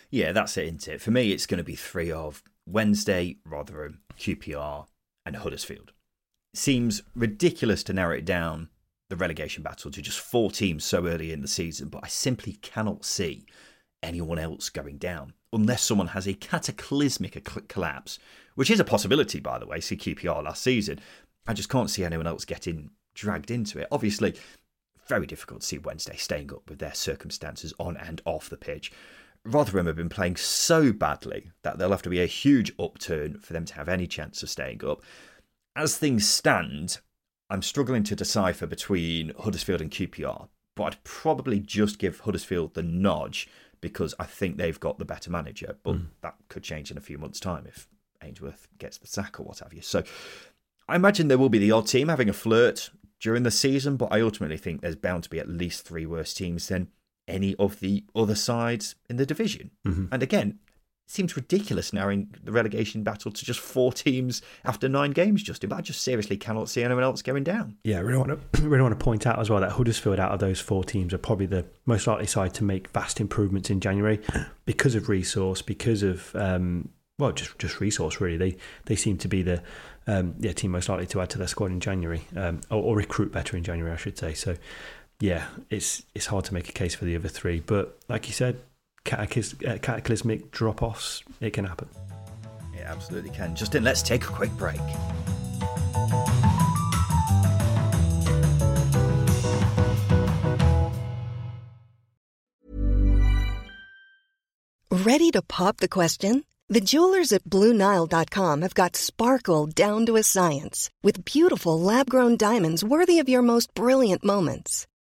Yeah, 0.10 0.32
that's 0.32 0.58
it, 0.58 0.66
isn't 0.66 0.88
it? 0.88 1.02
For 1.02 1.12
me, 1.12 1.32
it's 1.32 1.48
going 1.48 1.58
to 1.58 1.64
be 1.64 1.76
three 1.76 2.12
of 2.12 2.44
Wednesday, 2.68 3.38
Rotherham, 3.46 4.02
QPR, 4.20 4.86
and 5.26 5.36
Huddersfield. 5.38 5.92
Seems 6.54 7.02
ridiculous 7.16 7.84
to 7.84 7.94
narrow 7.94 8.16
it 8.16 8.26
down 8.26 8.70
the 9.14 9.18
relegation 9.18 9.62
battle 9.62 9.92
to 9.92 10.02
just 10.02 10.20
four 10.20 10.50
teams 10.50 10.84
so 10.84 11.06
early 11.06 11.32
in 11.32 11.42
the 11.42 11.48
season, 11.48 11.88
but 11.88 12.04
I 12.04 12.08
simply 12.08 12.54
cannot 12.54 13.06
see 13.06 13.46
anyone 14.02 14.40
else 14.40 14.70
going 14.70 14.98
down 14.98 15.34
unless 15.54 15.84
someone 15.84 16.08
has 16.08 16.28
a 16.28 16.34
cataclysmic 16.34 17.44
collapse, 17.68 18.18
which 18.56 18.72
is 18.72 18.80
a 18.80 18.84
possibility, 18.84 19.40
by 19.40 19.60
the 19.60 19.68
way. 19.68 19.80
See 19.80 19.96
QPR 19.96 20.44
last 20.44 20.64
season. 20.64 21.00
I 21.46 21.54
just 21.54 21.70
can't 21.70 21.92
see 21.92 22.04
anyone 22.04 22.26
else 22.26 22.44
getting 22.44 22.90
dragged 23.14 23.52
into 23.52 23.80
it. 23.80 23.88
Obviously, 23.92 24.34
very 25.08 25.28
difficult 25.28 25.62
to 25.62 25.68
see 25.68 25.78
Wednesday 25.78 26.18
staying 26.18 26.52
up 26.52 26.68
with 26.68 26.80
their 26.80 26.96
circumstances 26.96 27.72
on 27.80 27.96
and 27.98 28.20
off 28.26 28.50
the 28.50 28.58
pitch. 28.58 28.92
Rotherham 29.46 29.86
have 29.86 29.98
been 29.98 30.10
playing 30.10 30.38
so 30.38 30.92
badly 30.92 31.52
that 31.62 31.78
there'll 31.78 31.92
have 31.92 32.02
to 32.02 32.10
be 32.10 32.22
a 32.24 32.26
huge 32.26 32.74
upturn 32.80 33.38
for 33.38 33.54
them 33.54 33.66
to 33.66 33.76
have 33.76 33.90
any 33.90 34.08
chance 34.08 34.42
of 34.42 34.50
staying 34.50 34.84
up. 34.84 35.04
As 35.76 35.98
things 35.98 36.28
stand, 36.28 37.00
I'm 37.54 37.62
struggling 37.62 38.02
to 38.06 38.16
decipher 38.16 38.66
between 38.66 39.32
Huddersfield 39.38 39.80
and 39.80 39.92
QPR, 39.92 40.48
but 40.76 40.84
I'd 40.84 41.04
probably 41.04 41.60
just 41.60 42.00
give 42.00 42.22
Huddersfield 42.22 42.74
the 42.74 42.82
nudge 42.82 43.48
because 43.80 44.16
I 44.18 44.26
think 44.26 44.58
they've 44.58 44.80
got 44.80 44.98
the 44.98 45.06
better 45.06 45.30
manager. 45.30 45.78
But 45.84 45.98
mm. 45.98 46.06
that 46.22 46.34
could 46.50 46.64
change 46.64 46.90
in 46.90 46.98
a 46.98 47.02
few 47.02 47.20
months' 47.20 47.40
time 47.40 47.68
if 47.68 47.88
Ainsworth 48.24 48.68
gets 48.80 48.98
the 48.98 49.06
sack 49.06 49.40
or 49.40 49.44
what 49.44 49.60
have 49.60 49.72
you. 49.72 49.84
So 49.84 50.02
I 50.88 50.96
imagine 50.96 51.28
there 51.28 51.38
will 51.38 51.48
be 51.48 51.60
the 51.60 51.72
odd 51.72 51.86
team 51.86 52.08
having 52.08 52.28
a 52.28 52.34
flirt 52.34 52.90
during 53.20 53.44
the 53.44 53.52
season, 53.52 53.98
but 53.98 54.12
I 54.12 54.22
ultimately 54.22 54.58
think 54.58 54.82
there's 54.82 54.96
bound 54.96 55.22
to 55.26 55.30
be 55.30 55.40
at 55.40 55.48
least 55.48 55.86
three 55.86 56.08
worse 56.08 56.34
teams 56.34 56.70
than 56.70 56.88
any 57.28 57.54
of 57.58 57.82
the 57.82 58.04
other 58.16 58.36
sides 58.36 58.96
in 59.12 59.18
the 59.18 59.28
division. 59.28 59.70
Mm-hmm. 59.86 60.06
And 60.12 60.24
again, 60.24 60.58
seems 61.06 61.36
ridiculous 61.36 61.94
narrowing 61.94 62.34
the 62.44 62.52
relegation 62.52 63.04
battle 63.04 63.32
to 63.32 63.46
just 63.46 63.60
four 63.60 63.92
teams 63.92 64.42
after 64.66 64.88
nine 64.90 65.12
games, 65.12 65.44
Justin. 65.44 65.70
But 65.70 65.78
I 65.78 65.82
just 65.82 66.02
seriously 66.02 66.38
cannot 66.38 66.70
see 66.70 66.84
anyone 66.84 67.04
else 67.04 67.22
going 67.22 67.44
down. 67.44 67.78
Yeah, 67.84 67.98
I 67.98 68.02
really 68.02 68.18
want 68.18 68.54
to 68.54 68.62
really 68.62 68.82
want 68.82 68.98
to 68.98 69.04
point 69.04 69.28
out 69.28 69.40
as 69.40 69.50
well 69.50 69.60
that 69.62 69.74
Huddersfield, 69.74 70.20
out 70.20 70.32
of 70.32 70.40
those 70.40 70.60
four 70.60 70.84
teams, 70.84 71.14
are 71.14 71.18
probably 71.18 71.46
the 71.46 71.66
most 71.86 72.08
likely 72.08 72.28
side 72.28 72.54
to 72.56 72.64
make 72.64 72.88
vast 72.90 73.20
improvements 73.20 73.70
in 73.70 73.80
January 73.80 74.20
because 74.66 74.96
of 74.96 75.10
resource, 75.10 75.62
because 75.62 76.04
of 76.04 76.36
um, 76.36 76.90
well, 77.20 77.32
just 77.32 77.58
just 77.60 77.80
resource 77.80 78.20
really. 78.20 78.38
They 78.38 78.58
they 78.86 78.96
seem 78.96 79.18
to 79.20 79.28
be 79.28 79.42
the 79.42 79.62
um, 80.08 80.36
yeah 80.40 80.54
team 80.54 80.72
most 80.72 80.90
likely 80.90 81.08
to 81.08 81.22
add 81.22 81.30
to 81.32 81.38
their 81.38 81.48
squad 81.48 81.72
in 81.72 81.80
January 81.80 82.28
um, 82.36 82.62
or, 82.70 82.82
or, 82.82 82.96
recruit 82.98 83.32
better 83.32 83.56
in 83.56 83.64
January, 83.64 83.94
I 83.94 83.98
should 83.98 84.18
say. 84.18 84.34
So 84.34 84.56
yeah, 85.20 85.46
it's 85.70 86.04
it's 86.16 86.26
hard 86.28 86.46
to 86.46 86.54
make 86.54 86.70
a 86.70 86.74
case 86.74 86.96
for 86.96 87.06
the 87.06 87.16
other 87.16 87.30
three, 87.30 87.60
but 87.60 87.98
like 88.10 88.28
you 88.28 88.34
said, 88.34 88.60
cataclysmic, 89.06 90.42
uh, 90.42 90.48
drop 90.52 90.82
offs, 90.82 91.24
it 91.42 91.52
can 91.52 91.66
happen. 91.66 91.90
It 92.74 92.84
absolutely 92.86 93.32
can. 93.32 93.56
Justin, 93.56 93.84
let's 93.84 94.02
take 94.02 94.24
a 94.24 94.32
quick 94.32 94.52
break. 94.58 94.82
Ready 105.06 105.32
to 105.32 105.42
pop 105.42 105.78
the 105.78 105.90
question? 105.90 106.46
The 106.70 106.80
jewelers 106.80 107.34
at 107.34 107.44
BlueNile.com 107.44 108.62
have 108.62 108.74
got 108.74 108.96
sparkle 108.96 109.68
down 109.68 110.06
to 110.06 110.16
a 110.16 110.24
science 110.24 110.90
with 111.04 111.26
beautiful 111.26 111.80
lab 111.80 112.10
grown 112.10 112.38
diamonds 112.38 112.84
worthy 112.84 113.20
of 113.20 113.28
your 113.28 113.42
most 113.42 113.74
brilliant 113.74 114.24
moments. 114.24 114.88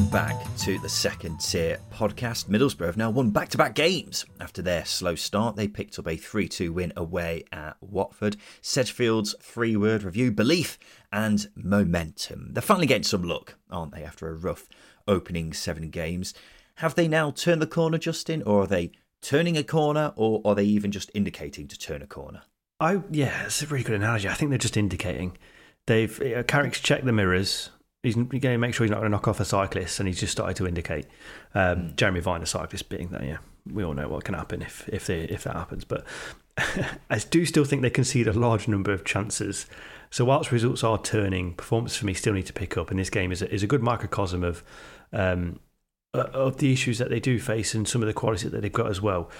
Welcome 0.00 0.18
back 0.18 0.56
to 0.60 0.78
the 0.78 0.88
second 0.88 1.40
tier 1.40 1.78
podcast. 1.92 2.46
Middlesbrough 2.46 2.86
have 2.86 2.96
now 2.96 3.10
won 3.10 3.28
back 3.28 3.50
to 3.50 3.58
back 3.58 3.74
games. 3.74 4.24
After 4.40 4.62
their 4.62 4.86
slow 4.86 5.14
start, 5.14 5.56
they 5.56 5.68
picked 5.68 5.98
up 5.98 6.08
a 6.08 6.16
3 6.16 6.48
2 6.48 6.72
win 6.72 6.94
away 6.96 7.44
at 7.52 7.76
Watford. 7.82 8.38
Sedgefield's 8.62 9.34
three 9.42 9.76
word 9.76 10.02
review 10.02 10.32
belief 10.32 10.78
and 11.12 11.50
momentum. 11.54 12.54
They're 12.54 12.62
finally 12.62 12.86
getting 12.86 13.02
some 13.02 13.24
luck, 13.24 13.56
aren't 13.70 13.92
they, 13.92 14.02
after 14.02 14.26
a 14.28 14.34
rough 14.34 14.70
opening 15.06 15.52
seven 15.52 15.90
games? 15.90 16.32
Have 16.76 16.94
they 16.94 17.06
now 17.06 17.30
turned 17.30 17.60
the 17.60 17.66
corner, 17.66 17.98
Justin, 17.98 18.42
or 18.44 18.62
are 18.62 18.66
they 18.66 18.92
turning 19.20 19.58
a 19.58 19.62
corner, 19.62 20.14
or 20.16 20.40
are 20.46 20.54
they 20.54 20.64
even 20.64 20.92
just 20.92 21.10
indicating 21.12 21.68
to 21.68 21.78
turn 21.78 22.00
a 22.00 22.06
corner? 22.06 22.40
I 22.80 23.02
yeah, 23.10 23.44
it's 23.44 23.60
a 23.60 23.66
really 23.66 23.84
good 23.84 23.96
analogy. 23.96 24.30
I 24.30 24.34
think 24.34 24.48
they're 24.48 24.56
just 24.56 24.78
indicating. 24.78 25.36
They've 25.86 26.22
uh, 26.22 26.42
Carrick's 26.44 26.80
checked 26.80 27.04
the 27.04 27.12
mirrors 27.12 27.68
he's 28.02 28.14
going 28.14 28.40
to 28.40 28.58
make 28.58 28.74
sure 28.74 28.84
he's 28.84 28.90
not 28.90 28.98
going 28.98 29.10
to 29.10 29.16
knock 29.16 29.28
off 29.28 29.40
a 29.40 29.44
cyclist, 29.44 30.00
and 30.00 30.08
he's 30.08 30.20
just 30.20 30.32
started 30.32 30.56
to 30.56 30.66
indicate. 30.66 31.06
Um, 31.54 31.78
mm. 31.78 31.96
Jeremy 31.96 32.20
Vine, 32.20 32.42
a 32.42 32.46
cyclist, 32.46 32.88
being 32.88 33.08
that, 33.08 33.24
yeah, 33.24 33.38
we 33.70 33.84
all 33.84 33.94
know 33.94 34.08
what 34.08 34.24
can 34.24 34.34
happen 34.34 34.62
if 34.62 34.88
if 34.88 35.06
they, 35.06 35.20
if 35.22 35.44
that 35.44 35.54
happens. 35.54 35.84
But 35.84 36.04
I 37.10 37.18
do 37.30 37.44
still 37.44 37.64
think 37.64 37.82
they 37.82 37.90
concede 37.90 38.26
a 38.26 38.32
large 38.32 38.68
number 38.68 38.92
of 38.92 39.04
chances. 39.04 39.66
So 40.10 40.24
whilst 40.24 40.50
results 40.50 40.82
are 40.82 40.98
turning, 40.98 41.54
performance 41.54 41.96
for 41.96 42.06
me 42.06 42.14
still 42.14 42.32
need 42.32 42.46
to 42.46 42.52
pick 42.52 42.76
up, 42.76 42.90
and 42.90 42.98
this 42.98 43.10
game 43.10 43.32
is 43.32 43.42
a, 43.42 43.52
is 43.52 43.62
a 43.62 43.66
good 43.66 43.82
microcosm 43.82 44.44
of 44.44 44.64
um, 45.12 45.60
of 46.12 46.56
the 46.58 46.72
issues 46.72 46.98
that 46.98 47.10
they 47.10 47.20
do 47.20 47.38
face 47.38 47.74
and 47.74 47.86
some 47.86 48.02
of 48.02 48.06
the 48.06 48.14
quality 48.14 48.48
that 48.48 48.62
they've 48.62 48.72
got 48.72 48.88
as 48.88 49.00
well. 49.00 49.30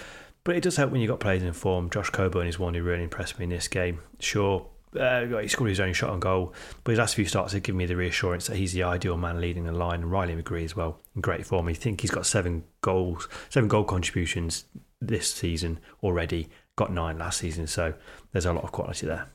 But 0.45 0.57
it 0.57 0.63
does 0.63 0.77
help 0.77 0.91
when 0.91 1.01
you've 1.01 1.11
got 1.11 1.21
players 1.21 1.43
in 1.43 1.53
form. 1.53 1.91
Josh 1.91 2.11
Coburn 2.11 2.47
is 2.47 2.59
one 2.59 2.75
who 2.75 2.83
really 2.83 3.03
impressed 3.03 3.39
me 3.39 3.45
in 3.45 3.51
this 3.51 3.69
game. 3.69 4.01
Sure, 4.21 4.67
uh, 4.99 5.27
he 5.39 5.49
scored 5.49 5.71
his 5.71 5.81
own 5.81 5.93
shot 5.93 6.11
on 6.11 6.21
goal, 6.21 6.55
but 6.83 6.93
his 6.93 6.99
last 6.99 7.15
few 7.15 7.25
starts 7.25 7.53
have 7.53 7.63
given 7.63 7.79
me 7.79 7.87
the 7.87 7.97
reassurance 7.97 8.47
that 8.47 8.57
he's 8.57 8.73
the 8.73 8.83
ideal 8.83 9.17
man 9.17 9.41
leading 9.41 9.65
the 9.65 9.73
line. 9.73 10.03
And 10.03 10.11
Riley 10.11 10.35
McGree 10.35 10.65
as 10.65 10.77
well, 10.77 11.01
in 11.15 11.21
great 11.21 11.47
form. 11.47 11.69
I 11.69 11.75
think 11.75 12.01
he's 12.01 12.11
got 12.11 12.27
seven 12.27 12.65
goals, 12.81 13.29
seven 13.49 13.69
goal 13.69 13.85
contributions 13.85 14.65
this 15.01 15.33
season 15.33 15.79
already. 16.03 16.49
Got 16.77 16.93
nine 16.93 17.19
last 17.19 17.39
season, 17.39 17.67
so 17.67 17.95
there's 18.33 18.47
a 18.47 18.53
lot 18.53 18.65
of 18.65 18.73
quality 18.73 19.07
there. 19.07 19.29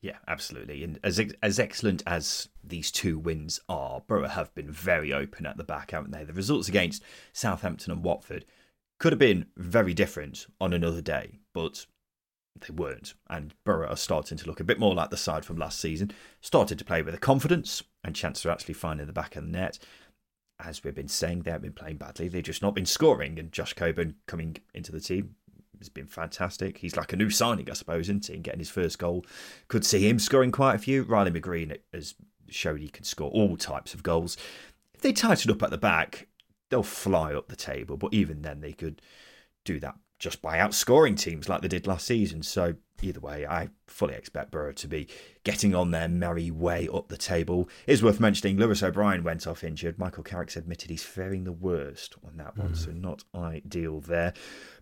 Yeah, 0.00 0.18
absolutely. 0.28 0.84
And 0.84 0.98
as 1.02 1.18
as 1.42 1.58
excellent 1.58 2.02
as 2.06 2.48
these 2.62 2.90
two 2.90 3.18
wins 3.18 3.60
are, 3.68 4.02
Borough 4.06 4.28
have 4.28 4.54
been 4.54 4.70
very 4.70 5.12
open 5.12 5.46
at 5.46 5.56
the 5.56 5.64
back, 5.64 5.92
haven't 5.92 6.10
they? 6.10 6.24
The 6.24 6.34
results 6.34 6.68
against 6.68 7.02
Southampton 7.32 7.90
and 7.90 8.02
Watford 8.02 8.44
could 8.98 9.12
have 9.12 9.18
been 9.18 9.46
very 9.56 9.94
different 9.94 10.46
on 10.60 10.72
another 10.72 11.00
day, 11.00 11.38
but 11.52 11.86
they 12.60 12.72
weren't. 12.72 13.14
And 13.28 13.54
Borough 13.64 13.88
are 13.88 13.96
starting 13.96 14.38
to 14.38 14.46
look 14.46 14.60
a 14.60 14.64
bit 14.64 14.78
more 14.78 14.94
like 14.94 15.10
the 15.10 15.16
side 15.16 15.44
from 15.44 15.56
last 15.56 15.80
season. 15.80 16.12
Started 16.40 16.78
to 16.78 16.84
play 16.84 17.02
with 17.02 17.14
a 17.14 17.18
confidence 17.18 17.82
and 18.02 18.14
chance 18.14 18.42
to 18.42 18.50
actually 18.50 18.74
finding 18.74 19.06
the 19.06 19.12
back 19.12 19.36
of 19.36 19.44
the 19.44 19.50
net. 19.50 19.78
As 20.60 20.84
we've 20.84 20.94
been 20.94 21.08
saying, 21.08 21.42
they 21.42 21.50
haven't 21.50 21.74
been 21.74 21.84
playing 21.84 21.96
badly. 21.96 22.28
They've 22.28 22.42
just 22.42 22.62
not 22.62 22.74
been 22.74 22.86
scoring. 22.86 23.38
And 23.38 23.50
Josh 23.50 23.72
Coburn 23.72 24.14
coming 24.26 24.56
into 24.72 24.92
the 24.92 25.00
team 25.00 25.34
has 25.78 25.88
been 25.88 26.06
fantastic. 26.06 26.78
He's 26.78 26.96
like 26.96 27.12
a 27.12 27.16
new 27.16 27.28
signing, 27.28 27.68
I 27.68 27.74
suppose, 27.74 28.02
isn't 28.02 28.26
he? 28.26 28.34
And 28.34 28.44
getting 28.44 28.60
his 28.60 28.70
first 28.70 28.98
goal. 28.98 29.26
Could 29.68 29.84
see 29.84 30.08
him 30.08 30.18
scoring 30.18 30.52
quite 30.52 30.76
a 30.76 30.78
few. 30.78 31.02
Riley 31.02 31.32
McGree 31.32 31.76
has 31.92 32.14
showed 32.48 32.80
he 32.80 32.88
can 32.88 33.04
score 33.04 33.30
all 33.30 33.56
types 33.56 33.94
of 33.94 34.02
goals. 34.02 34.36
If 34.94 35.00
they 35.00 35.12
tighten 35.12 35.50
up 35.50 35.62
at 35.62 35.70
the 35.70 35.78
back, 35.78 36.28
they'll 36.70 36.84
fly 36.84 37.34
up 37.34 37.48
the 37.48 37.56
table. 37.56 37.96
But 37.96 38.14
even 38.14 38.42
then, 38.42 38.60
they 38.60 38.72
could 38.72 39.02
do 39.64 39.80
that 39.80 39.96
just 40.24 40.40
by 40.40 40.56
outscoring 40.56 41.18
teams 41.18 41.50
like 41.50 41.60
they 41.60 41.68
did 41.68 41.86
last 41.86 42.06
season. 42.06 42.42
So 42.42 42.76
either 43.02 43.20
way, 43.20 43.46
I 43.46 43.68
fully 43.86 44.14
expect 44.14 44.50
Borough 44.50 44.72
to 44.72 44.88
be 44.88 45.06
getting 45.44 45.74
on 45.74 45.90
their 45.90 46.08
merry 46.08 46.50
way 46.50 46.88
up 46.90 47.08
the 47.08 47.18
table. 47.18 47.68
It 47.86 47.92
is 47.92 48.02
worth 48.02 48.20
mentioning 48.20 48.56
Lewis 48.56 48.82
O'Brien 48.82 49.22
went 49.22 49.46
off 49.46 49.62
injured. 49.62 49.98
Michael 49.98 50.22
Carrick's 50.22 50.56
admitted 50.56 50.88
he's 50.88 51.02
faring 51.02 51.44
the 51.44 51.52
worst 51.52 52.14
on 52.26 52.38
that 52.38 52.56
one, 52.56 52.70
mm. 52.70 52.76
so 52.76 52.90
not 52.92 53.22
ideal 53.34 54.00
there. 54.00 54.32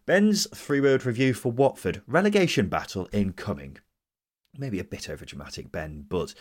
Ben's 0.07 0.47
three 0.57 0.80
word 0.80 1.05
review 1.05 1.34
for 1.34 1.51
Watford 1.51 2.03
relegation 2.07 2.68
battle 2.68 3.09
incoming. 3.12 3.78
maybe 4.57 4.78
a 4.78 4.84
bit 4.84 5.11
over 5.11 5.24
dramatic, 5.24 5.72
Ben, 5.72 6.05
but 6.09 6.34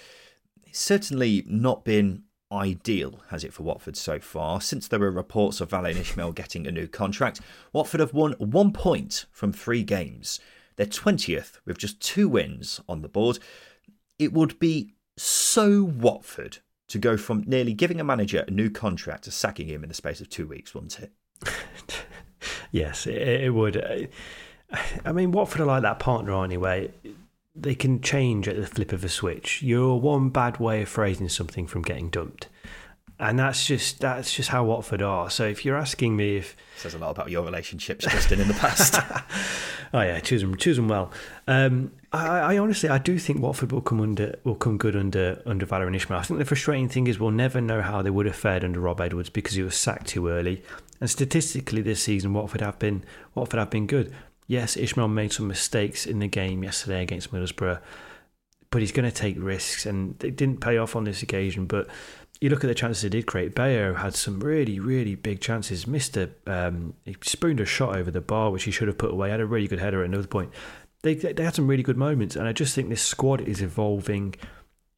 it's 0.67 0.79
certainly 0.79 1.43
not 1.47 1.83
been 1.83 2.21
ideal, 2.51 3.21
has 3.29 3.43
it, 3.43 3.53
for 3.53 3.63
Watford 3.63 3.95
so 3.95 4.19
far? 4.19 4.61
Since 4.61 4.87
there 4.87 4.99
were 4.99 5.11
reports 5.11 5.61
of 5.61 5.69
Valérien 5.69 5.95
Ismaël 5.95 6.35
getting 6.35 6.67
a 6.67 6.71
new 6.71 6.87
contract, 6.87 7.41
Watford 7.73 7.99
have 7.99 8.13
won 8.13 8.33
one 8.33 8.71
point 8.71 9.25
from 9.31 9.53
three 9.53 9.83
games. 9.83 10.39
They're 10.75 10.85
20th 10.85 11.59
with 11.65 11.77
just 11.77 11.99
two 11.99 12.27
wins 12.27 12.81
on 12.87 13.01
the 13.01 13.09
board. 13.09 13.39
It 14.17 14.33
would 14.33 14.59
be 14.59 14.93
so 15.17 15.83
Watford 15.83 16.59
to 16.87 16.99
go 16.99 17.17
from 17.17 17.43
nearly 17.47 17.73
giving 17.73 17.99
a 17.99 18.03
manager 18.03 18.43
a 18.47 18.51
new 18.51 18.69
contract 18.69 19.23
to 19.23 19.31
sacking 19.31 19.67
him 19.67 19.83
in 19.83 19.89
the 19.89 19.95
space 19.95 20.19
of 20.21 20.29
two 20.29 20.47
weeks, 20.47 20.73
wouldn't 20.73 20.99
it? 20.99 21.11
yes, 22.71 23.07
it, 23.07 23.15
it 23.15 23.53
would. 23.53 24.09
I 25.05 25.11
mean, 25.11 25.31
Watford 25.31 25.61
are 25.61 25.65
like 25.65 25.83
that 25.83 25.99
partner 25.99 26.43
anyway. 26.43 26.91
They 27.53 27.75
can 27.75 28.01
change 28.01 28.47
at 28.47 28.55
the 28.55 28.65
flip 28.65 28.93
of 28.93 29.03
a 29.03 29.09
switch. 29.09 29.61
You're 29.61 29.95
one 29.95 30.29
bad 30.29 30.59
way 30.59 30.83
of 30.83 30.89
phrasing 30.89 31.29
something 31.29 31.67
from 31.67 31.81
getting 31.81 32.09
dumped, 32.09 32.47
and 33.19 33.37
that's 33.37 33.67
just 33.67 33.99
that's 33.99 34.33
just 34.33 34.49
how 34.49 34.63
Watford 34.63 35.01
are. 35.01 35.29
So 35.29 35.45
if 35.45 35.63
you're 35.65 35.77
asking 35.77 36.15
me 36.15 36.37
if 36.37 36.55
says 36.77 36.93
a 36.93 36.97
lot 36.97 37.11
about 37.11 37.29
your 37.29 37.43
relationships, 37.43 38.05
Justin, 38.05 38.41
in 38.41 38.47
the 38.47 38.53
past. 38.55 38.95
oh 39.93 40.01
yeah, 40.01 40.19
choose 40.19 40.41
them, 40.41 40.55
choose 40.55 40.77
them 40.77 40.87
well. 40.87 41.11
Um, 41.47 41.91
I, 42.13 42.39
I, 42.39 42.57
honestly, 42.57 42.89
I 42.89 42.97
do 42.97 43.19
think 43.19 43.41
Watford 43.41 43.71
will 43.71 43.81
come 43.81 44.01
under 44.01 44.39
will 44.43 44.55
come 44.55 44.77
good 44.77 44.95
under 44.95 45.41
under 45.45 45.65
Valérien 45.65 45.95
Ismaël. 45.95 46.17
I 46.17 46.23
think 46.23 46.39
the 46.39 46.45
frustrating 46.45 46.89
thing 46.89 47.07
is 47.07 47.19
we'll 47.19 47.31
never 47.31 47.61
know 47.61 47.81
how 47.81 48.01
they 48.01 48.09
would 48.09 48.25
have 48.25 48.35
fared 48.35 48.63
under 48.63 48.79
Rob 48.79 48.99
Edwards 48.99 49.29
because 49.29 49.53
he 49.53 49.63
was 49.63 49.75
sacked 49.75 50.07
too 50.07 50.27
early. 50.27 50.63
And 50.99 51.09
statistically, 51.09 51.81
this 51.81 52.01
season, 52.01 52.33
Watford 52.33 52.61
have 52.61 52.79
been 52.79 53.03
Watford 53.35 53.59
have 53.59 53.69
been 53.69 53.87
good. 53.87 54.13
Yes, 54.51 54.75
Ismaël 54.75 55.09
made 55.09 55.31
some 55.31 55.47
mistakes 55.47 56.05
in 56.05 56.19
the 56.19 56.27
game 56.27 56.61
yesterday 56.61 57.03
against 57.03 57.31
Middlesbrough, 57.31 57.79
but 58.69 58.81
he's 58.81 58.91
going 58.91 59.09
to 59.09 59.15
take 59.15 59.37
risks, 59.39 59.85
and 59.85 60.21
it 60.21 60.35
didn't 60.35 60.59
pay 60.59 60.77
off 60.77 60.93
on 60.93 61.05
this 61.05 61.23
occasion. 61.23 61.67
But 61.67 61.87
you 62.41 62.49
look 62.49 62.61
at 62.61 62.67
the 62.67 62.75
chances 62.75 63.01
he 63.01 63.07
did 63.07 63.27
create. 63.27 63.55
Bayo 63.55 63.93
had 63.93 64.13
some 64.13 64.41
really, 64.41 64.77
really 64.77 65.15
big 65.15 65.39
chances. 65.39 65.87
Missed 65.87 66.17
a, 66.17 66.31
um, 66.47 66.95
he 67.05 67.15
spooned 67.21 67.61
a 67.61 67.65
shot 67.65 67.95
over 67.95 68.11
the 68.11 68.19
bar, 68.19 68.51
which 68.51 68.65
he 68.65 68.71
should 68.71 68.89
have 68.89 68.97
put 68.97 69.11
away. 69.11 69.29
Had 69.29 69.39
a 69.39 69.45
really 69.45 69.69
good 69.69 69.79
header 69.79 70.01
at 70.01 70.07
another 70.07 70.27
point. 70.27 70.51
They, 71.01 71.13
they 71.13 71.43
had 71.43 71.55
some 71.55 71.69
really 71.69 71.81
good 71.81 71.95
moments, 71.95 72.35
and 72.35 72.45
I 72.45 72.51
just 72.51 72.75
think 72.75 72.89
this 72.89 73.01
squad 73.01 73.39
is 73.39 73.61
evolving. 73.61 74.35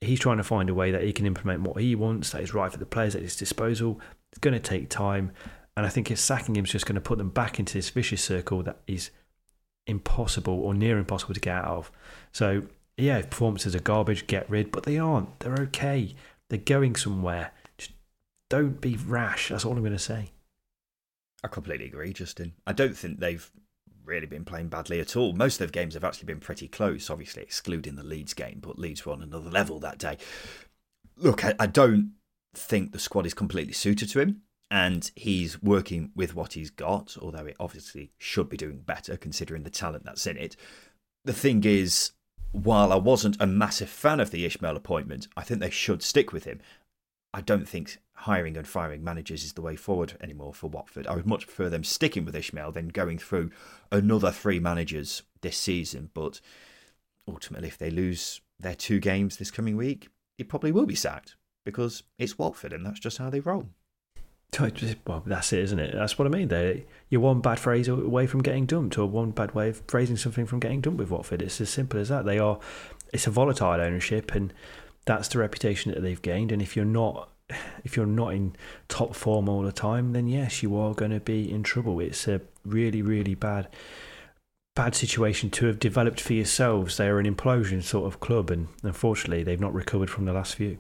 He's 0.02 0.20
trying 0.20 0.38
to 0.38 0.44
find 0.44 0.68
a 0.68 0.74
way 0.74 0.90
that 0.90 1.04
he 1.04 1.14
can 1.14 1.28
implement 1.28 1.62
what 1.62 1.80
he 1.80 1.94
wants, 1.94 2.32
that 2.32 2.42
is 2.42 2.56
right 2.56 2.72
for 2.72 2.80
the 2.80 2.88
players 2.88 3.14
at 3.16 3.22
his 3.22 3.36
disposal. 3.36 4.02
It's 4.32 4.40
going 4.40 4.56
to 4.56 4.60
take 4.60 4.90
time, 4.90 5.32
and 5.78 5.86
I 5.86 5.90
think 5.90 6.10
if 6.10 6.18
sacking 6.18 6.56
him 6.56 6.66
is 6.66 6.72
just 6.72 6.88
going 6.88 6.96
to 6.96 7.02
put 7.02 7.20
them 7.20 7.30
back 7.30 7.60
into 7.60 7.76
this 7.76 7.92
vicious 7.92 8.24
circle 8.24 8.64
that 8.64 8.80
is 8.88 9.12
impossible 9.88 10.60
or 10.60 10.74
near 10.74 10.98
impossible 10.98 11.34
to 11.34 11.40
get 11.40 11.56
out 11.56 11.66
of. 11.66 11.92
So, 12.32 12.64
yeah, 12.98 13.22
performances 13.22 13.76
are 13.76 13.80
garbage, 13.80 14.28
get 14.28 14.50
rid, 14.50 14.72
but 14.72 14.84
they 14.84 14.98
aren't. 14.98 15.40
They're 15.40 15.54
okay. 15.62 16.16
They're 16.50 16.60
going 16.60 16.96
somewhere. 16.96 17.52
Just 17.78 17.92
don't 18.50 18.80
be 18.80 18.96
rash. 18.96 19.50
That's 19.50 19.66
all 19.66 19.74
I'm 19.74 19.80
going 19.80 19.94
to 19.94 20.00
say. 20.00 20.32
I 21.44 21.48
completely 21.48 21.88
agree, 21.88 22.14
Justin. 22.14 22.54
I 22.66 22.74
don't 22.74 22.96
think 22.96 23.20
they've 23.20 23.50
really 24.06 24.28
been 24.28 24.46
playing 24.46 24.68
badly 24.68 25.00
at 25.00 25.16
all. 25.16 25.34
Most 25.34 25.56
of 25.56 25.72
their 25.72 25.84
games 25.84 25.94
have 25.94 26.04
actually 26.04 26.28
been 26.28 26.40
pretty 26.40 26.68
close, 26.68 27.10
obviously 27.10 27.44
excluding 27.44 27.96
the 27.96 28.04
Leeds 28.04 28.34
game, 28.34 28.60
but 28.62 28.80
Leeds 28.80 29.06
were 29.06 29.14
on 29.14 29.22
another 29.22 29.50
level 29.50 29.80
that 29.80 29.98
day. 29.98 30.18
Look, 31.18 31.44
I, 31.44 31.54
I 31.60 31.68
don't 31.68 32.14
think 32.54 32.92
the 32.92 33.00
squad 33.00 33.26
is 33.26 33.34
completely 33.34 33.74
suited 33.74 34.10
to 34.10 34.20
him 34.20 34.42
and 34.74 35.12
he's 35.16 35.62
working 35.62 36.10
with 36.16 36.34
what 36.34 36.54
he's 36.54 36.72
got, 36.72 37.16
although 37.22 37.46
it 37.46 37.56
obviously 37.60 38.10
should 38.18 38.50
be 38.50 38.58
doing 38.58 38.80
better 38.80 39.16
considering 39.16 39.62
the 39.62 39.70
talent 39.70 40.04
that's 40.04 40.26
in 40.26 40.36
it. 40.36 40.56
The 41.24 41.32
thing 41.32 41.64
is, 41.64 42.14
while 42.54 42.92
I 42.92 42.96
wasn't 42.96 43.38
a 43.40 43.46
massive 43.46 43.88
fan 43.88 44.20
of 44.20 44.32
the 44.32 44.48
Ismaël 44.48 44.76
appointment, 44.76 45.28
I 45.38 45.44
think 45.44 45.60
they 45.60 45.70
should 45.70 46.02
stick 46.02 46.34
with 46.34 46.46
him. 46.46 46.60
I 47.36 47.42
don't 47.42 47.70
think 47.70 48.00
hiring 48.14 48.58
and 48.58 48.68
firing 48.68 49.04
managers 49.04 49.44
is 49.44 49.54
the 49.54 49.62
way 49.62 49.76
forward 49.76 50.18
anymore 50.20 50.56
for 50.56 50.72
Watford. 50.72 51.06
I 51.06 51.18
would 51.18 51.28
much 51.28 51.46
prefer 51.46 51.70
them 51.70 51.84
sticking 51.84 52.26
with 52.26 52.34
Ismaël 52.34 52.74
than 52.74 52.88
going 52.88 53.20
through 53.20 53.52
another 53.92 54.32
three 54.32 54.60
managers 54.60 55.22
this 55.42 55.58
season. 55.58 56.10
But 56.16 56.42
ultimately, 57.28 57.68
if 57.68 57.78
they 57.78 57.92
lose 57.92 58.42
their 58.60 58.74
two 58.74 59.00
games 59.00 59.38
this 59.38 59.52
coming 59.52 59.78
week, 59.78 60.08
he 60.36 60.44
probably 60.44 60.72
will 60.72 60.88
be 60.88 60.96
sacked 60.96 61.36
because 61.64 62.02
it's 62.18 62.40
Watford 62.40 62.74
and 62.74 62.84
that's 62.84 63.00
just 63.00 63.20
how 63.20 63.30
they 63.30 63.40
roll. 63.40 63.70
Well, 65.08 65.24
that's 65.26 65.54
it, 65.54 65.60
isn't 65.60 65.80
it? 65.80 65.94
That's 65.94 66.18
what 66.18 66.26
I 66.26 66.30
mean. 66.30 66.48
There, 66.48 66.78
you're 67.10 67.22
one 67.22 67.42
bad 67.42 67.60
phrase 67.60 67.88
away 67.88 68.28
from 68.28 68.42
getting 68.42 68.66
dumped, 68.66 68.98
or 68.98 69.06
one 69.08 69.32
bad 69.32 69.54
way 69.54 69.70
of 69.70 69.82
phrasing 69.88 70.18
something 70.18 70.46
from 70.46 70.60
getting 70.60 70.82
dumped 70.82 71.00
with 71.00 71.10
Watford. 71.10 71.42
It's 71.42 71.60
as 71.62 71.70
simple 71.70 72.00
as 72.00 72.10
that. 72.10 72.26
They 72.26 72.40
are. 72.40 72.60
It's 73.12 73.28
a 73.28 73.32
volatile 73.32 73.82
ownership, 73.82 74.34
and 74.34 74.54
that's 75.06 75.28
the 75.28 75.40
reputation 75.40 75.92
that 75.92 76.02
they've 76.02 76.22
gained. 76.22 76.52
And 76.52 76.62
if 76.62 76.76
you're 76.76 76.86
not, 76.86 77.30
if 77.84 77.98
you're 77.98 78.06
not 78.06 78.34
in 78.34 78.56
top 78.88 79.16
form 79.16 79.50
all 79.50 79.64
the 79.64 79.72
time, 79.72 80.14
then 80.14 80.28
yes, 80.28 80.64
you 80.64 80.78
are 80.78 80.94
going 80.94 81.12
to 81.12 81.20
be 81.20 81.52
in 81.52 81.64
trouble. 81.64 82.00
It's 82.00 82.28
a 82.28 82.42
really, 82.66 83.02
really 83.02 83.36
bad, 83.36 83.68
bad 84.76 84.96
situation 84.96 85.50
to 85.52 85.66
have 85.68 85.80
developed 85.80 86.22
for 86.22 86.34
yourselves. 86.34 86.98
They 86.98 87.08
are 87.08 87.20
an 87.20 87.34
implosion 87.34 87.84
sort 87.84 88.06
of 88.06 88.20
club, 88.20 88.50
and 88.50 88.68
unfortunately, 88.84 89.44
they've 89.44 89.60
not 89.60 89.74
recovered 89.74 90.10
from 90.10 90.26
the 90.26 90.34
last 90.34 90.56
few. 90.56 90.80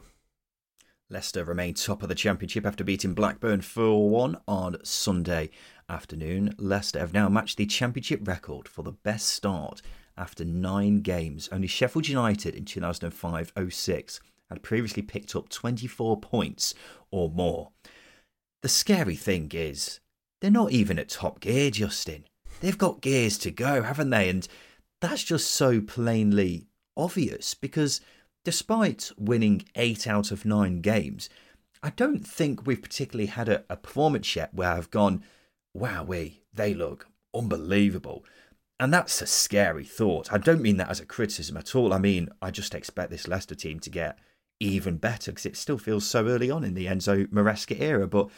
Leicester 1.13 1.45
remain 1.45 1.75
top 1.75 2.01
of 2.01 2.09
the 2.09 2.15
Championship 2.15 2.65
after 2.65 2.83
beating 2.83 3.13
Blackburn 3.13 3.61
4 3.61 4.09
1 4.09 4.35
on 4.47 4.83
Sunday 4.83 5.51
afternoon. 5.87 6.55
Leicester 6.57 6.97
have 6.97 7.13
now 7.13 7.29
matched 7.29 7.57
the 7.57 7.67
Championship 7.67 8.27
record 8.27 8.67
for 8.67 8.81
the 8.81 8.93
best 8.93 9.27
start 9.27 9.83
after 10.17 10.43
nine 10.43 11.01
games. 11.01 11.47
Only 11.51 11.67
Sheffield 11.67 12.07
United 12.07 12.55
in 12.55 12.65
2005 12.65 13.53
06 13.69 14.21
had 14.49 14.63
previously 14.63 15.03
picked 15.03 15.35
up 15.35 15.49
24 15.49 16.19
points 16.19 16.73
or 17.11 17.29
more. 17.29 17.69
The 18.63 18.69
scary 18.69 19.15
thing 19.15 19.51
is, 19.53 19.99
they're 20.41 20.49
not 20.49 20.71
even 20.71 20.97
at 20.97 21.09
top 21.09 21.39
gear, 21.39 21.69
Justin. 21.69 22.25
They've 22.59 22.75
got 22.75 23.01
gears 23.01 23.37
to 23.39 23.51
go, 23.51 23.83
haven't 23.83 24.09
they? 24.09 24.29
And 24.29 24.47
that's 24.99 25.23
just 25.23 25.51
so 25.51 25.79
plainly 25.79 26.65
obvious 26.97 27.53
because 27.53 28.01
despite 28.43 29.11
winning 29.17 29.65
eight 29.75 30.07
out 30.07 30.31
of 30.31 30.45
nine 30.45 30.81
games, 30.81 31.29
I 31.81 31.89
don't 31.89 32.25
think 32.25 32.65
we've 32.65 32.81
particularly 32.81 33.27
had 33.27 33.49
a, 33.49 33.63
a 33.69 33.75
performance 33.75 34.35
yet 34.35 34.53
where 34.53 34.71
I've 34.71 34.91
gone, 34.91 35.23
wow, 35.73 36.03
we 36.03 36.41
they 36.53 36.73
look 36.73 37.07
unbelievable. 37.33 38.23
And 38.79 38.93
that's 38.93 39.21
a 39.21 39.27
scary 39.27 39.85
thought. 39.85 40.31
I 40.31 40.37
don't 40.37 40.61
mean 40.61 40.77
that 40.77 40.89
as 40.89 40.99
a 40.99 41.05
criticism 41.05 41.57
at 41.57 41.75
all. 41.75 41.93
I 41.93 41.99
mean, 41.99 42.29
I 42.41 42.51
just 42.51 42.75
expect 42.75 43.11
this 43.11 43.27
Leicester 43.27 43.55
team 43.55 43.79
to 43.81 43.89
get 43.89 44.17
even 44.59 44.97
better 44.97 45.31
because 45.31 45.45
it 45.45 45.57
still 45.57 45.77
feels 45.77 46.05
so 46.05 46.27
early 46.27 46.49
on 46.49 46.63
in 46.63 46.73
the 46.73 46.87
Enzo 46.87 47.27
Maresca 47.27 47.79
era. 47.79 48.07
But 48.07 48.29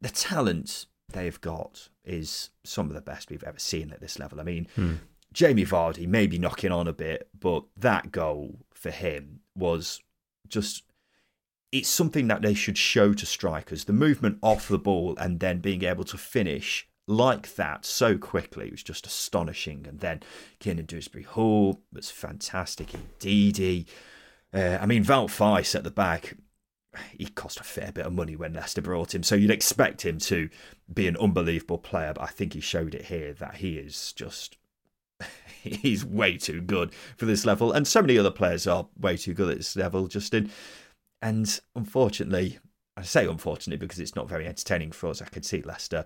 the 0.00 0.08
talent 0.08 0.86
they've 1.12 1.40
got 1.40 1.88
is 2.04 2.50
some 2.64 2.88
of 2.88 2.94
the 2.94 3.00
best 3.00 3.30
we've 3.30 3.44
ever 3.44 3.58
seen 3.58 3.92
at 3.92 4.00
this 4.00 4.18
level. 4.18 4.40
I 4.40 4.44
mean, 4.44 4.66
hmm. 4.74 4.94
Jamie 5.32 5.64
Vardy 5.64 6.06
may 6.06 6.26
be 6.26 6.38
knocking 6.38 6.72
on 6.72 6.86
a 6.86 6.92
bit, 6.92 7.28
but 7.38 7.64
that 7.76 8.12
goal 8.12 8.60
for 8.74 8.90
him 8.90 9.40
was 9.54 10.00
just 10.48 10.84
it's 11.70 11.88
something 11.88 12.28
that 12.28 12.42
they 12.42 12.52
should 12.52 12.76
show 12.76 13.14
to 13.14 13.24
strikers 13.24 13.84
the 13.84 13.94
movement 13.94 14.38
off 14.42 14.68
the 14.68 14.78
ball 14.78 15.16
and 15.18 15.40
then 15.40 15.58
being 15.58 15.82
able 15.82 16.04
to 16.04 16.18
finish 16.18 16.86
like 17.06 17.54
that 17.54 17.84
so 17.84 18.18
quickly 18.18 18.70
was 18.70 18.82
just 18.82 19.06
astonishing. 19.06 19.86
And 19.88 20.00
then 20.00 20.20
Kiernan 20.60 20.84
Dewsbury 20.84 21.24
Hall 21.24 21.80
was 21.92 22.10
fantastic 22.10 22.92
indeed. 22.94 23.88
Uh, 24.52 24.78
I 24.80 24.86
mean, 24.86 25.04
Wout 25.04 25.30
Faes 25.30 25.74
at 25.74 25.82
the 25.82 25.90
back, 25.90 26.36
he 27.12 27.24
cost 27.26 27.58
a 27.58 27.64
fair 27.64 27.90
bit 27.90 28.06
of 28.06 28.12
money 28.12 28.36
when 28.36 28.52
Leicester 28.52 28.82
brought 28.82 29.14
him, 29.14 29.22
so 29.22 29.34
you'd 29.34 29.50
expect 29.50 30.04
him 30.04 30.18
to 30.18 30.50
be 30.92 31.06
an 31.08 31.16
unbelievable 31.16 31.78
player. 31.78 32.12
But 32.14 32.24
I 32.24 32.26
think 32.26 32.52
he 32.52 32.60
showed 32.60 32.94
it 32.94 33.06
here 33.06 33.32
that 33.34 33.56
he 33.56 33.78
is 33.78 34.12
just 34.12 34.58
he's 35.82 36.04
way 36.04 36.36
too 36.36 36.60
good 36.60 36.92
for 37.16 37.26
this 37.26 37.44
level, 37.44 37.72
and 37.72 37.86
so 37.86 38.00
many 38.00 38.18
other 38.18 38.30
players 38.30 38.66
are 38.66 38.88
way 38.98 39.16
too 39.16 39.34
good 39.34 39.50
at 39.50 39.58
this 39.58 39.76
level, 39.76 40.08
Justin. 40.08 40.50
And 41.20 41.60
unfortunately, 41.76 42.58
I 42.96 43.02
say 43.02 43.26
unfortunately 43.26 43.84
because 43.84 44.00
it's 44.00 44.16
not 44.16 44.28
very 44.28 44.46
entertaining 44.46 44.92
for 44.92 45.08
us. 45.08 45.22
I 45.22 45.26
could 45.26 45.44
see 45.44 45.62
Leicester 45.62 46.04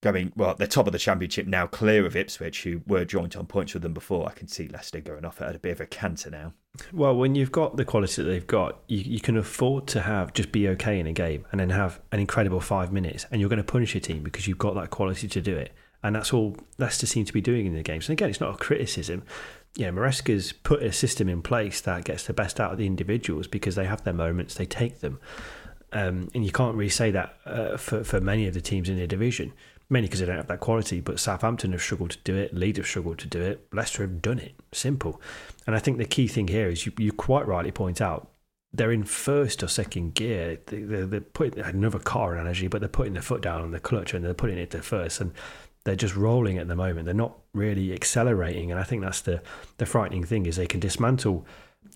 going 0.00 0.32
well, 0.36 0.54
they're 0.54 0.66
top 0.66 0.86
of 0.86 0.92
the 0.92 0.98
championship 0.98 1.46
now, 1.46 1.66
clear 1.66 2.06
of 2.06 2.14
Ipswich, 2.14 2.62
who 2.62 2.80
were 2.86 3.04
joint 3.04 3.36
on 3.36 3.46
points 3.46 3.74
with 3.74 3.82
them 3.82 3.94
before. 3.94 4.28
I 4.28 4.32
can 4.32 4.46
see 4.46 4.68
Leicester 4.68 5.00
going 5.00 5.24
off 5.24 5.42
at 5.42 5.56
a 5.56 5.58
bit 5.58 5.72
of 5.72 5.80
a 5.80 5.86
canter 5.86 6.30
now. 6.30 6.52
Well, 6.92 7.16
when 7.16 7.34
you've 7.34 7.50
got 7.50 7.76
the 7.76 7.84
quality 7.84 8.22
that 8.22 8.28
they've 8.28 8.46
got, 8.46 8.78
you, 8.86 8.98
you 8.98 9.20
can 9.20 9.36
afford 9.36 9.88
to 9.88 10.00
have 10.02 10.32
just 10.32 10.52
be 10.52 10.68
okay 10.68 11.00
in 11.00 11.06
a 11.06 11.12
game 11.12 11.46
and 11.50 11.60
then 11.60 11.70
have 11.70 12.00
an 12.12 12.20
incredible 12.20 12.60
five 12.60 12.92
minutes, 12.92 13.26
and 13.30 13.40
you're 13.40 13.50
going 13.50 13.58
to 13.58 13.64
punish 13.64 13.94
your 13.94 14.00
team 14.00 14.22
because 14.22 14.46
you've 14.46 14.58
got 14.58 14.74
that 14.76 14.90
quality 14.90 15.26
to 15.26 15.40
do 15.40 15.56
it. 15.56 15.72
And 16.02 16.14
that's 16.14 16.32
all 16.32 16.56
Leicester 16.78 17.06
seem 17.06 17.24
to 17.24 17.32
be 17.32 17.40
doing 17.40 17.66
in 17.66 17.74
the 17.74 17.82
games. 17.82 18.08
And 18.08 18.18
again, 18.18 18.30
it's 18.30 18.40
not 18.40 18.54
a 18.54 18.58
criticism. 18.58 19.24
Yeah, 19.74 19.90
Maresca's 19.90 20.52
put 20.52 20.82
a 20.82 20.92
system 20.92 21.28
in 21.28 21.42
place 21.42 21.80
that 21.82 22.04
gets 22.04 22.24
the 22.24 22.32
best 22.32 22.60
out 22.60 22.72
of 22.72 22.78
the 22.78 22.86
individuals 22.86 23.46
because 23.46 23.74
they 23.74 23.84
have 23.84 24.04
their 24.04 24.14
moments, 24.14 24.54
they 24.54 24.66
take 24.66 25.00
them. 25.00 25.18
Um, 25.92 26.28
and 26.34 26.44
you 26.44 26.52
can't 26.52 26.76
really 26.76 26.90
say 26.90 27.10
that 27.10 27.36
uh, 27.46 27.76
for, 27.76 28.04
for 28.04 28.20
many 28.20 28.46
of 28.46 28.54
the 28.54 28.60
teams 28.60 28.88
in 28.88 28.96
the 28.96 29.06
division, 29.06 29.52
mainly 29.88 30.06
because 30.06 30.20
they 30.20 30.26
don't 30.26 30.36
have 30.36 30.48
that 30.48 30.60
quality. 30.60 31.00
But 31.00 31.18
Southampton 31.18 31.72
have 31.72 31.82
struggled 31.82 32.10
to 32.10 32.18
do 32.24 32.36
it, 32.36 32.54
Leeds 32.54 32.78
have 32.78 32.86
struggled 32.86 33.18
to 33.20 33.26
do 33.26 33.40
it, 33.40 33.66
Leicester 33.72 34.02
have 34.02 34.22
done 34.22 34.38
it. 34.38 34.54
Simple. 34.72 35.20
And 35.66 35.74
I 35.74 35.78
think 35.78 35.98
the 35.98 36.04
key 36.04 36.28
thing 36.28 36.48
here 36.48 36.68
is 36.68 36.86
you, 36.86 36.92
you 36.98 37.12
quite 37.12 37.46
rightly 37.46 37.72
point 37.72 38.00
out 38.00 38.30
they're 38.72 38.92
in 38.92 39.04
first 39.04 39.62
or 39.62 39.68
second 39.68 40.14
gear. 40.14 40.58
They, 40.66 40.82
they're, 40.82 41.06
they're 41.06 41.20
putting 41.20 41.60
another 41.60 41.98
car 41.98 42.34
analogy, 42.34 42.68
but 42.68 42.80
they're 42.80 42.88
putting 42.88 43.14
their 43.14 43.22
foot 43.22 43.40
down 43.40 43.62
on 43.62 43.70
the 43.70 43.80
clutch 43.80 44.12
and 44.12 44.24
they're 44.24 44.34
putting 44.34 44.58
it 44.58 44.70
to 44.72 44.82
first. 44.82 45.20
And 45.20 45.32
they're 45.88 45.96
just 45.96 46.16
rolling 46.16 46.58
at 46.58 46.68
the 46.68 46.76
moment. 46.76 47.06
They're 47.06 47.14
not 47.14 47.38
really 47.54 47.94
accelerating, 47.94 48.70
and 48.70 48.78
I 48.78 48.84
think 48.84 49.00
that's 49.00 49.22
the 49.22 49.40
the 49.78 49.86
frightening 49.86 50.22
thing 50.22 50.44
is 50.44 50.56
they 50.56 50.66
can 50.66 50.80
dismantle 50.80 51.46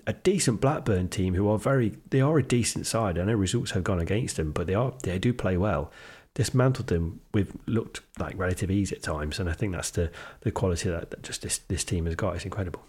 a 0.06 0.14
decent 0.14 0.62
Blackburn 0.62 1.08
team 1.08 1.34
who 1.34 1.46
are 1.48 1.58
very 1.58 1.98
they 2.08 2.22
are 2.22 2.38
a 2.38 2.42
decent 2.42 2.86
side. 2.86 3.18
I 3.18 3.24
know 3.24 3.34
results 3.34 3.72
have 3.72 3.84
gone 3.84 4.00
against 4.00 4.36
them, 4.36 4.50
but 4.50 4.66
they 4.66 4.74
are 4.74 4.94
they 5.02 5.18
do 5.18 5.34
play 5.34 5.58
well. 5.58 5.92
Dismantled 6.34 6.86
them 6.86 7.20
with 7.34 7.54
looked 7.66 8.00
like 8.18 8.38
relative 8.38 8.70
ease 8.70 8.92
at 8.92 9.02
times, 9.02 9.38
and 9.38 9.50
I 9.50 9.52
think 9.52 9.74
that's 9.74 9.90
the 9.90 10.10
the 10.40 10.50
quality 10.50 10.88
that, 10.88 11.10
that 11.10 11.22
just 11.22 11.42
this 11.42 11.58
this 11.58 11.84
team 11.84 12.06
has 12.06 12.14
got. 12.14 12.34
It's 12.36 12.46
incredible. 12.46 12.82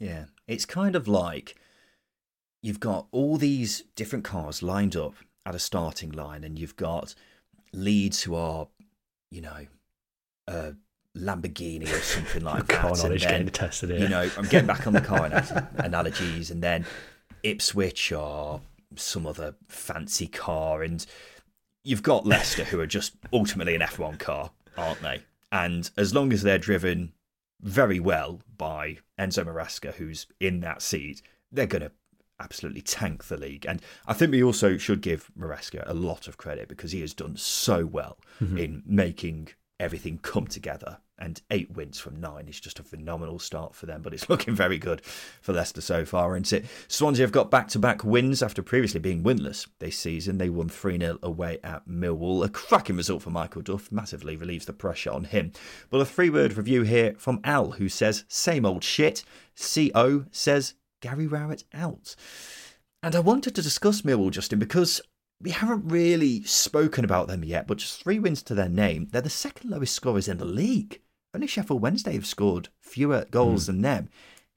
Yeah, 0.00 0.24
it's 0.48 0.66
kind 0.66 0.96
of 0.96 1.06
like 1.06 1.54
you've 2.64 2.80
got 2.80 3.06
all 3.12 3.36
these 3.36 3.84
different 3.94 4.24
cars 4.24 4.60
lined 4.60 4.96
up 4.96 5.14
at 5.46 5.54
a 5.54 5.60
starting 5.60 6.10
line, 6.10 6.42
and 6.42 6.58
you've 6.58 6.74
got 6.74 7.14
Leeds 7.72 8.24
who 8.24 8.34
are, 8.34 8.66
you 9.30 9.40
know, 9.40 9.66
a 10.48 10.74
Lamborghini 11.16 11.84
or 11.84 12.00
something 12.00 12.42
like 12.44 12.68
car 12.68 12.92
that. 12.94 13.02
knowledge 13.02 13.22
then, 13.22 13.30
getting 13.32 13.48
tested 13.48 13.90
here. 13.90 14.00
You 14.00 14.08
know, 14.08 14.30
I'm 14.36 14.44
getting 14.46 14.66
back 14.66 14.86
on 14.86 14.92
the 14.92 15.00
car 15.00 15.24
analogies, 15.78 16.50
and 16.50 16.62
then 16.62 16.84
Ipswich 17.42 18.12
or 18.12 18.60
some 18.96 19.26
other 19.26 19.54
fancy 19.68 20.26
car, 20.26 20.82
and 20.82 21.04
you've 21.84 22.02
got 22.02 22.26
Leicester 22.26 22.64
who 22.64 22.80
are 22.80 22.86
just 22.86 23.14
ultimately 23.32 23.74
an 23.74 23.80
F1 23.82 24.18
car, 24.18 24.50
aren't 24.76 25.00
they? 25.02 25.22
And 25.52 25.88
as 25.96 26.14
long 26.14 26.32
as 26.32 26.42
they're 26.42 26.58
driven 26.58 27.12
very 27.60 28.00
well 28.00 28.40
by 28.56 28.98
Enzo 29.18 29.44
Maresca, 29.44 29.94
who's 29.94 30.26
in 30.40 30.60
that 30.60 30.82
seat, 30.82 31.22
they're 31.52 31.66
going 31.66 31.82
to 31.82 31.92
absolutely 32.40 32.82
tank 32.82 33.24
the 33.24 33.36
league. 33.36 33.64
And 33.66 33.80
I 34.06 34.12
think 34.12 34.32
we 34.32 34.42
also 34.42 34.76
should 34.76 35.00
give 35.00 35.30
Maresca 35.38 35.82
a 35.86 35.94
lot 35.94 36.28
of 36.28 36.36
credit 36.36 36.68
because 36.68 36.92
he 36.92 37.00
has 37.00 37.14
done 37.14 37.36
so 37.36 37.86
well 37.86 38.18
Mm-hmm. 38.42 38.58
in 38.58 38.82
making 38.84 39.48
everything 39.78 40.18
come 40.18 40.46
together. 40.46 40.98
And 41.18 41.40
eight 41.50 41.70
wins 41.70 41.98
from 41.98 42.20
nine 42.20 42.46
is 42.46 42.60
just 42.60 42.78
a 42.78 42.82
phenomenal 42.82 43.38
start 43.38 43.74
for 43.74 43.86
them, 43.86 44.02
but 44.02 44.12
it's 44.12 44.28
looking 44.28 44.54
very 44.54 44.76
good 44.76 45.00
for 45.40 45.54
Leicester 45.54 45.80
so 45.80 46.04
far, 46.04 46.36
isn't 46.36 46.52
it? 46.52 46.66
Swansea 46.88 47.24
have 47.24 47.32
got 47.32 47.50
back 47.50 47.68
to 47.68 47.78
back 47.78 48.04
wins 48.04 48.42
after 48.42 48.62
previously 48.62 49.00
being 49.00 49.22
winless 49.22 49.66
this 49.78 49.98
season. 49.98 50.36
They 50.36 50.50
won 50.50 50.68
3 50.68 50.98
0 50.98 51.18
away 51.22 51.58
at 51.64 51.88
Millwall. 51.88 52.44
A 52.44 52.50
cracking 52.50 52.96
result 52.96 53.22
for 53.22 53.30
Michael 53.30 53.62
Duff, 53.62 53.90
massively 53.90 54.36
relieves 54.36 54.66
the 54.66 54.74
pressure 54.74 55.10
on 55.10 55.24
him. 55.24 55.52
But 55.88 56.00
a 56.00 56.04
three 56.04 56.28
word 56.28 56.56
review 56.56 56.82
here 56.82 57.14
from 57.16 57.40
Al, 57.44 57.72
who 57.72 57.88
says, 57.88 58.24
Same 58.28 58.66
old 58.66 58.84
shit. 58.84 59.24
CO 59.58 60.26
says, 60.30 60.74
Gary 61.00 61.26
Rowett 61.26 61.64
out. 61.72 62.14
And 63.02 63.14
I 63.14 63.20
wanted 63.20 63.54
to 63.54 63.62
discuss 63.62 64.02
Millwall, 64.02 64.30
Justin, 64.30 64.58
because 64.58 65.00
we 65.40 65.50
haven't 65.50 65.88
really 65.88 66.42
spoken 66.44 67.04
about 67.04 67.28
them 67.28 67.44
yet, 67.44 67.66
but 67.66 67.78
just 67.78 68.02
three 68.02 68.18
wins 68.18 68.42
to 68.44 68.54
their 68.54 68.68
name. 68.68 69.08
They're 69.10 69.20
the 69.20 69.30
second 69.30 69.70
lowest 69.70 69.94
scorers 69.94 70.28
in 70.28 70.38
the 70.38 70.44
league. 70.44 71.00
Only 71.34 71.46
Sheffield 71.46 71.82
Wednesday 71.82 72.14
have 72.14 72.26
scored 72.26 72.68
fewer 72.80 73.26
goals 73.30 73.66
hmm. 73.66 73.72
than 73.72 73.82
them. 73.82 74.08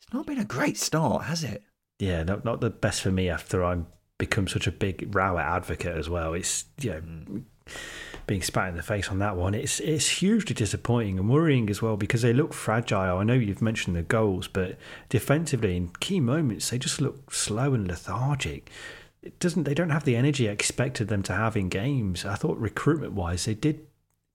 It's 0.02 0.14
not 0.14 0.26
been 0.26 0.40
a 0.40 0.46
great 0.46 0.78
start, 0.78 1.26
has 1.26 1.44
it? 1.44 1.64
Yeah, 2.00 2.24
not 2.24 2.46
not 2.46 2.62
the 2.62 2.70
best 2.70 3.02
for 3.02 3.12
me 3.12 3.30
after 3.30 3.64
I'm 3.64 3.88
become 4.18 4.48
such 4.48 4.68
a 4.68 4.72
big 4.72 5.14
Rowett 5.14 5.46
advocate 5.46 5.98
as 5.98 6.10
well. 6.10 6.34
It's 6.34 6.66
you 6.80 6.92
know 6.92 7.00
hmm. 7.00 7.40
being 8.26 8.42
spat 8.42 8.70
in 8.70 8.78
the 8.78 8.84
face 8.84 9.10
on 9.10 9.20
that 9.20 9.36
one. 9.36 9.54
It's 9.54 9.82
it's 9.82 10.08
hugely 10.08 10.54
disappointing 10.54 11.20
and 11.20 11.30
worrying 11.30 11.70
as 11.70 11.82
well 11.82 11.98
because 11.98 12.22
they 12.22 12.32
look 12.32 12.54
fragile. 12.54 13.18
I 13.18 13.26
know 13.26 13.34
you've 13.34 13.62
mentioned 13.62 13.98
the 13.98 14.04
goals, 14.04 14.48
but 14.48 14.78
defensively 15.10 15.76
in 15.76 15.90
key 16.00 16.22
moments 16.22 16.70
they 16.70 16.78
just 16.78 17.02
look 17.02 17.34
slow 17.34 17.74
and 17.74 17.86
lethargic. 17.86 18.72
It 19.22 19.39
doesn't 19.39 19.63
they 19.63 19.74
don't 19.74 19.89
have 19.89 20.05
the 20.05 20.15
energy 20.15 20.47
I 20.47 20.53
expected 20.53 21.07
them 21.07 21.24
to 21.24 21.34
have 21.34 21.57
in 21.57 21.70
games. 21.70 22.26
I 22.26 22.36
thought 22.36 22.57
recruitment 22.57 23.13
wise 23.13 23.45
they 23.45 23.53
did 23.53 23.86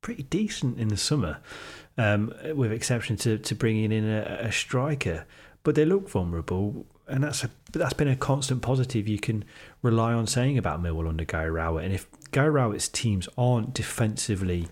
pretty 0.03 0.24
decent 0.24 0.78
in 0.78 0.89
the 0.89 0.97
summer, 0.97 1.39
um, 1.97 2.32
with 2.55 2.70
exception 2.70 3.16
to, 3.16 3.39
to 3.39 3.55
bringing 3.55 3.91
in 3.91 4.05
a, 4.05 4.22
a 4.43 4.53
striker. 4.53 5.26
But 5.62 5.74
they 5.74 5.87
look 5.87 6.11
vulnerable, 6.11 6.85
and 7.09 7.24
that's 7.24 7.43
a, 7.43 7.51
that's 7.72 7.95
been 7.95 8.09
a 8.09 8.16
constant 8.16 8.61
positive 8.61 9.09
you 9.09 9.18
can 9.18 9.45
rely 9.80 10.12
on 10.12 10.26
saying 10.26 10.59
about 10.59 10.82
Millwall 10.82 11.09
under 11.09 11.24
Gary 11.24 11.51
Rowett. 11.51 11.87
And 11.87 11.95
if 11.95 12.07
Gary 12.30 12.51
Rowett's 12.51 12.89
teams 12.89 13.28
aren't 13.39 13.72
defensively 13.72 14.68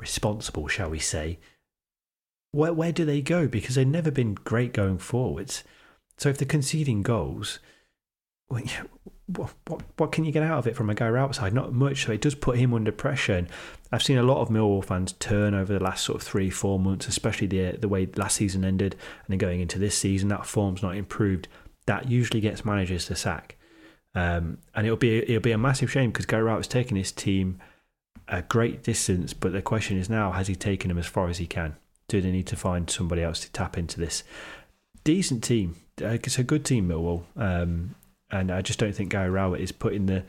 responsible, 0.00 0.68
shall 0.68 0.88
we 0.88 0.98
say, 0.98 1.38
where 2.52 2.72
where 2.72 2.92
do 2.92 3.04
they 3.04 3.20
go? 3.20 3.46
Because 3.46 3.74
they've 3.74 3.86
never 3.86 4.10
been 4.10 4.32
great 4.32 4.72
going 4.72 4.96
forwards. 4.96 5.62
So 6.16 6.30
if 6.30 6.38
they're 6.38 6.48
conceding 6.48 7.02
goals, 7.02 7.58
what, 8.48 9.52
what 9.66 9.82
what 9.96 10.12
can 10.12 10.24
you 10.24 10.32
get 10.32 10.42
out 10.42 10.58
of 10.58 10.66
it 10.66 10.76
from 10.76 10.88
a 10.88 10.94
guy 10.94 11.08
outside? 11.08 11.52
Not 11.52 11.72
much. 11.72 12.04
So 12.04 12.12
it 12.12 12.20
does 12.20 12.34
put 12.34 12.58
him 12.58 12.72
under 12.72 12.92
pressure. 12.92 13.34
And 13.34 13.48
I've 13.90 14.02
seen 14.02 14.18
a 14.18 14.22
lot 14.22 14.40
of 14.40 14.48
Millwall 14.48 14.84
fans 14.84 15.12
turn 15.14 15.54
over 15.54 15.72
the 15.72 15.82
last 15.82 16.04
sort 16.04 16.20
of 16.20 16.26
three, 16.26 16.50
four 16.50 16.78
months, 16.78 17.08
especially 17.08 17.48
the 17.48 17.76
the 17.76 17.88
way 17.88 18.08
last 18.16 18.36
season 18.36 18.64
ended, 18.64 18.92
and 18.94 19.28
then 19.28 19.38
going 19.38 19.60
into 19.60 19.78
this 19.78 19.96
season, 19.96 20.28
that 20.28 20.46
form's 20.46 20.82
not 20.82 20.96
improved. 20.96 21.48
That 21.86 22.08
usually 22.08 22.40
gets 22.40 22.64
managers 22.64 23.06
to 23.06 23.16
sack, 23.16 23.56
um, 24.14 24.58
and 24.74 24.86
it'll 24.86 24.96
be 24.96 25.18
it'll 25.18 25.40
be 25.40 25.52
a 25.52 25.58
massive 25.58 25.90
shame 25.90 26.10
because 26.10 26.26
Gary 26.26 26.42
Rowett's 26.42 26.68
taken 26.68 26.96
his 26.96 27.12
team 27.12 27.58
a 28.28 28.42
great 28.42 28.82
distance. 28.82 29.32
But 29.32 29.52
the 29.52 29.62
question 29.62 29.98
is 29.98 30.10
now, 30.10 30.32
has 30.32 30.48
he 30.48 30.56
taken 30.56 30.88
them 30.88 30.98
as 30.98 31.06
far 31.06 31.28
as 31.28 31.38
he 31.38 31.46
can? 31.46 31.76
Do 32.08 32.20
they 32.20 32.30
need 32.30 32.46
to 32.48 32.56
find 32.56 32.88
somebody 32.88 33.22
else 33.22 33.40
to 33.40 33.52
tap 33.52 33.76
into 33.76 33.98
this 34.00 34.22
decent 35.04 35.42
team? 35.42 35.76
Uh, 36.00 36.08
It's 36.08 36.38
a 36.38 36.44
good 36.44 36.64
team, 36.64 36.88
Millwall. 36.88 37.22
Um, 37.36 37.94
and 38.30 38.50
I 38.50 38.62
just 38.62 38.78
don't 38.78 38.94
think 38.94 39.10
Gary 39.10 39.30
Rowett 39.30 39.60
is 39.60 39.72
putting 39.72 40.06
the 40.06 40.24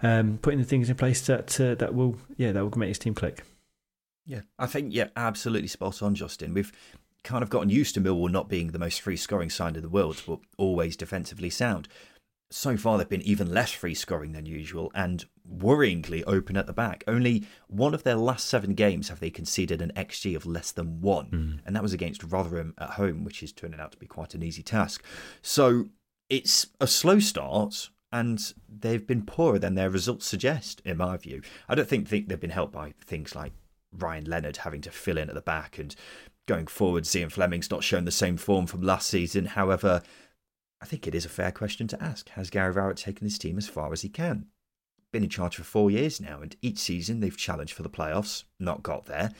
um, 0.00 0.38
putting 0.40 0.60
the 0.60 0.64
things 0.64 0.88
in 0.88 0.96
place 0.96 1.26
that 1.26 1.60
uh, 1.60 1.74
that 1.76 1.94
will 1.94 2.16
yeah 2.36 2.52
that 2.52 2.62
will 2.62 2.78
make 2.78 2.88
his 2.88 2.98
team 2.98 3.14
click. 3.14 3.44
Yeah, 4.24 4.42
I 4.58 4.66
think 4.66 4.94
yeah, 4.94 5.08
absolutely 5.16 5.68
spot 5.68 6.02
on, 6.02 6.14
Justin. 6.14 6.52
We've 6.52 6.72
kind 7.24 7.42
of 7.42 7.50
gotten 7.50 7.70
used 7.70 7.94
to 7.94 8.00
Millwall 8.00 8.30
not 8.30 8.48
being 8.48 8.68
the 8.68 8.78
most 8.78 9.00
free 9.00 9.16
scoring 9.16 9.50
side 9.50 9.76
in 9.76 9.82
the 9.82 9.88
world, 9.88 10.22
but 10.26 10.38
always 10.56 10.96
defensively 10.96 11.50
sound. 11.50 11.88
So 12.50 12.76
far, 12.78 12.96
they've 12.96 13.08
been 13.08 13.22
even 13.22 13.52
less 13.52 13.72
free 13.72 13.94
scoring 13.94 14.32
than 14.32 14.46
usual 14.46 14.90
and 14.94 15.26
worryingly 15.46 16.24
open 16.26 16.56
at 16.56 16.66
the 16.66 16.72
back. 16.72 17.04
Only 17.06 17.44
one 17.66 17.92
of 17.92 18.04
their 18.04 18.14
last 18.14 18.46
seven 18.46 18.72
games 18.74 19.10
have 19.10 19.20
they 19.20 19.28
conceded 19.28 19.82
an 19.82 19.92
XG 19.96 20.34
of 20.34 20.46
less 20.46 20.72
than 20.72 21.02
one, 21.02 21.28
and 21.66 21.76
that 21.76 21.82
was 21.82 21.92
against 21.92 22.22
Rotherham 22.22 22.74
at 22.78 22.90
home, 22.90 23.24
which 23.24 23.42
is 23.42 23.52
turning 23.52 23.80
out 23.80 23.92
to 23.92 23.98
be 23.98 24.06
quite 24.06 24.34
an 24.34 24.42
easy 24.42 24.62
task. 24.62 25.02
So 25.42 25.88
it's 26.28 26.66
a 26.80 26.86
slow 26.86 27.18
start, 27.18 27.90
and 28.12 28.54
they've 28.68 29.06
been 29.06 29.24
poorer 29.24 29.58
than 29.58 29.74
their 29.74 29.90
results 29.90 30.26
suggest, 30.26 30.80
in 30.84 30.96
my 30.96 31.16
view. 31.16 31.42
I 31.68 31.74
don't 31.74 31.88
think, 31.88 32.08
think 32.08 32.28
they've 32.28 32.40
been 32.40 32.50
helped 32.50 32.72
by 32.72 32.94
things 33.04 33.34
like 33.34 33.52
Ryan 33.92 34.24
Leonard 34.24 34.58
having 34.58 34.80
to 34.82 34.90
fill 34.90 35.18
in 35.18 35.28
at 35.28 35.34
the 35.34 35.40
back 35.40 35.78
and 35.78 35.94
going 36.48 36.66
forward, 36.66 37.04
Zian 37.04 37.30
Flemming's 37.30 37.70
not 37.70 37.84
shown 37.84 38.04
the 38.04 38.10
same 38.10 38.36
form 38.36 38.66
from 38.66 38.82
last 38.82 39.08
season. 39.08 39.44
However, 39.44 40.02
I 40.80 40.86
think 40.86 41.06
it 41.06 41.14
is 41.14 41.24
a 41.24 41.28
fair 41.28 41.52
question 41.52 41.86
to 41.88 42.02
ask. 42.02 42.30
Has 42.30 42.50
Gary 42.50 42.72
Rowett 42.72 42.96
taken 42.96 43.26
his 43.26 43.38
team 43.38 43.58
as 43.58 43.68
far 43.68 43.92
as 43.92 44.02
he 44.02 44.08
can? 44.08 44.46
Been 45.12 45.22
in 45.22 45.28
charge 45.28 45.56
for 45.56 45.62
four 45.62 45.90
years 45.90 46.20
now, 46.20 46.40
and 46.40 46.56
each 46.62 46.78
season 46.78 47.20
they've 47.20 47.36
challenged 47.36 47.74
for 47.74 47.82
the 47.82 47.90
playoffs, 47.90 48.44
not 48.58 48.82
got 48.82 49.06
there. 49.06 49.30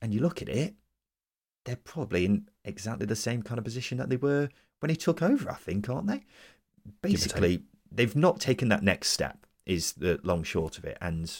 And 0.00 0.12
you 0.12 0.20
look 0.20 0.42
at 0.42 0.48
it, 0.48 0.74
they're 1.64 1.76
probably 1.76 2.24
in 2.24 2.48
exactly 2.64 3.06
the 3.06 3.16
same 3.16 3.42
kind 3.42 3.58
of 3.58 3.64
position 3.64 3.98
that 3.98 4.10
they 4.10 4.16
were 4.16 4.48
when 4.82 4.90
he 4.90 4.96
took 4.96 5.22
over, 5.22 5.50
I 5.50 5.54
think, 5.54 5.88
aren't 5.88 6.08
they? 6.08 6.24
Basically, 7.00 7.62
they've 7.90 8.16
not 8.16 8.40
taken 8.40 8.68
that 8.68 8.82
next 8.82 9.08
step, 9.08 9.46
is 9.64 9.92
the 9.92 10.18
long 10.24 10.42
short 10.42 10.76
of 10.76 10.84
it. 10.84 10.98
And 11.00 11.32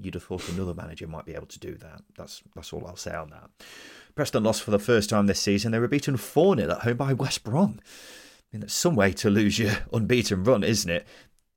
you'd 0.00 0.14
have 0.14 0.22
thought 0.22 0.48
another 0.48 0.74
manager 0.74 1.06
might 1.06 1.26
be 1.26 1.34
able 1.34 1.46
to 1.46 1.58
do 1.58 1.74
that. 1.76 2.02
That's 2.16 2.42
that's 2.54 2.72
all 2.72 2.86
I'll 2.86 2.96
say 2.96 3.14
on 3.14 3.30
that. 3.30 3.50
Preston 4.14 4.44
lost 4.44 4.62
for 4.62 4.70
the 4.70 4.78
first 4.78 5.10
time 5.10 5.26
this 5.26 5.40
season. 5.40 5.72
They 5.72 5.80
were 5.80 5.88
beaten 5.88 6.16
4 6.16 6.56
0 6.56 6.70
at 6.70 6.82
home 6.82 6.96
by 6.96 7.12
West 7.12 7.42
Brom. 7.42 7.80
I 7.80 8.56
mean, 8.56 8.60
that's 8.60 8.74
some 8.74 8.94
way 8.94 9.12
to 9.14 9.30
lose 9.30 9.58
your 9.58 9.72
unbeaten 9.92 10.44
run, 10.44 10.62
isn't 10.62 10.90
it? 10.90 11.06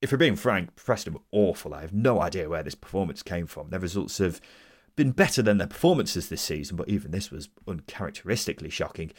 If 0.01 0.11
we're 0.11 0.17
being 0.17 0.35
frank, 0.35 0.75
Preston 0.75 1.13
were 1.13 1.21
awful. 1.31 1.73
I 1.73 1.81
have 1.81 1.93
no 1.93 2.21
idea 2.21 2.49
where 2.49 2.63
this 2.63 2.75
performance 2.75 3.23
came 3.23 3.47
from. 3.47 3.69
Their 3.69 3.79
results 3.79 4.17
have 4.17 4.41
been 4.95 5.11
better 5.11 5.41
than 5.41 5.59
their 5.59 5.67
performances 5.67 6.29
this 6.29 6.41
season, 6.41 6.75
but 6.75 6.89
even 6.89 7.11
this 7.11 7.31
was 7.31 7.49
uncharacteristically 7.67 8.69
shocking. 8.69 9.11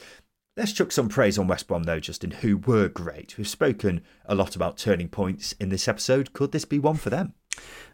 Let's 0.58 0.72
chuck 0.72 0.90
some 0.90 1.08
praise 1.08 1.38
on 1.38 1.46
West 1.46 1.68
Brom, 1.68 1.84
though, 1.84 2.00
Justin, 2.00 2.32
who 2.32 2.56
were 2.56 2.88
great. 2.88 3.38
We've 3.38 3.46
spoken 3.46 4.02
a 4.26 4.34
lot 4.34 4.56
about 4.56 4.76
turning 4.76 5.08
points 5.08 5.52
in 5.52 5.68
this 5.68 5.86
episode. 5.86 6.32
Could 6.32 6.50
this 6.50 6.64
be 6.64 6.80
one 6.80 6.96
for 6.96 7.10
them? 7.10 7.34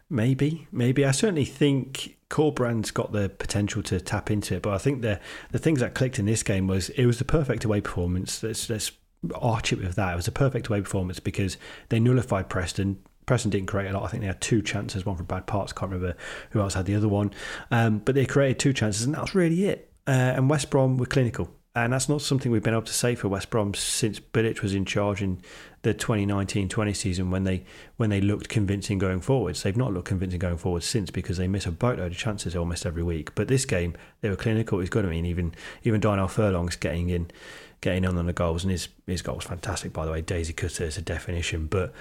Maybe, 0.09 0.67
maybe. 0.71 1.05
I 1.05 1.11
certainly 1.11 1.45
think 1.45 2.17
Corberán's 2.27 2.89
got 2.89 3.11
the 3.11 3.29
potential 3.29 3.83
to 3.83 4.01
tap 4.01 4.31
into 4.31 4.55
it, 4.55 4.63
but 4.63 4.73
I 4.73 4.79
think 4.79 5.03
the 5.03 5.19
the 5.51 5.59
things 5.59 5.79
that 5.79 5.93
clicked 5.93 6.17
in 6.17 6.25
this 6.25 6.41
game 6.41 6.65
was 6.65 6.89
it 6.89 7.05
was 7.05 7.19
the 7.19 7.23
perfect 7.23 7.65
away 7.65 7.81
performance. 7.81 8.41
Let's 8.41 8.67
let's 8.67 8.91
arch 9.35 9.71
it 9.71 9.77
with 9.77 9.93
that. 9.93 10.13
It 10.13 10.15
was 10.15 10.27
a 10.27 10.31
perfect 10.31 10.65
away 10.67 10.81
performance 10.81 11.19
because 11.19 11.57
they 11.89 11.99
nullified 11.99 12.49
Preston. 12.49 12.97
Preston 13.27 13.51
didn't 13.51 13.67
create 13.67 13.91
a 13.91 13.93
lot. 13.93 14.05
I 14.05 14.07
think 14.07 14.21
they 14.21 14.27
had 14.27 14.41
two 14.41 14.63
chances, 14.63 15.05
one 15.05 15.17
from 15.17 15.27
Brad 15.27 15.45
Potts. 15.45 15.71
Can't 15.71 15.91
remember 15.91 16.17
who 16.49 16.61
else 16.61 16.73
had 16.73 16.87
the 16.87 16.95
other 16.95 17.09
one. 17.09 17.31
Um, 17.69 17.99
but 17.99 18.15
they 18.15 18.25
created 18.25 18.57
two 18.57 18.73
chances, 18.73 19.05
and 19.05 19.13
that 19.13 19.21
was 19.21 19.35
really 19.35 19.65
it. 19.65 19.91
Uh, 20.07 20.33
and 20.33 20.49
West 20.49 20.71
Brom 20.71 20.97
were 20.97 21.05
clinical. 21.05 21.51
And 21.75 21.91
that's 21.91 22.07
not 22.07 22.21
something 22.21 22.53
we've 22.53 22.63
been 22.63 22.73
able 22.73 22.83
to 22.83 22.93
say 22.93 23.15
for 23.15 23.27
West 23.27 23.49
Brom 23.49 23.73
since 23.73 24.17
Bilic 24.17 24.61
was 24.61 24.73
in 24.73 24.85
charge 24.85 25.21
in 25.21 25.41
the 25.81 25.93
2019-20 25.93 26.95
season 26.95 27.31
when 27.31 27.43
they 27.43 27.65
when 27.97 28.09
they 28.09 28.21
looked 28.21 28.47
convincing 28.47 28.97
going 28.97 29.19
forwards. 29.19 29.61
They've 29.61 29.75
not 29.75 29.91
looked 29.91 30.07
convincing 30.07 30.39
going 30.39 30.55
forward 30.55 30.83
since 30.83 31.11
because 31.11 31.35
they 31.35 31.49
miss 31.49 31.65
a 31.65 31.71
boatload 31.71 32.13
of 32.13 32.17
chances 32.17 32.55
almost 32.55 32.85
every 32.85 33.03
week. 33.03 33.35
But 33.35 33.49
this 33.49 33.65
game, 33.65 33.93
they 34.21 34.29
were 34.29 34.37
clinical. 34.37 34.79
It's 34.79 34.89
good. 34.89 35.05
I 35.05 35.09
mean, 35.09 35.25
even 35.25 35.53
even 35.83 35.99
Darnell 35.99 36.29
Furlong's 36.29 36.77
getting 36.77 37.09
in, 37.09 37.29
getting 37.81 38.05
on 38.05 38.17
on 38.17 38.25
the 38.25 38.33
goals, 38.33 38.63
and 38.63 38.71
his 38.71 38.87
his 39.05 39.21
goal 39.21 39.35
was 39.35 39.43
fantastic. 39.43 39.91
By 39.91 40.05
the 40.05 40.11
way, 40.11 40.21
Daisy 40.21 40.53
Cutter 40.53 40.85
is 40.85 40.97
a 40.97 41.01
definition. 41.01 41.67
But 41.67 41.93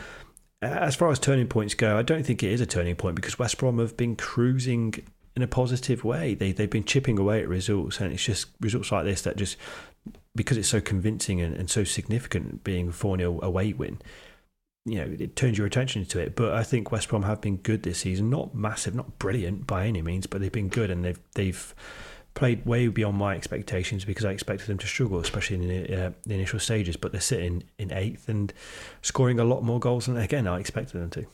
as 0.62 0.94
far 0.94 1.10
as 1.10 1.18
turning 1.18 1.48
points 1.48 1.74
go, 1.74 1.98
I 1.98 2.02
don't 2.02 2.24
think 2.24 2.44
it 2.44 2.52
is 2.52 2.60
a 2.60 2.66
turning 2.66 2.94
point 2.94 3.16
because 3.16 3.40
West 3.40 3.58
Brom 3.58 3.80
have 3.80 3.96
been 3.96 4.14
cruising 4.14 4.94
in 5.36 5.42
a 5.42 5.46
positive 5.46 6.04
way. 6.04 6.34
They 6.34 6.52
they've 6.52 6.70
been 6.70 6.84
chipping 6.84 7.18
away 7.18 7.40
at 7.42 7.48
results, 7.48 8.00
and 8.00 8.12
it's 8.12 8.24
just 8.24 8.48
results 8.60 8.92
like 8.92 9.04
this 9.04 9.22
that 9.22 9.36
just 9.36 9.56
because 10.34 10.56
it's 10.56 10.68
so 10.68 10.80
convincing 10.80 11.40
and, 11.40 11.54
and 11.54 11.70
so 11.70 11.84
significant, 11.84 12.64
being 12.64 12.88
a 12.88 12.92
four 12.92 13.16
0 13.16 13.40
away 13.42 13.72
win. 13.72 14.00
You 14.86 14.96
know, 14.98 15.16
it 15.18 15.34
turns 15.34 15.56
your 15.56 15.66
attention 15.66 16.04
to 16.06 16.18
it. 16.18 16.36
But 16.36 16.52
I 16.52 16.62
think 16.62 16.92
West 16.92 17.08
Brom 17.08 17.22
have 17.22 17.40
been 17.40 17.56
good 17.56 17.84
this 17.84 17.98
season. 17.98 18.28
Not 18.28 18.54
massive, 18.54 18.94
not 18.94 19.18
brilliant 19.18 19.66
by 19.66 19.86
any 19.86 20.02
means, 20.02 20.26
but 20.26 20.40
they've 20.40 20.52
been 20.52 20.68
good, 20.68 20.90
and 20.90 21.04
they've 21.04 21.20
they've 21.34 21.74
played 22.34 22.66
way 22.66 22.88
beyond 22.88 23.16
my 23.16 23.36
expectations 23.36 24.04
because 24.04 24.24
I 24.24 24.32
expected 24.32 24.66
them 24.66 24.78
to 24.78 24.86
struggle, 24.88 25.20
especially 25.20 25.56
in 25.56 25.68
the, 25.68 26.06
uh, 26.06 26.10
the 26.24 26.34
initial 26.34 26.58
stages. 26.58 26.96
But 26.96 27.12
they're 27.12 27.20
sitting 27.20 27.64
in 27.78 27.92
eighth 27.92 28.28
and 28.28 28.52
scoring 29.02 29.40
a 29.40 29.44
lot 29.44 29.62
more 29.62 29.80
goals 29.80 30.06
than 30.06 30.16
again 30.16 30.46
I 30.46 30.60
expected 30.60 31.00
them 31.00 31.10
to. 31.10 31.26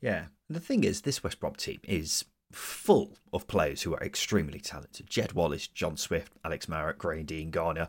Yeah, 0.00 0.26
and 0.48 0.56
the 0.56 0.60
thing 0.60 0.84
is, 0.84 1.02
this 1.02 1.22
West 1.22 1.38
Brom 1.40 1.54
team 1.54 1.80
is 1.84 2.24
full 2.52 3.16
of 3.32 3.46
players 3.46 3.82
who 3.82 3.94
are 3.94 4.02
extremely 4.02 4.60
talented. 4.60 5.08
Jed 5.08 5.32
Wallace, 5.32 5.66
John 5.66 5.96
Swift, 5.96 6.32
Alex 6.44 6.66
Mowatt, 6.66 6.98
Gray 6.98 7.22
Dean 7.22 7.50
Garner. 7.50 7.88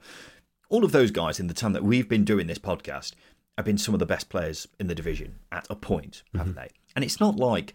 All 0.70 0.84
of 0.84 0.92
those 0.92 1.12
guys 1.12 1.40
in 1.40 1.48
the 1.48 1.54
time 1.54 1.74
that 1.74 1.84
we've 1.84 2.10
been 2.10 2.26
doing 2.26 2.48
this 2.48 2.58
podcast 2.58 3.14
have 3.58 3.66
been 3.66 3.78
some 3.78 3.96
of 3.96 4.00
the 4.00 4.06
best 4.06 4.30
players 4.30 4.68
in 4.80 4.88
the 4.88 4.96
division 4.96 5.36
at 5.52 5.68
a 5.70 5.76
point, 5.76 6.24
haven't 6.34 6.54
mm-hmm. 6.54 6.62
they? 6.62 6.70
And 6.96 7.04
it's 7.04 7.20
not 7.20 7.38
like 7.38 7.74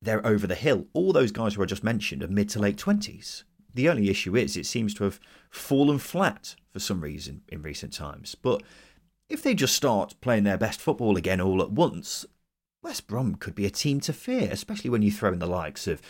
they're 0.00 0.26
over 0.26 0.46
the 0.46 0.54
hill. 0.54 0.86
All 0.92 1.12
those 1.12 1.32
guys 1.32 1.54
who 1.54 1.62
I 1.62 1.66
just 1.66 1.84
mentioned 1.84 2.22
are 2.22 2.28
mid 2.28 2.48
to 2.50 2.58
late 2.58 2.76
20s. 2.76 3.44
The 3.74 3.88
only 3.88 4.08
issue 4.08 4.36
is 4.36 4.56
it 4.56 4.66
seems 4.66 4.94
to 4.94 5.04
have 5.04 5.20
fallen 5.50 5.98
flat 5.98 6.54
for 6.72 6.78
some 6.78 7.00
reason 7.00 7.42
in 7.48 7.62
recent 7.62 7.92
times. 7.92 8.34
But 8.34 8.62
if 9.28 9.42
they 9.42 9.54
just 9.54 9.74
start 9.74 10.14
playing 10.20 10.44
their 10.44 10.56
best 10.56 10.80
football 10.80 11.16
again 11.16 11.40
all 11.40 11.60
at 11.62 11.70
once, 11.70 12.24
West 12.82 13.06
Brom 13.06 13.34
could 13.34 13.54
be 13.54 13.66
a 13.66 13.70
team 13.70 14.00
to 14.00 14.12
fear, 14.12 14.48
especially 14.50 14.90
when 14.90 15.02
you 15.02 15.10
throw 15.10 15.32
in 15.32 15.38
the 15.38 15.46
likes 15.46 15.86
of 15.86 16.00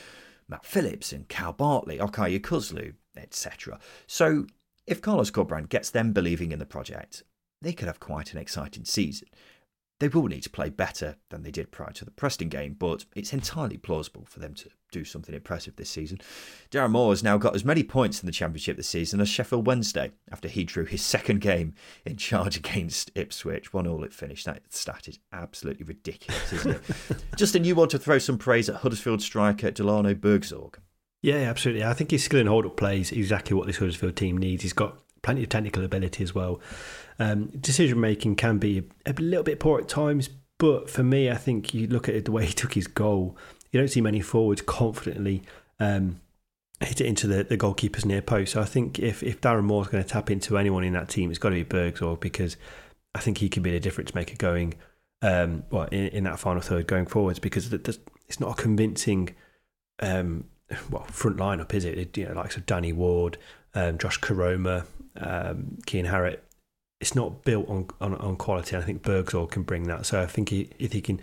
Matt 0.48 0.64
Phillips 0.64 1.12
and 1.12 1.28
Kyle 1.28 1.52
Bartley, 1.52 2.00
Okay 2.00 2.38
Yokuşlu, 2.38 2.94
etc. 3.16 3.78
So 4.06 4.46
if 4.86 5.00
Carlos 5.00 5.30
Corberán 5.30 5.68
gets 5.68 5.90
them 5.90 6.12
believing 6.12 6.52
in 6.52 6.58
the 6.58 6.66
project, 6.66 7.22
they 7.60 7.72
could 7.72 7.88
have 7.88 8.00
quite 8.00 8.32
an 8.32 8.38
exciting 8.38 8.84
season. 8.84 9.28
They 10.00 10.08
will 10.08 10.26
need 10.26 10.44
to 10.44 10.50
play 10.50 10.70
better 10.70 11.16
than 11.30 11.42
they 11.42 11.50
did 11.50 11.72
prior 11.72 11.90
to 11.92 12.04
the 12.04 12.12
Preston 12.12 12.48
game, 12.48 12.76
but 12.78 13.04
it's 13.16 13.32
entirely 13.32 13.76
plausible 13.76 14.26
for 14.28 14.38
them 14.38 14.54
to 14.54 14.70
do 14.92 15.04
something 15.04 15.34
impressive 15.34 15.74
this 15.74 15.90
season. 15.90 16.20
Darren 16.70 16.90
Moore 16.90 17.10
has 17.12 17.24
now 17.24 17.36
got 17.36 17.56
as 17.56 17.64
many 17.64 17.82
points 17.82 18.20
in 18.20 18.26
the 18.26 18.32
Championship 18.32 18.76
this 18.76 18.88
season 18.88 19.20
as 19.20 19.28
Sheffield 19.28 19.66
Wednesday 19.66 20.12
after 20.30 20.46
he 20.46 20.62
drew 20.62 20.84
his 20.84 21.02
second 21.04 21.40
game 21.40 21.74
in 22.04 22.16
charge 22.16 22.56
against 22.56 23.10
Ipswich. 23.16 23.72
One 23.72 23.86
all 23.86 24.04
it 24.04 24.12
finished. 24.12 24.46
That 24.46 24.72
stat 24.72 25.08
is 25.08 25.18
absolutely 25.32 25.84
ridiculous, 25.84 26.52
isn't 26.52 26.76
it? 26.76 27.24
Justin, 27.36 27.64
you 27.64 27.74
want 27.74 27.90
to 27.90 27.98
throw 27.98 28.18
some 28.18 28.38
praise 28.38 28.68
at 28.68 28.76
Huddersfield 28.76 29.20
striker 29.20 29.72
Delano 29.72 30.14
Burgzorg? 30.14 30.76
Yeah, 31.22 31.38
absolutely. 31.38 31.84
I 31.84 31.94
think 31.94 32.12
his 32.12 32.22
skill 32.22 32.40
and 32.40 32.48
hold 32.48 32.64
up 32.64 32.76
plays 32.76 33.10
exactly 33.10 33.56
what 33.56 33.66
this 33.66 33.78
Huddersfield 33.78 34.14
team 34.14 34.38
needs. 34.38 34.62
He's 34.62 34.72
got 34.72 35.00
plenty 35.28 35.42
of 35.42 35.50
technical 35.50 35.84
ability 35.84 36.24
as 36.24 36.34
well. 36.34 36.58
Um, 37.18 37.48
decision 37.48 38.00
making 38.00 38.36
can 38.36 38.56
be 38.56 38.84
a 39.04 39.12
little 39.12 39.42
bit 39.42 39.60
poor 39.60 39.78
at 39.78 39.86
times, 39.86 40.30
but 40.56 40.88
for 40.88 41.02
me, 41.02 41.30
I 41.30 41.34
think 41.34 41.74
you 41.74 41.86
look 41.86 42.08
at 42.08 42.14
it 42.14 42.24
the 42.24 42.32
way 42.32 42.46
he 42.46 42.54
took 42.54 42.72
his 42.72 42.86
goal. 42.86 43.36
You 43.70 43.78
don't 43.78 43.88
see 43.88 44.00
many 44.00 44.20
forwards 44.20 44.62
confidently 44.62 45.42
um, 45.80 46.22
hit 46.80 47.02
it 47.02 47.06
into 47.06 47.26
the, 47.26 47.44
the 47.44 47.58
goalkeeper's 47.58 48.06
near 48.06 48.22
post. 48.22 48.52
So 48.52 48.62
I 48.62 48.64
think 48.64 48.98
if, 48.98 49.22
if 49.22 49.38
Darren 49.42 49.64
Moore's 49.64 49.88
going 49.88 50.02
to 50.02 50.08
tap 50.08 50.30
into 50.30 50.56
anyone 50.56 50.82
in 50.82 50.94
that 50.94 51.10
team, 51.10 51.28
it's 51.28 51.38
got 51.38 51.50
to 51.50 51.62
be 51.62 51.64
Burgzorg 51.64 52.20
because 52.20 52.56
I 53.14 53.20
think 53.20 53.36
he 53.36 53.50
can 53.50 53.62
be 53.62 53.72
the 53.72 53.80
difference 53.80 54.14
maker 54.14 54.36
going 54.36 54.76
um, 55.20 55.64
well 55.70 55.88
in, 55.92 56.06
in, 56.08 56.24
that 56.24 56.38
final 56.38 56.62
third 56.62 56.86
going 56.86 57.04
forwards 57.04 57.38
because 57.38 57.70
it's 57.70 58.40
not 58.40 58.58
a 58.58 58.62
convincing 58.62 59.34
um, 60.00 60.44
well 60.90 61.04
front 61.04 61.36
lineup, 61.36 61.74
is 61.74 61.84
it? 61.84 61.98
it 61.98 62.16
you 62.16 62.26
know, 62.26 62.32
likes 62.32 62.56
of 62.56 62.64
Danny 62.64 62.94
Ward, 62.94 63.36
um, 63.74 63.98
Josh 63.98 64.20
Koroma, 64.20 64.84
um, 65.16 65.78
Kian 65.86 66.08
Harratt 66.08 66.40
it's 67.00 67.14
not 67.14 67.44
built 67.44 67.68
on, 67.68 67.86
on, 68.00 68.14
on 68.16 68.36
quality. 68.36 68.76
I 68.76 68.82
think 68.82 69.02
Burgzorg 69.02 69.50
can 69.50 69.62
bring 69.62 69.84
that. 69.84 70.06
So 70.06 70.20
I 70.20 70.26
think 70.26 70.48
he, 70.48 70.70
if 70.78 70.92
he 70.92 71.00
can, 71.00 71.20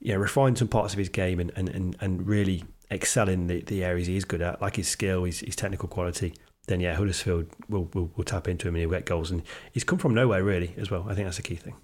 you 0.00 0.12
know, 0.12 0.18
refine 0.18 0.56
some 0.56 0.68
parts 0.68 0.92
of 0.92 0.98
his 0.98 1.08
game 1.08 1.38
and, 1.38 1.52
and, 1.56 1.68
and, 1.68 1.96
and 2.00 2.26
really 2.26 2.64
excel 2.90 3.28
in 3.28 3.46
the, 3.46 3.60
the 3.62 3.84
areas 3.84 4.08
he 4.08 4.16
is 4.16 4.24
good 4.24 4.42
at, 4.42 4.60
like 4.60 4.76
his 4.76 4.88
skill, 4.88 5.24
his, 5.24 5.40
his 5.40 5.56
technical 5.56 5.88
quality, 5.88 6.34
then 6.66 6.80
yeah, 6.80 6.94
Huddersfield 6.94 7.46
will, 7.68 7.88
will 7.94 8.10
will 8.16 8.24
tap 8.24 8.48
into 8.48 8.66
him 8.66 8.74
and 8.74 8.80
he'll 8.80 8.90
get 8.90 9.04
goals. 9.04 9.30
And 9.30 9.42
he's 9.72 9.84
come 9.84 9.98
from 9.98 10.14
nowhere 10.14 10.42
really 10.42 10.74
as 10.78 10.90
well. 10.90 11.06
I 11.08 11.14
think 11.14 11.26
that's 11.26 11.36
the 11.36 11.42
key 11.42 11.56
thing. 11.56 11.76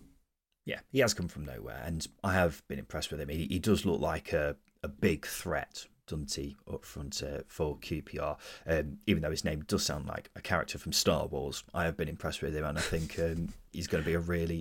Yeah, 0.65 0.81
he 0.91 1.01
has 1.01 1.15
come 1.15 1.29
from 1.29 1.45
nowhere, 1.47 1.83
and 1.85 2.07
I 2.23 2.35
have 2.35 2.63
been 2.69 2.79
impressed 2.79 3.11
with 3.11 3.21
him. 3.21 3.29
He, 3.29 3.47
he 3.47 3.59
does 3.59 3.85
look 3.87 4.01
like 4.01 4.33
a, 4.33 4.57
a 4.83 4.89
big 4.89 5.27
threat 5.27 5.87
Dunty 6.11 6.57
up 6.73 6.85
front 6.85 7.23
uh, 7.23 7.43
for 7.47 7.79
QPR. 7.79 8.37
Um, 8.67 8.99
even 9.07 9.23
though 9.23 9.31
his 9.31 9.45
name 9.45 9.63
does 9.69 9.85
sound 9.85 10.07
like 10.07 10.29
a 10.35 10.41
character 10.41 10.77
from 10.77 10.93
Star 10.93 11.29
Wars, 11.29 11.63
I 11.73 11.85
have 11.85 11.97
been 11.97 12.09
impressed 12.09 12.43
with 12.43 12.55
him, 12.55 12.65
and 12.65 12.77
I 12.77 12.81
think 12.81 13.17
um, 13.21 13.51
he's 13.73 13.87
going 13.87 14.03
to 14.03 14.07
be 14.07 14.15
a 14.15 14.19
really 14.19 14.57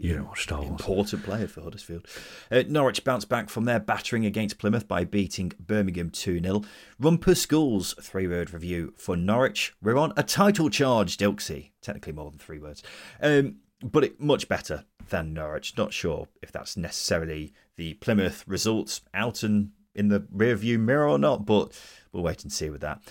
important 0.68 1.24
player 1.24 1.48
for 1.48 1.62
Huddersfield. 1.62 2.06
Uh, 2.52 2.64
Norwich 2.68 3.04
bounced 3.04 3.30
back 3.30 3.50
from 3.50 3.66
their 3.66 3.80
battering 3.80 4.28
against 4.28 4.60
Plymouth 4.60 4.88
by 4.88 5.04
beating 5.04 5.52
Birmingham 5.60 6.12
2 6.12 6.40
0. 6.40 6.62
Rumper 7.02 7.36
Schools, 7.36 7.96
three 8.00 8.28
word 8.28 8.54
review 8.54 8.94
for 8.96 9.18
Norwich. 9.18 9.74
We're 9.82 9.98
on 9.98 10.14
a 10.16 10.22
title 10.22 10.70
charge, 10.70 11.18
Dilksy. 11.18 11.72
Technically 11.82 12.14
more 12.14 12.30
than 12.30 12.40
three 12.40 12.60
words. 12.60 12.84
Um, 13.22 13.56
but 13.82 14.04
it, 14.04 14.22
much 14.22 14.48
better 14.48 14.86
than 15.10 15.34
Norwich. 15.34 15.76
Not 15.78 15.94
sure 15.94 16.28
if 16.44 16.52
that's 16.52 16.78
necessarily 16.78 17.54
the 17.76 17.96
Plymouth 17.96 18.44
results 18.46 19.02
out 19.14 19.42
and 19.42 19.72
in 19.96 20.10
the 20.10 20.22
rearview 20.22 20.80
mirror 20.80 21.08
or 21.08 21.20
not, 21.20 21.46
but 21.46 21.80
we'll 22.12 22.24
wait 22.24 22.44
and 22.44 22.52
see 22.52 22.70
with 22.70 22.82
that. 22.82 23.02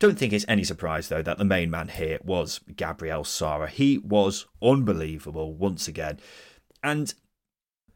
Don't 0.00 0.18
think 0.18 0.32
it's 0.32 0.44
any 0.48 0.64
surprise, 0.64 1.08
though, 1.08 1.22
that 1.22 1.38
the 1.38 1.44
main 1.44 1.70
man 1.70 1.88
here 1.88 2.18
was 2.24 2.60
Gabriel 2.76 3.24
Sara. 3.24 3.68
He 3.68 3.98
was 3.98 4.46
unbelievable 4.60 5.54
once 5.54 5.88
again. 5.88 6.18
And 6.82 7.14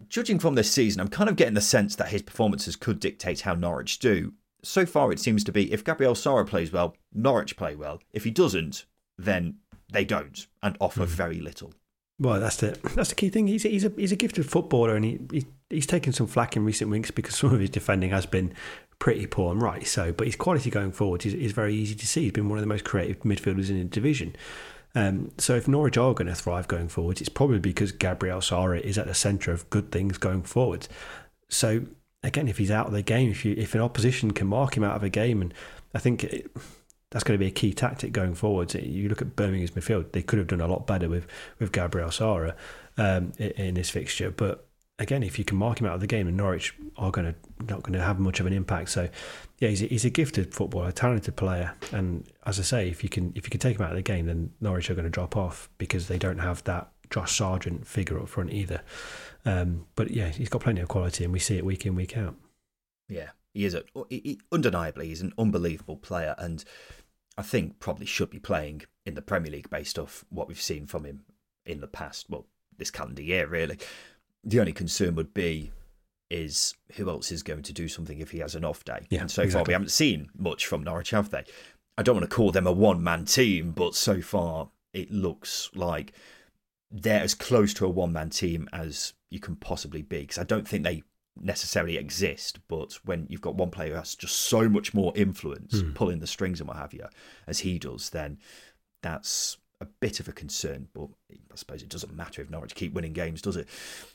judging 0.09 0.39
from 0.39 0.55
this 0.55 0.71
season, 0.71 1.01
I'm 1.01 1.09
kind 1.09 1.29
of 1.29 1.37
getting 1.37 1.55
the 1.55 1.61
sense 1.61 1.97
that 1.97 2.09
his 2.09 2.23
performances 2.23 2.77
could 2.77 3.01
dictate 3.01 3.41
how 3.41 3.55
Norwich 3.55 3.99
do. 3.99 4.33
So 4.63 4.87
far, 4.87 5.13
it 5.13 5.21
seems 5.21 5.45
to 5.45 5.53
be 5.53 5.73
if 5.73 5.85
Gabriel 5.85 6.15
Sara 6.15 6.45
plays 6.45 6.73
well, 6.73 6.97
Norwich 7.13 7.57
play 7.57 7.75
well. 7.75 8.01
If 8.13 8.25
he 8.25 8.31
doesn't, 8.31 8.87
then 9.17 9.59
they 9.93 10.05
don't 10.05 10.47
and 10.63 10.77
offer 10.81 11.03
mm. 11.03 11.09
very 11.09 11.41
little. 11.41 11.75
Well, 12.21 12.41
that's 12.41 12.57
the 12.57 12.79
that's 12.95 13.11
the 13.11 13.15
key 13.15 13.29
thing. 13.29 13.47
He's 13.47 13.63
he's 13.63 13.85
a 13.85 13.93
he's 13.97 14.13
a 14.13 14.17
gifted 14.17 14.51
footballer, 14.51 14.97
and 14.97 15.05
he, 15.05 15.21
he 15.31 15.47
he's 15.71 15.87
taken 15.87 16.13
some 16.13 16.27
flack 16.27 16.57
in 16.57 16.65
recent 16.65 16.91
weeks 16.91 17.11
because 17.11 17.37
some 17.37 17.55
of 17.55 17.61
his 17.61 17.71
defending 17.71 18.11
has 18.11 18.27
been 18.27 18.53
pretty 18.99 19.27
poor 19.27 19.53
and 19.53 19.63
right 19.63 19.87
so. 19.87 20.13
But 20.13 20.27
his 20.27 20.37
quality 20.37 20.71
going 20.71 20.93
forward 20.93 21.25
is, 21.25 21.35
is 21.35 21.53
very 21.53 21.75
easy 21.75 21.95
to 21.95 22.07
see. 22.07 22.23
He's 22.23 22.33
been 22.33 22.49
one 22.49 22.59
of 22.59 22.63
the 22.63 22.69
most 22.69 22.85
creative 22.85 23.21
midfielders 23.21 23.71
in 23.71 23.79
the 23.79 23.85
division. 23.85 24.35
Um, 24.95 25.31
so 25.39 25.55
if 25.55 25.69
Norwich 25.69 25.97
are 25.97 26.15
going 26.15 26.27
to 26.27 26.35
thrive 26.35 26.67
going 26.67 26.89
forward, 26.89 27.21
it's 27.21 27.29
probably 27.29 27.61
because 27.61 27.93
Gabriel 27.93 28.41
Sara 28.41 28.81
is 28.81 28.99
at 28.99 29.07
the 29.07 29.15
centre 29.15 29.53
of 29.53 29.69
good 29.71 29.93
things 29.93 30.19
going 30.19 30.43
forward. 30.43 30.89
So 31.49 31.83
again, 32.25 32.49
if 32.49 32.59
he's 32.59 32.71
out 32.71 32.87
of 32.87 32.93
the 32.93 33.03
game, 33.03 33.31
if 33.31 33.45
you 33.45 33.55
if 33.57 33.77
an 33.77 33.81
opposition 33.81 34.33
can 34.33 34.49
mark 34.49 34.77
him 34.77 34.83
out 34.83 34.97
of 34.97 35.05
a 35.05 35.09
game, 35.09 35.41
and 35.41 35.55
I 35.95 35.99
think. 36.01 36.25
It, 36.25 36.51
that's 37.11 37.25
going 37.25 37.39
to 37.39 37.43
be 37.43 37.49
a 37.49 37.55
key 37.55 37.73
tactic 37.73 38.13
going 38.13 38.35
forward. 38.35 38.75
You 38.75 39.09
look 39.09 39.23
at 39.23 39.37
Birmingham's 39.37 39.71
midfield; 39.73 40.13
they 40.13 40.23
could 40.23 40.39
have 40.39 40.49
done 40.49 40.61
a 40.61 40.67
lot 40.67 40.87
better 40.87 41.09
with 41.09 41.27
with 41.59 41.73
Gabriel 41.73 42.11
Sara 42.11 42.55
um, 42.97 43.33
in, 43.39 43.51
in 43.53 43.75
this 43.75 43.91
fixture. 43.91 44.31
But 44.31 44.69
again, 44.99 45.23
if 45.23 45.39
you 45.39 45.45
can 45.45 45.57
mark 45.57 45.81
him 45.81 45.87
out 45.87 45.95
of 45.95 46.01
the 46.01 46.07
game, 46.07 46.27
and 46.27 46.37
Norwich 46.37 46.75
are 46.97 47.11
going 47.11 47.33
to 47.33 47.65
not 47.65 47.83
going 47.83 47.95
to 47.95 48.03
have 48.03 48.19
much 48.19 48.41
of 48.41 48.47
an 48.47 48.53
impact. 48.53 48.91
So, 48.91 49.09
yeah, 49.59 49.69
he's 49.69 49.83
a, 49.83 49.87
he's 49.87 50.05
a 50.05 50.11
gifted 50.11 50.55
footballer, 50.55 50.89
a 50.89 50.93
talented 50.93 51.37
player, 51.37 51.75
and 51.93 52.27
as 52.47 52.59
I 52.59 52.63
say, 52.63 52.89
if 52.89 53.03
you 53.03 53.09
can 53.09 53.33
if 53.35 53.45
you 53.45 53.51
can 53.51 53.61
take 53.61 53.77
him 53.77 53.83
out 53.83 53.91
of 53.91 53.97
the 53.97 54.03
game, 54.03 54.27
then 54.27 54.53
Norwich 54.61 54.91
are 54.91 54.95
going 54.95 55.05
to 55.05 55.11
drop 55.11 55.37
off 55.37 55.71
because 55.79 56.09
they 56.09 56.19
don't 56.19 56.39
have 56.39 56.65
that 56.65 56.91
Josh 57.11 57.37
Sargent 57.37 57.87
figure 57.87 58.21
up 58.21 58.29
front 58.29 58.53
either. 58.53 58.83
Um, 59.45 59.87
but 59.95 60.11
yeah, 60.11 60.29
he's 60.29 60.49
got 60.49 60.61
plenty 60.61 60.81
of 60.81 60.89
quality, 60.89 61.25
and 61.25 61.33
we 61.33 61.39
see 61.39 61.57
it 61.57 61.65
week 61.65 61.87
in 61.87 61.95
week 61.95 62.17
out. 62.17 62.35
Yeah, 63.09 63.31
he 63.55 63.65
is 63.65 63.75
a, 63.75 63.83
he, 64.09 64.41
undeniably 64.53 65.09
he's 65.09 65.23
an 65.23 65.33
unbelievable 65.39 65.97
player, 65.97 66.35
and 66.39 66.65
I 67.37 67.43
think 67.43 67.79
probably 67.79 68.07
should 68.07 68.31
be 68.31 68.39
playing 68.39 68.83
in 69.07 69.15
the 69.15 69.23
Premier 69.23 69.53
League 69.53 69.71
based 69.71 69.99
off 69.99 70.25
what 70.29 70.49
we've 70.49 70.61
seen 70.61 70.87
from 70.87 71.05
him 71.05 71.23
in 71.65 71.81
the 71.81 71.87
past. 71.87 72.27
Well, 72.29 72.47
this 72.77 72.91
calendar 72.91 73.23
year, 73.23 73.47
really. 73.47 73.79
The 74.45 74.61
only 74.61 74.73
concern 74.73 75.15
would 75.17 75.35
be 75.35 75.73
is 76.31 76.75
who 76.97 77.09
else 77.09 77.33
is 77.33 77.43
going 77.43 77.63
to 77.63 77.73
do 77.73 77.89
something 77.89 78.21
if 78.21 78.31
he 78.31 78.39
has 78.39 78.55
an 78.55 78.65
off 78.65 78.85
day. 78.85 79.07
Yeah, 79.11 79.23
and 79.23 79.31
so 79.31 79.49
far 79.49 79.65
we 79.65 79.73
haven't 79.73 79.91
seen 79.91 80.29
much 80.37 80.67
from 80.67 80.85
Norwich, 80.85 81.11
have 81.11 81.31
they? 81.31 81.45
I 81.97 82.03
don't 82.03 82.17
want 82.17 82.29
to 82.29 82.35
call 82.35 82.53
them 82.53 82.67
a 82.67 82.73
one 82.73 83.03
man 83.03 83.25
team, 83.25 83.73
but 83.73 83.95
so 83.95 84.21
far 84.21 84.71
it 84.93 85.11
looks 85.11 85.71
like 85.75 86.13
they're 86.91 87.23
as 87.23 87.35
close 87.35 87.75
to 87.75 87.87
a 87.87 87.91
one 87.91 88.13
man 88.13 88.31
team 88.31 88.69
as 88.73 89.15
you 89.31 89.41
can 89.41 89.57
possibly 89.57 90.03
be. 90.03 90.21
Because 90.21 90.39
I 90.39 90.45
don't 90.45 90.67
think 90.67 90.85
they 90.85 91.03
necessarily 91.41 91.97
exist, 91.97 92.59
but 92.69 92.99
when 93.05 93.27
you've 93.29 93.41
got 93.41 93.55
one 93.55 93.71
player 93.71 93.91
who 93.91 93.97
has 93.97 94.15
just 94.15 94.37
so 94.37 94.69
much 94.69 94.95
more 94.95 95.13
influence, 95.15 95.81
hmm. 95.81 95.93
pulling 95.93 96.21
the 96.21 96.27
strings 96.27 96.61
and 96.61 96.69
what 96.69 96.77
have 96.77 96.93
you, 96.93 97.05
as 97.47 97.61
he 97.61 97.79
does, 97.79 98.11
then 98.11 98.39
that's 99.03 99.59
a 99.81 99.87
bit 100.01 100.21
of 100.21 100.29
a 100.29 100.33
concern. 100.33 100.89
But 100.93 101.09
I 101.31 101.57
suppose 101.57 101.83
it 101.83 101.89
doesn't 101.89 102.15
matter 102.15 102.43
if 102.43 102.51
Norwich 102.51 102.75
keep 102.75 102.93
winning 102.93 103.13
games, 103.13 103.43
does 103.43 103.57
it? 103.57 103.69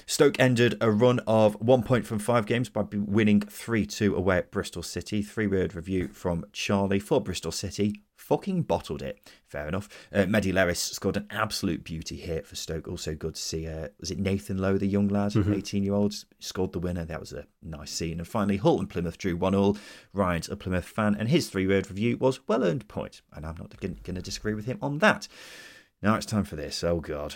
Stoke 0.06 0.40
ended 0.40 0.76
a 0.82 0.92
run 0.92 1.20
of 1.26 1.56
one 1.62 1.84
point 1.84 2.06
from 2.06 2.20
five 2.20 2.46
games 2.46 2.70
by 2.70 2.84
winning 2.92 3.42
3 3.42 3.86
2 3.86 4.16
away 4.16 4.38
at 4.38 4.52
Bristol 4.52 4.84
City. 4.84 5.22
Three 5.22 5.48
word 5.48 5.76
review 5.76 6.10
from 6.10 6.46
Charlie 6.52 7.00
for 7.00 7.22
Bristol 7.22 7.52
City. 7.52 8.02
Fucking 8.24 8.62
bottled 8.62 9.02
it. 9.02 9.20
Fair 9.46 9.68
enough. 9.68 9.90
Uh, 10.14 10.20
Mehdi 10.20 10.54
Leris 10.54 10.78
scored 10.78 11.18
an 11.18 11.28
absolute 11.30 11.84
beauty 11.84 12.16
here 12.16 12.42
for 12.42 12.56
Stoke. 12.56 12.88
Also 12.88 13.14
good 13.16 13.36
to 13.36 13.42
see, 13.42 13.68
uh, 13.68 13.90
was 14.00 14.12
it 14.12 14.18
Nathan 14.18 14.60
Lowe, 14.60 14.78
the 14.78 14.88
young 14.88 15.10
lad, 15.10 15.36
18 15.36 15.84
year 15.84 15.94
old, 15.94 16.14
scored 16.40 16.72
the 16.72 16.80
winner. 16.80 17.04
That 17.04 17.20
was 17.20 17.34
a 17.34 17.48
nice 17.62 17.92
scene. 17.92 18.20
And 18.20 18.28
finally, 18.28 18.56
Hull 18.56 18.80
and 18.80 18.90
Plymouth 18.90 19.18
drew 19.18 19.36
1 19.36 19.54
all. 19.54 19.76
Ryan's 20.14 20.48
a 20.48 20.56
Plymouth 20.56 20.86
fan, 20.86 21.16
and 21.20 21.28
his 21.28 21.50
three 21.50 21.68
word 21.68 21.90
review 21.90 22.16
was 22.16 22.48
well 22.48 22.64
earned 22.64 22.88
point. 22.88 23.22
And 23.34 23.46
I'm 23.46 23.58
not 23.58 23.78
going 23.78 23.98
to 23.98 24.22
disagree 24.22 24.54
with 24.54 24.68
him 24.68 24.78
on 24.82 25.00
that. 25.00 25.28
Now 26.02 26.16
it's 26.16 26.26
time 26.26 26.46
for 26.46 26.56
this. 26.56 26.82
Oh, 26.82 27.02
God. 27.02 27.36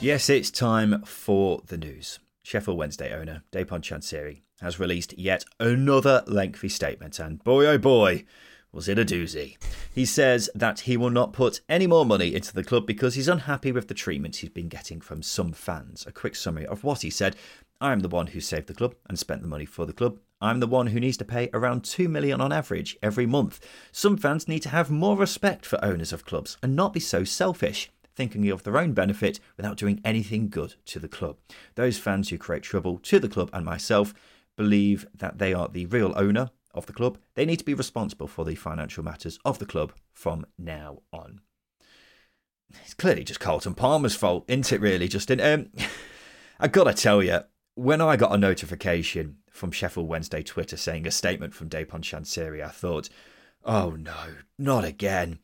Yes, 0.00 0.30
it's 0.30 0.50
time 0.50 1.02
for 1.02 1.60
the 1.66 1.76
news. 1.76 2.18
Sheffield 2.46 2.78
Wednesday 2.78 3.12
owner 3.12 3.42
Dejphon 3.50 3.80
Chansiri 3.80 4.42
has 4.60 4.78
released 4.78 5.18
yet 5.18 5.44
another 5.58 6.22
lengthy 6.28 6.68
statement, 6.68 7.18
and 7.18 7.42
boy 7.42 7.66
oh 7.66 7.76
boy, 7.76 8.24
was 8.70 8.88
it 8.88 9.00
a 9.00 9.04
doozy. 9.04 9.56
He 9.92 10.04
says 10.04 10.48
that 10.54 10.78
he 10.80 10.96
will 10.96 11.10
not 11.10 11.32
put 11.32 11.60
any 11.68 11.88
more 11.88 12.06
money 12.06 12.36
into 12.36 12.54
the 12.54 12.62
club 12.62 12.86
because 12.86 13.16
he's 13.16 13.26
unhappy 13.26 13.72
with 13.72 13.88
the 13.88 13.94
treatment 13.94 14.36
he's 14.36 14.50
been 14.50 14.68
getting 14.68 15.00
from 15.00 15.24
some 15.24 15.50
fans. 15.50 16.06
A 16.06 16.12
quick 16.12 16.36
summary 16.36 16.66
of 16.66 16.84
what 16.84 17.02
he 17.02 17.10
said 17.10 17.34
I 17.80 17.90
am 17.90 17.98
the 17.98 18.08
one 18.08 18.28
who 18.28 18.40
saved 18.40 18.68
the 18.68 18.74
club 18.74 18.94
and 19.08 19.18
spent 19.18 19.42
the 19.42 19.48
money 19.48 19.66
for 19.66 19.84
the 19.84 19.92
club. 19.92 20.20
I'm 20.40 20.60
the 20.60 20.68
one 20.68 20.86
who 20.86 21.00
needs 21.00 21.16
to 21.16 21.24
pay 21.24 21.50
around 21.52 21.82
2 21.82 22.08
million 22.08 22.40
on 22.40 22.52
average 22.52 22.96
every 23.02 23.26
month. 23.26 23.58
Some 23.90 24.16
fans 24.16 24.46
need 24.46 24.60
to 24.60 24.68
have 24.68 24.88
more 24.88 25.16
respect 25.16 25.66
for 25.66 25.84
owners 25.84 26.12
of 26.12 26.24
clubs 26.24 26.58
and 26.62 26.76
not 26.76 26.92
be 26.92 27.00
so 27.00 27.24
selfish 27.24 27.90
thinking 28.16 28.48
of 28.50 28.62
their 28.62 28.78
own 28.78 28.92
benefit 28.92 29.38
without 29.56 29.76
doing 29.76 30.00
anything 30.04 30.48
good 30.48 30.74
to 30.86 30.98
the 30.98 31.08
club. 31.08 31.36
Those 31.74 31.98
fans 31.98 32.30
who 32.30 32.38
create 32.38 32.62
trouble 32.62 32.98
to 32.98 33.20
the 33.20 33.28
club 33.28 33.50
and 33.52 33.64
myself 33.64 34.14
believe 34.56 35.06
that 35.14 35.38
they 35.38 35.52
are 35.52 35.68
the 35.68 35.86
real 35.86 36.12
owner 36.16 36.50
of 36.74 36.86
the 36.86 36.92
club. 36.92 37.18
They 37.34 37.44
need 37.44 37.58
to 37.58 37.64
be 37.64 37.74
responsible 37.74 38.26
for 38.26 38.44
the 38.44 38.54
financial 38.54 39.04
matters 39.04 39.38
of 39.44 39.58
the 39.58 39.66
club 39.66 39.92
from 40.12 40.46
now 40.58 41.02
on. 41.12 41.40
It's 42.82 42.94
clearly 42.94 43.24
just 43.24 43.40
Carlton 43.40 43.74
Palmer's 43.74 44.16
fault, 44.16 44.44
isn't 44.48 44.72
it, 44.72 44.80
really, 44.80 45.08
Justin? 45.08 45.40
Um, 45.40 45.70
I 46.60 46.68
gotta 46.68 46.94
tell 46.94 47.22
you, 47.22 47.40
when 47.74 48.00
I 48.00 48.16
got 48.16 48.34
a 48.34 48.38
notification 48.38 49.36
from 49.50 49.70
Sheffield 49.70 50.08
Wednesday 50.08 50.42
Twitter 50.42 50.76
saying 50.76 51.06
a 51.06 51.10
statement 51.10 51.54
from 51.54 51.68
Dejphon 51.68 52.00
Chansiri, 52.00 52.64
I 52.64 52.70
thought, 52.70 53.08
oh 53.64 53.90
no, 53.90 54.34
not 54.58 54.84
again. 54.84 55.38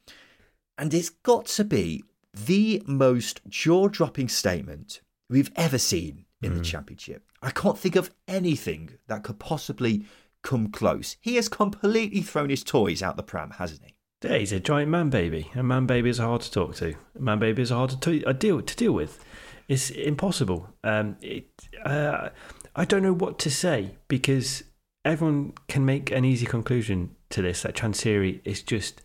And 0.79 0.93
it's 0.95 1.11
got 1.11 1.47
to 1.47 1.65
be 1.65 2.03
the 2.35 2.83
most 2.87 3.41
jaw 3.49 3.89
dropping 3.89 4.29
statement 4.29 5.01
we've 5.29 5.51
ever 5.57 5.79
seen 5.79 6.25
in 6.43 6.55
the 6.55 6.61
Championship. 6.61 7.25
I 7.41 7.51
can't 7.51 7.79
think 7.79 7.97
of 7.97 8.11
anything 8.27 8.91
that 9.07 9.23
could 9.23 9.39
possibly 9.39 10.05
come 10.43 10.71
close. 10.71 11.17
He 11.21 11.37
has 11.37 11.49
completely 11.49 12.21
thrown 12.21 12.51
his 12.51 12.65
toys 12.65 13.03
out 13.03 13.17
the 13.17 13.23
pram, 13.23 13.51
hasn't 13.53 13.83
he? 13.85 13.95
Yeah, 14.23 14.39
he's 14.39 14.53
a 14.53 14.61
giant 14.61 14.91
man 14.91 15.11
baby, 15.11 15.51
and 15.55 15.67
man 15.67 15.87
babies 15.87 16.21
are 16.21 16.29
hard 16.29 16.43
to 16.43 16.51
talk 16.51 16.77
to. 16.77 16.95
Man 17.19 17.39
babies 17.39 17.73
are 17.73 17.77
hard 17.77 17.91
to, 17.91 17.99
to 17.99 18.25
uh, 18.25 18.33
deal 18.33 18.63
to 18.63 18.77
deal 18.77 18.93
with. 18.93 19.25
It's 19.69 19.91
impossible. 19.91 20.69
Um, 20.85 21.17
it, 21.21 21.49
uh, 21.85 22.29
I 22.77 22.85
don't 22.85 23.03
know 23.03 23.13
what 23.13 23.39
to 23.41 23.51
say 23.51 23.97
because 24.09 24.65
everyone 25.05 25.55
can 25.69 25.85
make 25.85 26.11
an 26.11 26.25
easy 26.25 26.47
conclusion 26.47 27.17
to 27.31 27.43
this 27.43 27.63
that 27.63 27.75
Chansiri 27.75 28.41
is 28.45 28.63
just 28.63 29.03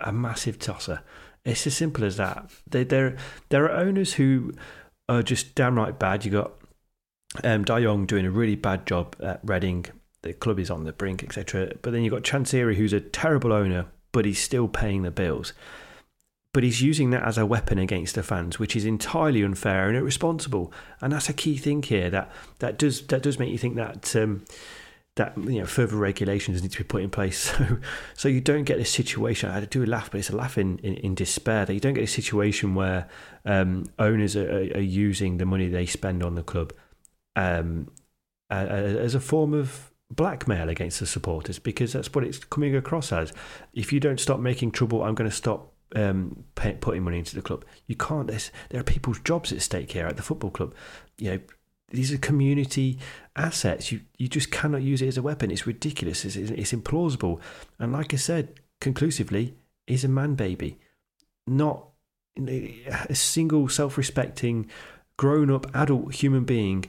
a 0.00 0.12
massive 0.12 0.58
tosser. 0.58 1.02
It's 1.44 1.66
as 1.66 1.76
simple 1.76 2.04
as 2.04 2.16
that. 2.16 2.50
They, 2.68 2.84
there, 2.84 3.16
there 3.48 3.64
are 3.64 3.80
owners 3.80 4.14
who 4.14 4.52
are 5.08 5.22
just 5.22 5.54
downright 5.54 5.98
bad. 5.98 6.24
You 6.24 6.30
got 6.30 6.52
um, 7.44 7.64
Dayong 7.64 8.06
doing 8.06 8.26
a 8.26 8.30
really 8.30 8.56
bad 8.56 8.86
job 8.86 9.16
at 9.20 9.40
Reading. 9.42 9.86
The 10.22 10.34
club 10.34 10.58
is 10.58 10.70
on 10.70 10.84
the 10.84 10.92
brink, 10.92 11.24
etc. 11.24 11.72
But 11.80 11.92
then 11.92 12.02
you've 12.02 12.12
got 12.12 12.22
Chansiri, 12.22 12.74
who's 12.74 12.92
a 12.92 13.00
terrible 13.00 13.52
owner, 13.52 13.86
but 14.12 14.26
he's 14.26 14.38
still 14.38 14.68
paying 14.68 15.02
the 15.02 15.10
bills. 15.10 15.54
But 16.52 16.64
he's 16.64 16.82
using 16.82 17.10
that 17.10 17.22
as 17.22 17.38
a 17.38 17.46
weapon 17.46 17.78
against 17.78 18.16
the 18.16 18.22
fans, 18.22 18.58
which 18.58 18.74
is 18.74 18.84
entirely 18.84 19.42
unfair 19.42 19.88
and 19.88 19.96
irresponsible. 19.96 20.72
And 21.00 21.12
that's 21.12 21.28
a 21.28 21.32
key 21.32 21.56
thing 21.56 21.82
here. 21.82 22.10
That 22.10 22.30
that 22.58 22.76
does 22.76 23.06
that 23.06 23.22
does 23.22 23.38
make 23.38 23.50
you 23.50 23.58
think 23.58 23.76
that 23.76 24.14
um, 24.16 24.44
that 25.20 25.36
you 25.36 25.60
know 25.60 25.66
further 25.66 25.96
regulations 25.96 26.62
need 26.62 26.72
to 26.72 26.78
be 26.78 26.84
put 26.84 27.02
in 27.02 27.10
place. 27.10 27.52
So 27.60 27.78
so 28.14 28.28
you 28.28 28.40
don't 28.40 28.64
get 28.64 28.78
this 28.78 28.90
situation 28.90 29.50
I 29.50 29.60
do 29.60 29.84
laugh 29.84 30.10
but 30.10 30.18
it's 30.18 30.30
a 30.30 30.36
laugh 30.36 30.56
in, 30.56 30.78
in, 30.78 30.94
in 30.94 31.14
despair 31.14 31.66
that 31.66 31.74
you 31.74 31.80
don't 31.80 31.94
get 31.94 32.04
a 32.04 32.14
situation 32.20 32.74
where 32.74 33.08
um, 33.44 33.84
owners 33.98 34.34
are, 34.34 34.48
are, 34.48 34.80
using 34.80 35.36
the 35.36 35.44
money 35.44 35.68
they 35.68 35.86
spend 35.86 36.22
on 36.22 36.34
the 36.36 36.42
club 36.42 36.72
um, 37.36 37.90
as 38.50 39.14
a 39.14 39.20
form 39.20 39.52
of 39.52 39.92
blackmail 40.10 40.68
against 40.68 41.00
the 41.00 41.06
supporters 41.06 41.58
because 41.58 41.92
that's 41.92 42.12
what 42.14 42.24
it's 42.24 42.38
coming 42.38 42.74
across 42.74 43.12
as. 43.12 43.32
If 43.74 43.92
you 43.92 44.00
don't 44.00 44.20
stop 44.20 44.40
making 44.40 44.72
trouble 44.72 45.02
I'm 45.02 45.14
going 45.14 45.30
to 45.30 45.36
stop 45.36 45.72
um, 45.94 46.44
pay, 46.54 46.74
putting 46.80 47.02
money 47.02 47.18
into 47.18 47.34
the 47.34 47.42
club. 47.42 47.64
You 47.86 47.96
can't 47.96 48.28
there 48.70 48.80
are 48.80 48.84
people's 48.84 49.20
jobs 49.20 49.52
at 49.52 49.60
stake 49.60 49.92
here 49.92 50.06
at 50.06 50.16
the 50.16 50.22
football 50.22 50.50
club. 50.50 50.74
You 51.18 51.30
know 51.32 51.40
these 51.90 52.12
are 52.12 52.18
community 52.18 52.98
assets. 53.36 53.92
You 53.92 54.00
you 54.16 54.28
just 54.28 54.50
cannot 54.50 54.82
use 54.82 55.02
it 55.02 55.08
as 55.08 55.18
a 55.18 55.22
weapon. 55.22 55.50
It's 55.50 55.66
ridiculous. 55.66 56.24
It's, 56.24 56.36
it's 56.36 56.72
implausible. 56.72 57.40
And 57.78 57.92
like 57.92 58.14
I 58.14 58.16
said, 58.16 58.60
conclusively, 58.80 59.54
is 59.86 60.04
a 60.04 60.08
man 60.08 60.34
baby, 60.34 60.78
not 61.46 61.88
a 62.38 63.14
single 63.14 63.68
self-respecting, 63.68 64.70
grown-up 65.16 65.66
adult 65.74 66.14
human 66.14 66.44
being 66.44 66.86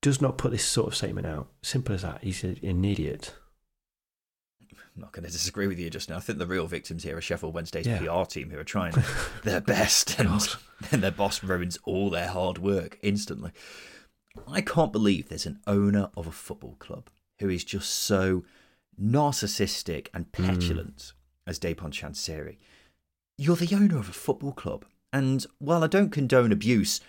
does 0.00 0.22
not 0.22 0.38
put 0.38 0.52
this 0.52 0.64
sort 0.64 0.86
of 0.88 0.94
statement 0.96 1.26
out. 1.26 1.48
Simple 1.62 1.94
as 1.94 2.02
that. 2.02 2.22
He's 2.22 2.44
an 2.44 2.84
idiot. 2.84 3.34
I'm 4.62 5.02
not 5.02 5.12
going 5.12 5.24
to 5.26 5.30
disagree 5.32 5.66
with 5.66 5.78
you 5.78 5.90
just 5.90 6.08
now. 6.08 6.16
I 6.16 6.20
think 6.20 6.38
the 6.38 6.46
real 6.46 6.66
victims 6.66 7.02
here 7.02 7.16
are 7.16 7.20
Sheffield 7.20 7.54
Wednesday's 7.54 7.86
Yeah. 7.86 7.98
PR 7.98 8.24
team 8.24 8.50
who 8.50 8.58
are 8.58 8.64
trying 8.64 8.94
their 9.44 9.60
best 9.60 10.18
and 10.18 10.40
then 10.90 11.00
their 11.00 11.10
boss 11.10 11.42
ruins 11.42 11.78
all 11.84 12.10
their 12.10 12.28
hard 12.28 12.58
work 12.58 12.98
instantly. 13.02 13.50
I 14.46 14.60
can't 14.60 14.92
believe 14.92 15.28
there's 15.28 15.46
an 15.46 15.60
owner 15.66 16.10
of 16.16 16.26
a 16.26 16.32
football 16.32 16.76
club 16.78 17.08
who 17.40 17.48
is 17.48 17.64
just 17.64 17.90
so 17.90 18.44
narcissistic 19.00 20.08
and 20.12 20.26
hmm. 20.34 20.46
petulant 20.46 21.12
as 21.46 21.58
Dejphon 21.58 21.92
Chansiri. 21.92 22.56
You're 23.36 23.56
the 23.56 23.74
owner 23.74 23.98
of 23.98 24.08
a 24.08 24.12
football 24.12 24.52
club, 24.52 24.84
and 25.12 25.46
while 25.58 25.84
I 25.84 25.86
don't 25.86 26.10
condone 26.10 26.52
abuse, 26.52 27.00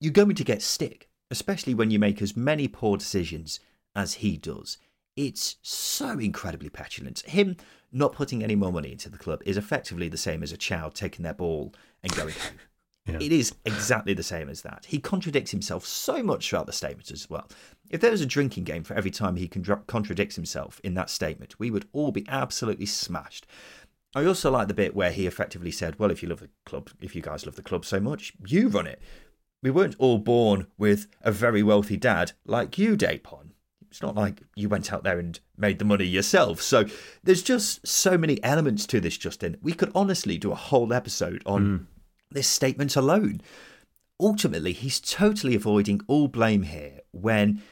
you're 0.00 0.12
going 0.12 0.34
to 0.34 0.44
get 0.44 0.62
stick, 0.62 1.08
especially 1.30 1.74
when 1.74 1.90
you 1.90 1.98
make 1.98 2.22
as 2.22 2.36
many 2.36 2.68
poor 2.68 2.96
decisions 2.96 3.60
as 3.94 4.14
he 4.14 4.36
does. 4.36 4.78
It's 5.16 5.56
so 5.62 6.18
incredibly 6.18 6.70
petulant. 6.70 7.20
Him 7.20 7.56
not 7.92 8.12
putting 8.12 8.42
any 8.42 8.54
more 8.56 8.72
money 8.72 8.92
into 8.92 9.08
the 9.08 9.18
club 9.18 9.42
is 9.46 9.56
effectively 9.56 10.08
the 10.08 10.16
same 10.16 10.42
as 10.42 10.52
a 10.52 10.56
child 10.56 10.94
taking 10.94 11.22
their 11.22 11.34
ball 11.34 11.72
and 12.02 12.14
going 12.14 12.34
home. 12.34 12.58
Yeah. 13.06 13.18
It 13.20 13.32
is 13.32 13.54
exactly 13.66 14.14
the 14.14 14.22
same 14.22 14.48
as 14.48 14.62
that. 14.62 14.86
He 14.86 14.98
contradicts 14.98 15.50
himself 15.50 15.84
so 15.84 16.22
much 16.22 16.48
throughout 16.48 16.66
the 16.66 16.72
statement 16.72 17.10
as 17.10 17.28
well. 17.28 17.46
If 17.90 18.00
there 18.00 18.10
was 18.10 18.22
a 18.22 18.26
drinking 18.26 18.64
game 18.64 18.82
for 18.82 18.94
every 18.94 19.10
time 19.10 19.36
he 19.36 19.46
contradicts 19.46 20.36
himself 20.36 20.80
in 20.82 20.94
that 20.94 21.10
statement, 21.10 21.58
we 21.58 21.70
would 21.70 21.86
all 21.92 22.12
be 22.12 22.24
absolutely 22.28 22.86
smashed. 22.86 23.46
I 24.14 24.24
also 24.24 24.50
like 24.50 24.68
the 24.68 24.74
bit 24.74 24.94
where 24.94 25.10
he 25.10 25.26
effectively 25.26 25.70
said, 25.70 25.98
Well, 25.98 26.10
if 26.10 26.22
you 26.22 26.28
love 26.28 26.40
the 26.40 26.48
club, 26.64 26.90
if 27.00 27.14
you 27.14 27.20
guys 27.20 27.44
love 27.44 27.56
the 27.56 27.62
club 27.62 27.84
so 27.84 28.00
much, 28.00 28.32
you 28.46 28.68
run 28.68 28.86
it. 28.86 29.02
We 29.62 29.70
weren't 29.70 29.96
all 29.98 30.18
born 30.18 30.68
with 30.78 31.06
a 31.22 31.32
very 31.32 31.62
wealthy 31.62 31.96
dad 31.96 32.32
like 32.46 32.78
you, 32.78 32.96
Dejphon. 32.96 33.50
It's 33.90 34.02
not 34.02 34.16
like 34.16 34.42
you 34.56 34.68
went 34.68 34.92
out 34.92 35.04
there 35.04 35.18
and 35.18 35.38
made 35.56 35.78
the 35.78 35.84
money 35.84 36.04
yourself. 36.04 36.60
So 36.60 36.84
there's 37.22 37.42
just 37.42 37.86
so 37.86 38.18
many 38.18 38.42
elements 38.42 38.86
to 38.86 39.00
this, 39.00 39.16
Justin. 39.16 39.56
We 39.62 39.72
could 39.72 39.92
honestly 39.94 40.36
do 40.36 40.52
a 40.52 40.56
whole 40.56 40.92
episode 40.92 41.42
on 41.46 41.64
mm. 41.64 41.86
This 42.30 42.48
statement 42.48 42.96
alone. 42.96 43.40
Ultimately, 44.20 44.72
he's 44.72 45.00
totally 45.00 45.54
avoiding 45.54 46.00
all 46.06 46.28
blame 46.28 46.62
here 46.62 47.00
when 47.10 47.62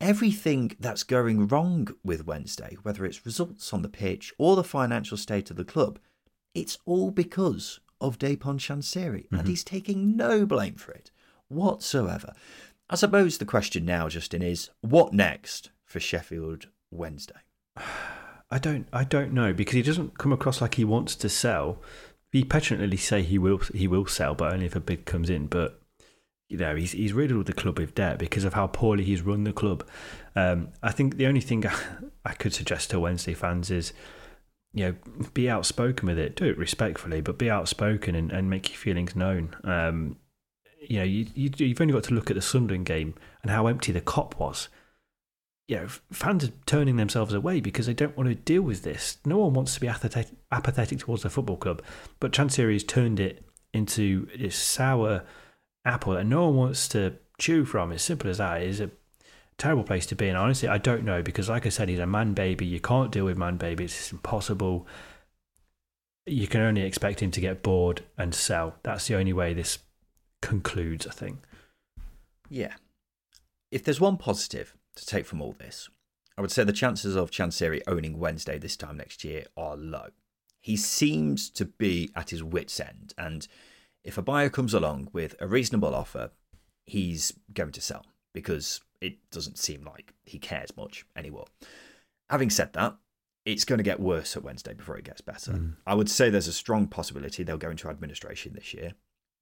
everything 0.00 0.72
that's 0.80 1.02
going 1.02 1.46
wrong 1.48 1.88
with 2.02 2.26
Wednesday, 2.26 2.76
whether 2.82 3.04
it's 3.04 3.24
results 3.26 3.72
on 3.72 3.82
the 3.82 3.88
pitch 3.88 4.32
or 4.38 4.56
the 4.56 4.64
financial 4.64 5.16
state 5.16 5.50
of 5.50 5.56
the 5.56 5.64
club, 5.64 5.98
it's 6.54 6.78
all 6.86 7.10
because 7.10 7.78
of 8.00 8.18
Dejphon 8.18 8.58
Chansiri, 8.58 9.26
Mm-hmm. 9.26 9.34
and 9.36 9.48
he's 9.48 9.62
taking 9.64 10.16
no 10.16 10.44
blame 10.44 10.74
for 10.74 10.92
it 10.92 11.10
whatsoever. 11.48 12.32
I 12.90 12.96
suppose 12.96 13.38
the 13.38 13.44
question 13.44 13.84
now, 13.84 14.08
Justin, 14.08 14.42
is 14.42 14.70
what 14.80 15.12
next 15.12 15.70
for 15.84 16.00
Sheffield 16.00 16.66
Wednesday? 16.90 17.34
I 18.50 18.58
don't 18.58 18.86
I 18.92 19.04
don't 19.04 19.32
know 19.32 19.54
because 19.54 19.72
he 19.74 19.82
doesn't 19.82 20.18
come 20.18 20.30
across 20.32 20.60
like 20.60 20.74
he 20.74 20.84
wants 20.84 21.14
to 21.16 21.28
sell. 21.30 21.80
He 22.32 22.44
petulantly 22.44 22.96
say 22.96 23.22
he 23.22 23.38
will 23.38 23.58
he 23.74 23.86
will 23.86 24.06
sell, 24.06 24.34
but 24.34 24.52
only 24.52 24.66
if 24.66 24.74
a 24.74 24.80
bid 24.80 25.04
comes 25.04 25.28
in. 25.28 25.46
But 25.46 25.80
you 26.48 26.56
know 26.56 26.74
he's 26.74 26.92
he's 26.92 27.12
riddled 27.12 27.46
the 27.46 27.52
club 27.52 27.78
with 27.78 27.94
debt 27.94 28.18
because 28.18 28.44
of 28.44 28.54
how 28.54 28.66
poorly 28.66 29.04
he's 29.04 29.22
run 29.22 29.44
the 29.44 29.52
club. 29.52 29.86
Um, 30.34 30.68
I 30.82 30.92
think 30.92 31.16
the 31.16 31.26
only 31.26 31.42
thing 31.42 31.64
I 32.24 32.32
could 32.32 32.54
suggest 32.54 32.90
to 32.90 33.00
Wednesday 33.00 33.34
fans 33.34 33.70
is 33.70 33.92
you 34.72 34.84
know 34.84 34.94
be 35.34 35.50
outspoken 35.50 36.08
with 36.08 36.18
it. 36.18 36.34
Do 36.34 36.46
it 36.46 36.56
respectfully, 36.56 37.20
but 37.20 37.38
be 37.38 37.50
outspoken 37.50 38.14
and, 38.14 38.32
and 38.32 38.48
make 38.48 38.70
your 38.70 38.78
feelings 38.78 39.14
known. 39.14 39.54
Um, 39.64 40.16
you 40.80 40.98
know 40.98 41.04
you, 41.04 41.26
you 41.34 41.50
you've 41.58 41.80
only 41.80 41.92
got 41.92 42.04
to 42.04 42.14
look 42.14 42.30
at 42.30 42.36
the 42.36 42.42
Sunderland 42.42 42.86
game 42.86 43.14
and 43.42 43.50
how 43.50 43.66
empty 43.66 43.92
the 43.92 44.00
cop 44.00 44.38
was 44.38 44.68
you 45.72 45.78
know, 45.78 45.88
fans 46.12 46.44
are 46.44 46.52
turning 46.66 46.96
themselves 46.96 47.32
away 47.32 47.58
because 47.58 47.86
they 47.86 47.94
don't 47.94 48.14
want 48.14 48.28
to 48.28 48.34
deal 48.34 48.60
with 48.60 48.82
this. 48.82 49.16
No 49.24 49.38
one 49.38 49.54
wants 49.54 49.72
to 49.72 49.80
be 49.80 49.88
apathetic, 49.88 50.36
apathetic 50.50 50.98
towards 50.98 51.22
the 51.22 51.30
football 51.30 51.56
club, 51.56 51.80
but 52.20 52.30
Chansiri's 52.30 52.84
turned 52.84 53.18
it 53.18 53.42
into 53.72 54.28
this 54.36 54.54
sour 54.54 55.24
apple 55.86 56.12
that 56.12 56.26
no 56.26 56.44
one 56.44 56.56
wants 56.56 56.88
to 56.88 57.14
chew 57.38 57.64
from. 57.64 57.90
As 57.90 58.02
simple 58.02 58.28
as 58.28 58.36
that. 58.36 58.60
It's 58.60 58.80
a 58.80 58.90
terrible 59.56 59.82
place 59.82 60.04
to 60.06 60.14
be. 60.14 60.28
And 60.28 60.36
honestly, 60.36 60.68
I 60.68 60.76
don't 60.76 61.04
know 61.04 61.22
because, 61.22 61.48
like 61.48 61.64
I 61.64 61.70
said, 61.70 61.88
he's 61.88 61.98
a 61.98 62.06
man 62.06 62.34
baby. 62.34 62.66
You 62.66 62.78
can't 62.78 63.10
deal 63.10 63.24
with 63.24 63.38
man 63.38 63.56
babies. 63.56 63.94
It's 63.94 64.12
impossible. 64.12 64.86
You 66.26 66.48
can 66.48 66.60
only 66.60 66.82
expect 66.82 67.22
him 67.22 67.30
to 67.30 67.40
get 67.40 67.62
bored 67.62 68.04
and 68.18 68.34
sell. 68.34 68.74
That's 68.82 69.08
the 69.08 69.16
only 69.16 69.32
way 69.32 69.54
this 69.54 69.78
concludes, 70.42 71.06
I 71.06 71.12
think. 71.12 71.38
Yeah. 72.50 72.74
If 73.70 73.84
there's 73.84 74.02
one 74.02 74.18
positive 74.18 74.76
to 74.96 75.06
take 75.06 75.26
from 75.26 75.40
all 75.40 75.52
this, 75.52 75.88
I 76.36 76.40
would 76.40 76.50
say 76.50 76.64
the 76.64 76.72
chances 76.72 77.16
of 77.16 77.30
Chansiri 77.30 77.82
owning 77.86 78.18
Wednesday 78.18 78.58
this 78.58 78.76
time 78.76 78.96
next 78.96 79.24
year 79.24 79.44
are 79.56 79.76
low. 79.76 80.08
He 80.60 80.76
seems 80.76 81.50
to 81.50 81.64
be 81.64 82.10
at 82.14 82.30
his 82.30 82.42
wits' 82.42 82.80
end, 82.80 83.14
and 83.18 83.46
if 84.04 84.16
a 84.16 84.22
buyer 84.22 84.48
comes 84.48 84.74
along 84.74 85.08
with 85.12 85.34
a 85.40 85.46
reasonable 85.46 85.94
offer, 85.94 86.30
he's 86.84 87.32
going 87.52 87.72
to 87.72 87.80
sell 87.80 88.06
because 88.32 88.80
it 89.00 89.18
doesn't 89.30 89.58
seem 89.58 89.84
like 89.84 90.14
he 90.24 90.38
cares 90.38 90.76
much 90.76 91.04
anymore. 91.16 91.46
Having 92.30 92.50
said 92.50 92.72
that, 92.72 92.96
it's 93.44 93.64
going 93.64 93.78
to 93.78 93.84
get 93.84 94.00
worse 94.00 94.36
at 94.36 94.44
Wednesday 94.44 94.72
before 94.72 94.96
it 94.96 95.04
gets 95.04 95.20
better. 95.20 95.52
Hmm. 95.52 95.70
I 95.86 95.94
would 95.94 96.08
say 96.08 96.30
there's 96.30 96.48
a 96.48 96.52
strong 96.52 96.86
possibility 96.86 97.42
they'll 97.42 97.58
go 97.58 97.70
into 97.70 97.88
administration 97.88 98.52
this 98.54 98.72
year. 98.72 98.92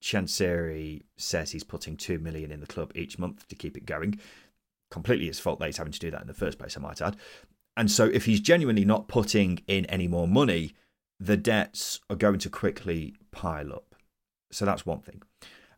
Chansiri 0.03 1.03
says 1.19 1.51
he's 1.51 1.65
putting 1.65 1.97
two 1.97 2.19
million 2.19 2.51
in 2.51 2.61
the 2.61 2.67
club 2.67 2.93
each 2.95 3.19
month 3.19 3.47
to 3.49 3.55
keep 3.55 3.77
it 3.77 3.85
going. 3.85 4.19
Completely 4.91 5.27
his 5.27 5.41
fault 5.41 5.59
that 5.61 5.67
he's 5.67 5.77
having 5.77 5.93
to 5.93 5.99
do 5.99 6.11
that 6.11 6.23
in 6.23 6.27
the 6.27 6.35
first 6.35 6.59
place, 6.59 6.77
I 6.77 6.81
might 6.81 7.01
add. 7.01 7.17
And 7.77 7.91
so, 7.91 8.07
if 8.07 8.25
he's 8.25 8.41
genuinely 8.41 8.85
not 8.85 9.09
putting 9.09 9.63
in 9.67 9.87
any 9.87 10.09
more 10.09 10.27
money, 10.27 10.75
the 11.21 11.37
debts 11.37 12.01
are 12.09 12.17
going 12.17 12.39
to 12.41 12.51
quickly 12.51 13.15
pile 13.31 13.73
up. 13.73 13.95
So 14.51 14.65
that's 14.65 14.87
one 14.87 15.01
thing. 15.01 15.23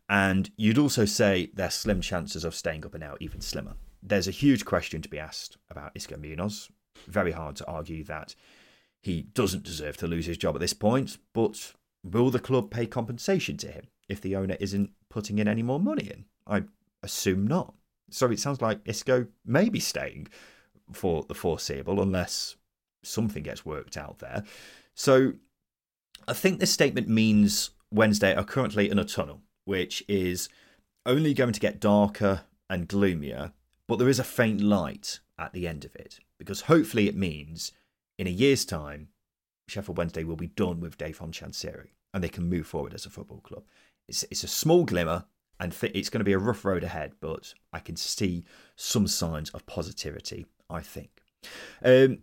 And 0.08 0.50
you'd 0.56 0.78
also 0.78 1.04
say 1.04 1.50
there's 1.54 1.74
slim 1.74 2.00
chances 2.00 2.44
of 2.44 2.54
staying 2.54 2.84
up 2.86 2.94
and 2.94 3.02
out 3.02 3.18
even 3.20 3.40
slimmer. 3.40 3.74
There's 4.02 4.28
a 4.28 4.32
huge 4.32 4.64
question 4.64 5.02
to 5.02 5.08
be 5.08 5.18
asked 5.18 5.58
about 5.70 5.94
Xisco 5.94 6.18
Munoz. 6.18 6.70
Very 7.06 7.32
hard 7.32 7.56
to 7.56 7.66
argue 7.66 8.04
that 8.04 8.34
he 9.02 9.22
doesn't 9.22 9.64
deserve 9.64 9.96
to 9.98 10.06
lose 10.06 10.26
his 10.26 10.38
job 10.38 10.54
at 10.54 10.60
this 10.60 10.74
point, 10.74 11.18
but 11.32 11.72
will 12.04 12.30
the 12.30 12.38
club 12.38 12.70
pay 12.70 12.86
compensation 12.86 13.56
to 13.58 13.68
him 13.68 13.88
if 14.08 14.20
the 14.20 14.36
owner 14.36 14.56
isn't 14.60 14.90
putting 15.08 15.38
in 15.38 15.48
any 15.48 15.62
more 15.62 15.80
money 15.80 16.04
in? 16.04 16.24
I 16.46 16.64
assume 17.02 17.46
not. 17.46 17.74
So 18.14 18.30
it 18.30 18.40
sounds 18.40 18.60
like 18.60 18.84
Xisco 18.84 19.28
may 19.44 19.68
be 19.68 19.80
staying 19.80 20.28
for 20.92 21.24
the 21.28 21.34
foreseeable 21.34 22.00
unless 22.00 22.56
something 23.02 23.42
gets 23.42 23.64
worked 23.64 23.96
out 23.96 24.18
there. 24.18 24.44
So 24.94 25.32
I 26.28 26.32
think 26.34 26.60
this 26.60 26.72
statement 26.72 27.08
means 27.08 27.70
Wednesday 27.90 28.34
are 28.34 28.44
currently 28.44 28.90
in 28.90 28.98
a 28.98 29.04
tunnel, 29.04 29.40
which 29.64 30.04
is 30.08 30.48
only 31.06 31.34
going 31.34 31.52
to 31.52 31.60
get 31.60 31.80
darker 31.80 32.42
and 32.70 32.88
gloomier, 32.88 33.52
but 33.88 33.96
there 33.98 34.08
is 34.08 34.18
a 34.18 34.24
faint 34.24 34.60
light 34.60 35.20
at 35.38 35.52
the 35.52 35.66
end 35.66 35.84
of 35.84 35.94
it 35.96 36.20
because 36.38 36.62
hopefully 36.62 37.08
it 37.08 37.16
means 37.16 37.72
in 38.18 38.26
a 38.26 38.30
year's 38.30 38.64
time, 38.64 39.08
Sheffield 39.68 39.98
Wednesday 39.98 40.24
will 40.24 40.36
be 40.36 40.48
done 40.48 40.80
with 40.80 40.98
Dejphon 40.98 41.32
Chansiri 41.32 41.88
and 42.14 42.22
they 42.22 42.28
can 42.28 42.48
move 42.48 42.66
forward 42.66 42.94
as 42.94 43.06
a 43.06 43.10
football 43.10 43.40
club. 43.40 43.64
It's, 44.08 44.24
it's 44.30 44.44
a 44.44 44.48
small 44.48 44.84
glimmer 44.84 45.24
and 45.62 45.72
th- 45.72 45.92
it's 45.94 46.10
going 46.10 46.18
to 46.18 46.24
be 46.24 46.32
a 46.32 46.38
rough 46.38 46.64
road 46.64 46.82
ahead, 46.82 47.12
but 47.20 47.54
I 47.72 47.78
can 47.78 47.94
see 47.94 48.44
some 48.74 49.06
signs 49.06 49.48
of 49.50 49.64
positivity, 49.64 50.46
I 50.68 50.80
think. 50.80 51.22
Um, 51.84 52.18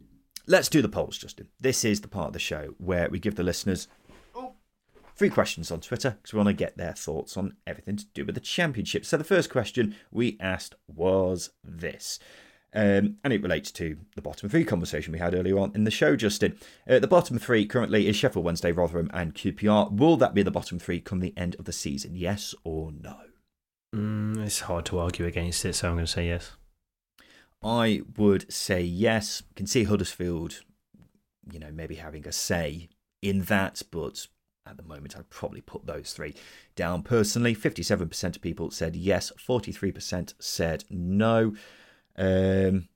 let's 0.46 0.68
do 0.68 0.82
the 0.82 0.90
polls, 0.90 1.18
Justin. 1.18 1.48
This 1.58 1.86
is 1.86 2.02
the 2.02 2.10
part 2.10 2.28
of 2.28 2.34
the 2.34 2.40
show 2.40 2.76
where 2.78 3.08
we 3.10 3.18
give 3.18 3.36
the 3.36 3.44
listeners 3.44 3.88
three 5.16 5.30
questions 5.30 5.72
on 5.72 5.80
Twitter 5.80 6.12
because 6.12 6.34
we 6.34 6.38
want 6.38 6.48
to 6.48 6.54
get 6.54 6.78
their 6.78 6.94
thoughts 6.94 7.38
on 7.38 7.56
everything 7.66 7.96
to 7.96 8.06
do 8.14 8.26
with 8.26 8.36
the 8.36 8.42
championship. 8.42 9.06
So 9.06 9.16
the 9.16 9.24
first 9.24 9.50
question 9.50 9.96
we 10.12 10.38
asked 10.42 10.76
was 10.88 11.52
this. 11.64 12.20
Um, 12.74 13.18
and 13.24 13.34
it 13.34 13.42
relates 13.42 13.72
to 13.72 13.98
the 14.16 14.22
bottom 14.22 14.48
three 14.48 14.64
conversation 14.64 15.12
we 15.12 15.20
had 15.20 15.34
earlier 15.34 15.58
on 15.58 15.72
in 15.74 15.86
the 15.86 15.92
show, 15.92 16.16
Justin. 16.16 16.58
Uh, 16.88 17.00
the 17.00 17.08
bottom 17.08 17.40
three 17.40 17.66
currently 17.66 18.08
is 18.08 18.16
Sheffield 18.16 18.46
Wednesday, 18.46 18.72
Rotherham, 18.72 19.10
and 19.14 19.34
QPR. 19.34 19.92
Will 19.92 20.18
that 20.18 20.34
be 20.34 20.44
the 20.44 20.52
bottom 20.52 20.78
three 20.78 21.00
come 21.00 21.20
the 21.20 21.34
end 21.36 21.56
of 21.58 21.66
the 21.66 21.74
season? 21.74 22.16
Yes 22.16 22.54
or 22.64 22.92
no? 22.92 23.18
Mm, 23.96 24.46
it's 24.46 24.62
hard 24.62 24.86
to 24.86 25.00
argue 25.00 25.26
against 25.26 25.66
it, 25.66 25.74
so 25.74 25.90
I'm 25.90 25.96
going 25.96 26.06
to 26.06 26.12
say 26.12 26.28
yes. 26.28 26.52
I 27.64 28.02
would 28.18 28.52
say 28.52 28.82
yes. 28.82 29.44
Can 29.56 29.68
see 29.68 29.84
Huddersfield, 29.84 30.62
you 31.52 31.60
know, 31.60 31.72
maybe 31.72 31.96
having 31.96 32.28
a 32.28 32.32
say 32.32 32.90
in 33.22 33.42
that, 33.44 33.82
but 33.92 34.28
at 34.66 34.78
the 34.78 34.84
moment 34.84 35.18
I'd 35.18 35.30
probably 35.30 35.62
put 35.62 35.86
those 35.86 36.14
three 36.14 36.36
down 36.76 37.02
personally. 37.02 37.56
57% 37.56 38.36
of 38.36 38.42
people 38.42 38.72
said 38.72 38.96
yes, 38.96 39.32
43% 39.38 40.34
said 40.40 40.84
no. 40.90 41.54
Um, 42.16 42.90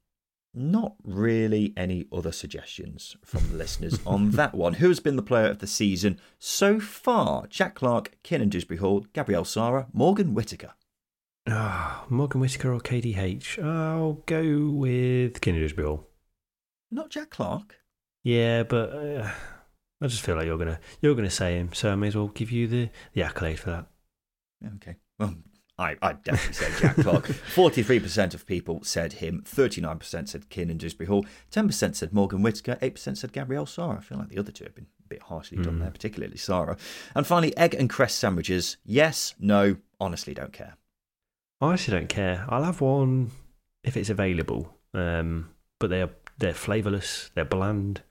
not 0.54 0.96
really 1.04 1.74
any 1.76 2.06
other 2.14 2.32
suggestions 2.32 3.18
from 3.26 3.50
the 3.50 3.56
listeners 3.56 4.00
on 4.06 4.32
that 4.32 4.54
one. 4.54 4.76
Who's 4.76 5.00
been 5.00 5.16
the 5.16 5.24
player 5.24 5.48
of 5.48 5.60
the 5.60 5.68
season 5.68 6.20
so 6.38 6.80
far? 6.80 7.48
Jack 7.48 7.76
Clarke, 7.76 8.18
Kiernan 8.24 8.50
Dewsbury 8.50 8.78
Hall, 8.78 9.08
Gabriel 9.14 9.46
Sara, 9.46 9.88
Morgan 9.92 10.34
Whittaker. 10.34 10.74
Ah, 11.48 12.06
Morgan 12.10 12.40
Whittaker 12.40 12.74
or 12.74 12.80
KDH? 12.80 13.64
I'll 13.64 14.14
go 14.26 14.70
with 14.70 15.42
Dewsbury 15.42 15.88
Hall. 15.88 16.08
Not 16.90 17.10
Jack 17.10 17.32
Clarke. 17.32 17.76
Yeah, 18.24 18.64
but 18.64 18.90
uh, 18.92 19.32
I 20.02 20.08
just 20.08 20.22
feel 20.22 20.36
like 20.36 20.46
you're 20.46 20.58
gonna 20.58 20.80
you're 21.02 21.16
gonna 21.16 21.30
say 21.30 21.58
him, 21.58 21.74
so 21.74 21.92
I 21.92 21.96
may 21.96 22.08
as 22.08 22.16
well 22.16 22.30
give 22.30 22.52
you 22.52 22.68
the, 22.68 22.90
the 23.14 23.24
accolade 23.24 23.60
for 23.60 23.72
that. 23.72 23.88
Okay. 24.76 24.96
Well, 25.20 25.36
I, 25.78 25.98
I'd 26.02 26.24
definitely 26.24 26.54
say 26.54 26.72
Jack 26.80 26.96
Clarke. 26.98 27.26
43% 27.56 28.34
of 28.34 28.46
people 28.46 28.84
said 28.84 29.14
him, 29.14 29.44
39% 29.46 30.30
said 30.30 30.50
Kiernan 30.50 30.78
Dewsbury 30.78 31.08
Hall, 31.08 31.26
10% 31.52 31.96
said 31.96 32.14
Morgan 32.14 32.44
Whittaker, 32.44 32.78
8% 32.82 33.18
said 33.18 33.34
Gabriel 33.34 33.66
Sara. 33.66 33.98
I 33.98 34.02
feel 34.02 34.20
like 34.20 34.30
the 34.30 34.38
other 34.38 34.52
two 34.52 34.66
have 34.66 34.76
been 34.76 34.86
a 35.04 35.08
bit 35.08 35.24
harshly 35.24 35.58
done 35.58 35.80
there, 35.80 35.90
particularly 35.90 36.38
Sara. 36.38 36.78
And 37.16 37.26
finally, 37.26 37.58
egg 37.58 37.74
and 37.74 37.90
cress 37.90 38.14
sandwiches. 38.14 38.78
Yes, 38.86 39.34
no, 39.40 39.78
honestly 40.00 40.34
don't 40.36 40.54
care. 40.54 40.78
I 41.64 41.74
actually 41.74 41.98
don't 42.00 42.10
care. 42.10 42.46
I'll 42.50 42.64
have 42.64 42.82
one 42.82 43.32
if 43.84 43.96
it's 43.98 44.10
available. 44.10 44.74
Um, 44.94 45.50
but 45.80 45.90
they're 45.90 46.10
they're 46.38 46.54
flavourless, 46.54 47.32
they're 47.36 47.46
bland, 47.46 48.02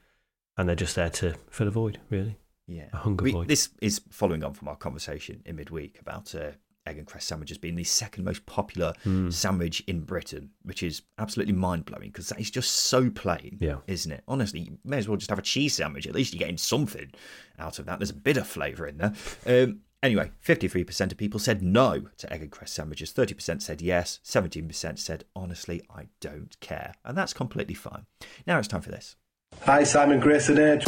and 0.57 0.69
they're 0.69 0.77
just 0.77 0.95
there 0.97 1.11
to 1.11 1.35
fill 1.51 1.69
a 1.69 1.71
void, 1.71 1.99
really. 2.11 2.39
Yeah. 2.67 2.89
A 2.93 2.99
hunger 2.99 3.25
We- 3.25 3.33
void. 3.33 3.49
This 3.49 3.71
is 3.81 4.01
following 4.11 4.45
on 4.45 4.55
from 4.55 4.69
our 4.69 4.77
conversation 4.77 5.43
in 5.45 5.57
midweek 5.57 5.99
about 6.01 6.35
uh, 6.35 6.53
egg 6.87 6.99
and 6.99 7.07
cress 7.07 7.25
sandwiches 7.25 7.59
being 7.59 7.75
the 7.77 7.85
second 7.85 8.25
most 8.25 8.45
popular 8.47 8.93
Hmm. 9.05 9.31
sandwich 9.31 9.81
in 9.87 10.01
Britain, 10.03 10.51
which 10.63 10.83
is 10.83 11.03
absolutely 11.19 11.55
mind 11.55 11.85
blowing 11.85 12.09
because 12.11 12.29
that 12.29 12.41
is 12.41 12.51
just 12.51 12.71
so 12.73 13.11
plain, 13.11 13.59
Yeah. 13.61 13.79
isn't 13.87 14.11
it? 14.13 14.23
Honestly, 14.29 14.61
you 14.61 14.79
may 14.85 14.99
as 14.99 15.09
well 15.09 15.17
just 15.17 15.31
have 15.31 15.39
a 15.39 15.43
cheese 15.43 15.75
sandwich. 15.75 16.07
At 16.07 16.15
least 16.15 16.33
you're 16.33 16.39
getting 16.41 16.57
something 16.59 17.11
out 17.59 17.79
of 17.79 17.87
that. 17.87 17.99
There's 17.99 18.11
a 18.11 18.15
bit 18.15 18.37
of 18.37 18.47
flavour 18.47 18.87
in 18.87 18.99
there. 18.99 19.13
Um, 19.47 19.81
anyway, 20.03 20.31
53% 20.45 21.13
of 21.13 21.19
people 21.19 21.41
said 21.41 21.63
no 21.63 22.09
to 22.19 22.33
egg 22.33 22.43
and 22.43 22.51
cress 22.51 22.73
sandwiches, 22.73 23.13
30% 23.13 23.63
said 23.63 23.81
yes, 23.81 24.21
17% 24.25 24.99
said 24.99 25.25
honestly, 25.35 25.83
I 25.95 26.09
don't 26.21 26.59
care. 26.61 26.95
And 27.05 27.17
that's 27.17 27.33
completely 27.33 27.75
fine. 27.75 28.07
Now 28.47 28.59
it's 28.59 28.69
time 28.69 28.83
for 28.83 28.91
this. 28.91 29.17
Hi, 29.65 29.85
Simon 29.85 30.21
Grayson. 30.21 30.81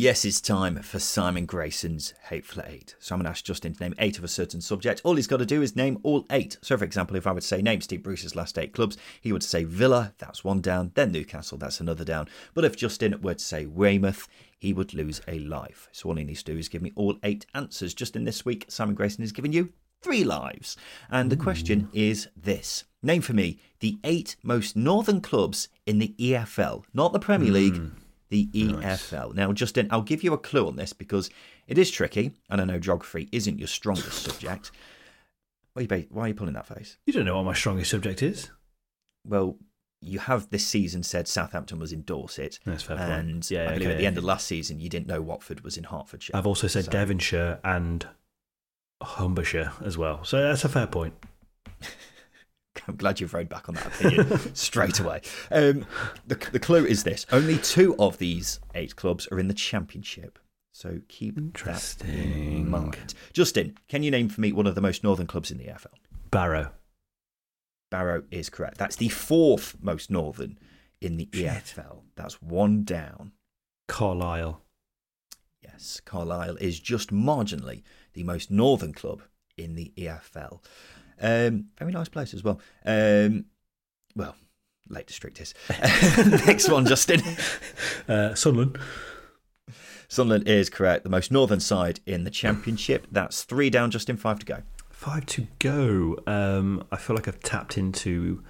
Yes, 0.00 0.24
it's 0.24 0.40
time 0.40 0.80
for 0.82 1.00
Simon 1.00 1.44
Grayson's 1.44 2.14
Hateful 2.28 2.62
Eight. 2.64 2.94
So 3.00 3.12
I'm 3.12 3.18
going 3.18 3.24
to 3.24 3.30
ask 3.30 3.44
Justin 3.44 3.74
to 3.74 3.82
name 3.82 3.96
eight 3.98 4.16
of 4.16 4.22
a 4.22 4.28
certain 4.28 4.60
subject. 4.60 5.00
All 5.02 5.16
he's 5.16 5.26
got 5.26 5.38
to 5.38 5.44
do 5.44 5.60
is 5.60 5.74
name 5.74 5.98
all 6.04 6.24
eight. 6.30 6.56
So, 6.62 6.76
for 6.76 6.84
example, 6.84 7.16
if 7.16 7.26
I 7.26 7.32
would 7.32 7.42
say 7.42 7.62
name 7.62 7.80
Steve 7.80 8.04
Bruce's 8.04 8.36
last 8.36 8.56
eight 8.58 8.72
clubs, 8.72 8.96
he 9.20 9.32
would 9.32 9.42
say 9.42 9.64
Villa, 9.64 10.14
that's 10.18 10.44
one 10.44 10.60
down, 10.60 10.92
then 10.94 11.10
Newcastle, 11.10 11.58
that's 11.58 11.80
another 11.80 12.04
down. 12.04 12.28
But 12.54 12.64
if 12.64 12.76
Justin 12.76 13.20
were 13.20 13.34
to 13.34 13.44
say 13.44 13.66
Weymouth, 13.66 14.28
he 14.56 14.72
would 14.72 14.94
lose 14.94 15.20
a 15.26 15.40
life. 15.40 15.88
So 15.90 16.08
all 16.08 16.14
he 16.14 16.22
needs 16.22 16.44
to 16.44 16.52
do 16.52 16.58
is 16.60 16.68
give 16.68 16.80
me 16.80 16.92
all 16.94 17.18
eight 17.24 17.46
answers. 17.52 17.92
Justin, 17.92 18.22
this 18.22 18.44
week, 18.44 18.66
Simon 18.68 18.94
Grayson 18.94 19.24
is 19.24 19.32
giving 19.32 19.52
you 19.52 19.72
three 20.00 20.22
lives. 20.22 20.76
And 21.10 21.28
the 21.28 21.36
question 21.36 21.88
is 21.92 22.28
this 22.36 22.84
Name 23.02 23.22
for 23.22 23.32
me 23.32 23.58
the 23.80 23.98
eight 24.04 24.36
most 24.44 24.76
northern 24.76 25.20
clubs 25.20 25.68
in 25.86 25.98
the 25.98 26.14
EFL, 26.20 26.84
not 26.94 27.12
the 27.12 27.18
Premier 27.18 27.48
hmm. 27.48 27.54
League 27.54 27.90
the 28.28 28.46
EFL. 28.52 29.34
Now, 29.34 29.52
Justin, 29.52 29.88
I'll 29.90 30.02
give 30.02 30.22
you 30.22 30.32
a 30.32 30.38
clue 30.38 30.66
on 30.66 30.76
this 30.76 30.92
because 30.92 31.30
it 31.66 31.78
is 31.78 31.90
tricky, 31.90 32.32
and 32.50 32.60
I 32.60 32.64
know 32.64 32.78
geography 32.78 33.28
isn't 33.32 33.58
your 33.58 33.68
strongest 33.68 34.22
subject. 34.22 34.70
Why 35.74 35.86
are 35.90 35.96
you, 35.96 36.06
why 36.10 36.24
are 36.24 36.28
you 36.28 36.34
pulling 36.34 36.54
that 36.54 36.66
face? 36.66 36.96
You 37.06 37.12
don't 37.12 37.24
know 37.24 37.36
what 37.36 37.44
my 37.44 37.54
strongest 37.54 37.90
subject 37.90 38.22
is. 38.22 38.50
Well, 39.24 39.56
you 40.00 40.18
have 40.20 40.50
this 40.50 40.66
season 40.66 41.02
said 41.02 41.26
Southampton 41.28 41.78
was 41.78 41.92
in 41.92 42.02
Dorset, 42.02 42.58
That's 42.64 42.82
fair 42.84 42.96
point. 42.96 43.10
and 43.10 43.50
Yeah, 43.50 43.70
I 43.70 43.74
believe 43.74 43.90
at 43.90 43.98
the 43.98 44.06
end 44.06 44.16
of 44.18 44.24
last 44.24 44.46
season 44.46 44.78
you 44.80 44.88
didn't 44.88 45.06
know 45.08 45.20
Watford 45.20 45.62
was 45.62 45.76
in 45.76 45.84
Hertfordshire. 45.84 46.36
I've 46.36 46.46
also 46.46 46.66
said 46.68 46.84
So- 46.86 46.90
Devonshire 46.92 47.58
and 47.64 48.06
Humbershire 49.02 49.72
as 49.84 49.96
well. 49.98 50.24
So 50.24 50.40
that's 50.42 50.64
a 50.64 50.68
fair 50.68 50.86
point. 50.86 51.14
I'm 52.88 52.96
glad 52.96 53.20
you've 53.20 53.34
rode 53.34 53.48
back 53.48 53.68
on 53.68 53.74
that 53.76 53.86
opinion 53.86 54.54
straight 54.54 55.00
away. 55.00 55.22
Um, 55.50 55.86
the, 56.26 56.36
the 56.52 56.60
clue 56.60 56.84
is 56.84 57.04
this: 57.04 57.26
only 57.32 57.58
two 57.58 57.96
of 57.98 58.18
these 58.18 58.60
eight 58.74 58.96
clubs 58.96 59.26
are 59.32 59.38
in 59.38 59.48
the 59.48 59.54
Championship. 59.54 60.38
So 60.72 61.00
keep 61.08 61.34
that 61.34 61.40
in 61.40 61.46
Interesting. 61.48 62.70
mind. 62.70 63.14
Justin, 63.32 63.76
can 63.88 64.02
you 64.04 64.10
name 64.12 64.28
for 64.28 64.40
me 64.40 64.52
one 64.52 64.66
of 64.66 64.76
the 64.76 64.80
most 64.80 65.02
northern 65.02 65.26
clubs 65.26 65.50
in 65.50 65.58
the 65.58 65.64
EFL? 65.64 65.86
Barrow. 66.30 66.72
Barrow 67.90 68.22
is 68.30 68.48
correct. 68.50 68.78
That's 68.78 68.96
the 68.96 69.08
fourth 69.08 69.76
most 69.80 70.10
northern 70.10 70.58
in 71.00 71.16
the 71.16 71.26
EFL. 71.32 72.02
That's 72.16 72.40
one 72.40 72.84
down. 72.84 73.32
Carlisle. 73.88 74.62
Yes, 75.62 76.00
Carlisle 76.04 76.56
is 76.56 76.78
just 76.78 77.10
marginally 77.12 77.82
the 78.12 78.22
most 78.22 78.50
northern 78.50 78.92
club 78.92 79.22
in 79.56 79.74
the 79.74 79.92
EFL. 79.96 80.60
Um, 81.20 81.66
very 81.78 81.92
nice 81.92 82.08
place 82.08 82.34
as 82.34 82.44
well. 82.44 82.60
Um, 82.84 83.46
well, 84.14 84.36
Lake 84.88 85.06
District 85.06 85.40
is. 85.40 85.54
Next 86.46 86.68
one, 86.68 86.86
Justin. 86.86 87.22
Uh, 88.08 88.34
Sunderland. 88.34 88.78
Sunderland 90.08 90.48
is 90.48 90.70
correct. 90.70 91.04
The 91.04 91.10
most 91.10 91.30
northern 91.30 91.60
side 91.60 92.00
in 92.06 92.24
the 92.24 92.30
Championship. 92.30 93.06
That's 93.12 93.44
three 93.44 93.68
down, 93.68 93.90
Justin. 93.90 94.16
Five 94.16 94.38
to 94.38 94.46
go. 94.46 94.62
Five 94.88 95.26
to 95.26 95.46
go. 95.58 96.16
Um, 96.26 96.84
I 96.90 96.96
feel 96.96 97.14
like 97.14 97.28
I've 97.28 97.40
tapped 97.42 97.76
into 97.76 98.42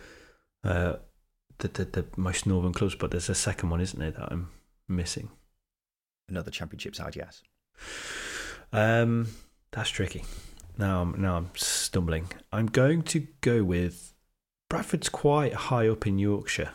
uh, 0.62 0.94
the, 1.58 1.68
the 1.68 1.84
the 1.86 2.04
most 2.16 2.46
northern 2.46 2.72
clubs, 2.72 2.94
but 2.94 3.10
there's 3.10 3.28
a 3.28 3.34
second 3.34 3.70
one, 3.70 3.80
isn't 3.80 3.98
there, 3.98 4.12
that 4.12 4.30
I'm 4.30 4.50
missing? 4.88 5.30
Another 6.28 6.52
Championship 6.52 6.94
side, 6.94 7.16
yes. 7.16 7.42
Um, 8.72 9.26
that's 9.72 9.90
tricky. 9.90 10.24
Now 10.78 11.02
I'm 11.02 11.20
now 11.20 11.36
I'm 11.36 11.50
stumbling. 11.56 12.30
I'm 12.52 12.66
going 12.66 13.02
to 13.04 13.26
go 13.40 13.64
with 13.64 14.14
Bradford's 14.70 15.08
quite 15.08 15.52
high 15.54 15.88
up 15.88 16.06
in 16.06 16.18
Yorkshire. 16.18 16.70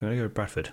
I'm 0.00 0.08
going 0.08 0.12
to 0.12 0.16
go 0.18 0.22
with 0.24 0.34
Bradford. 0.34 0.70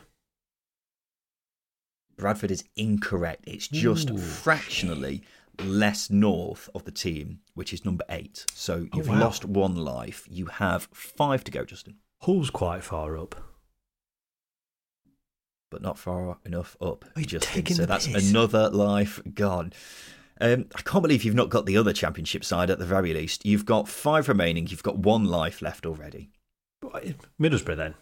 Bradford 2.18 2.52
is 2.52 2.64
incorrect. 2.76 3.46
It's 3.48 3.68
just 3.68 4.12
Ooh, 4.12 4.18
fractionally 4.18 5.24
less 5.64 6.10
north 6.10 6.70
of 6.76 6.86
the 6.86 6.92
team, 6.92 7.40
which 7.56 7.74
is 7.74 7.84
number 7.86 8.06
eight. 8.10 8.46
So 8.54 8.86
Oh, 8.92 8.98
you've 8.98 9.08
wow. 9.08 9.20
lost 9.20 9.46
one 9.46 9.76
life. 9.76 10.28
You 10.30 10.46
have 10.48 10.88
five 10.94 11.44
to 11.46 11.52
go, 11.52 11.66
Justin, 11.66 11.96
Hull's 12.22 12.50
quite 12.52 12.84
far 12.84 13.18
up. 13.18 13.36
but 15.72 15.82
not 15.82 15.98
far 15.98 16.38
enough 16.46 16.76
up, 16.82 17.06
Are 17.16 17.22
you 17.22 17.26
Justin. 17.26 17.66
So 17.66 17.86
that's 17.86 18.06
piss? 18.08 18.30
another 18.30 18.70
life 18.70 19.22
gone. 19.34 19.72
Um, 20.42 20.66
I 20.76 20.82
can't 20.82 21.04
believe 21.04 21.24
you've 21.24 21.36
not 21.36 21.50
got 21.50 21.66
the 21.66 21.78
other 21.78 21.94
championship 21.94 22.44
side 22.44 22.70
at 22.72 22.80
the 22.80 22.86
very 22.86 23.14
least. 23.14 23.46
You've 23.46 23.66
got 23.66 23.88
five 23.88 24.28
remaining. 24.28 24.68
You've 24.68 24.84
got 24.84 24.98
one 24.98 25.26
life 25.26 25.62
left 25.62 25.86
already. 25.86 26.32
Middlesbrough 27.40 27.78
then. 27.78 27.94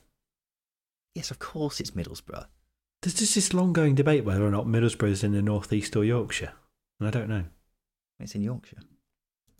Yes, 1.15 1.31
of 1.31 1.39
course 1.39 1.79
it's 1.81 1.91
Middlesbrough. 1.91 2.45
There's 3.01 3.13
just 3.13 3.35
this 3.35 3.53
long 3.53 3.73
going 3.73 3.95
debate 3.95 4.23
whether 4.23 4.45
or 4.45 4.51
not 4.51 4.67
Middlesbrough 4.67 5.09
is 5.09 5.23
in 5.23 5.33
the 5.33 5.41
northeast 5.41 5.95
or 5.95 6.05
Yorkshire, 6.05 6.53
and 6.99 7.07
I 7.07 7.11
don't 7.11 7.29
know. 7.29 7.43
It's 8.19 8.35
in 8.35 8.41
Yorkshire. 8.41 8.79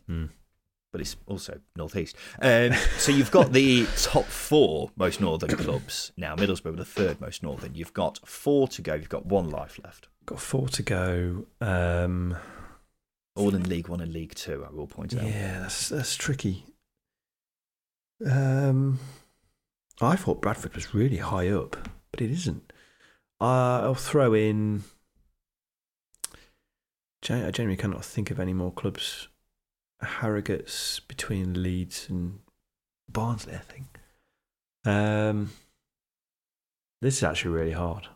Hmm. 0.07 0.25
but 0.91 1.01
it's 1.01 1.15
also 1.27 1.59
northeast. 1.75 2.15
Um, 2.41 2.73
so 2.97 3.11
you've 3.11 3.29
got 3.29 3.53
the 3.53 3.85
top 3.97 4.25
four 4.25 4.89
most 4.95 5.21
northern 5.21 5.55
clubs 5.55 6.11
now. 6.17 6.35
Middlesbrough, 6.35 6.77
the 6.77 6.85
third 6.85 7.21
most 7.21 7.43
northern. 7.43 7.75
You've 7.75 7.93
got 7.93 8.19
four 8.27 8.67
to 8.69 8.81
go. 8.81 8.95
You've 8.95 9.09
got 9.09 9.25
one 9.25 9.49
life 9.49 9.79
left. 9.83 10.07
Got 10.25 10.39
four 10.39 10.67
to 10.69 10.81
go. 10.81 11.45
Um, 11.61 12.35
All 13.35 13.55
in 13.55 13.69
League 13.69 13.87
One 13.87 14.01
and 14.01 14.11
League 14.11 14.35
Two. 14.35 14.65
I 14.67 14.73
will 14.73 14.87
point 14.87 15.15
out. 15.15 15.23
yeah, 15.23 15.59
that's 15.61 15.89
that's 15.89 16.15
tricky. 16.15 16.65
Um, 18.25 18.99
I 20.01 20.15
thought 20.15 20.41
Bradford 20.41 20.75
was 20.75 20.93
really 20.93 21.17
high 21.17 21.49
up, 21.49 21.77
but 22.11 22.21
it 22.21 22.31
isn't. 22.31 22.73
Uh, 23.39 23.81
I'll 23.83 23.95
throw 23.95 24.33
in. 24.33 24.83
I 27.29 27.51
genuinely 27.51 27.77
cannot 27.77 28.03
think 28.03 28.31
of 28.31 28.39
any 28.39 28.53
more 28.53 28.71
clubs. 28.71 29.27
Harrogate's 30.01 30.99
between 31.01 31.61
Leeds 31.61 32.07
and 32.09 32.39
Barnsley, 33.09 33.53
I 33.53 33.57
think. 33.57 33.99
Um, 34.85 35.51
this 37.01 37.17
is 37.17 37.23
actually 37.23 37.51
really 37.51 37.73
hard. 37.73 38.07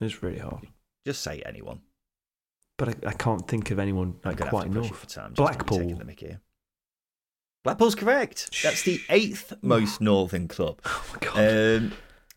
It's 0.00 0.22
really 0.22 0.40
hard, 0.40 0.66
Just 1.06 1.22
say 1.22 1.42
anyone. 1.46 1.80
But 2.80 2.88
I, 2.88 3.10
I 3.10 3.12
can't 3.12 3.46
think 3.46 3.70
of 3.70 3.78
anyone 3.78 4.14
like 4.24 4.38
quite 4.38 4.64
have 4.64 4.72
to 4.72 4.80
push 4.80 4.86
you 4.86 4.90
north. 4.90 4.96
for 4.96 5.06
time. 5.06 5.34
Blackpool. 5.34 5.96
the 5.96 6.04
mickey 6.04 6.28
here. 6.28 6.40
Blackpool's 7.62 7.94
correct. 7.94 8.62
That's 8.62 8.84
the 8.84 8.98
eighth 9.10 9.52
most 9.62 10.00
northern 10.00 10.48
club. 10.48 10.80
Oh 10.86 11.04
my 11.12 11.18
god! 11.20 11.76
Um, 11.76 11.92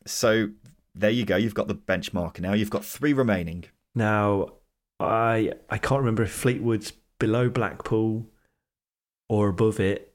so 0.05 0.49
there 0.93 1.11
you 1.11 1.23
go. 1.23 1.37
You've 1.37 1.53
got 1.53 1.69
the 1.69 1.75
benchmark 1.75 2.41
now. 2.41 2.51
You've 2.51 2.69
got 2.69 2.83
three 2.83 3.13
remaining. 3.13 3.63
Now, 3.95 4.49
I 4.99 5.53
I 5.69 5.77
can't 5.77 5.99
remember 5.99 6.23
if 6.23 6.31
Fleetwood's 6.31 6.91
below 7.19 7.49
Blackpool 7.49 8.27
or 9.29 9.47
above 9.47 9.79
it, 9.79 10.13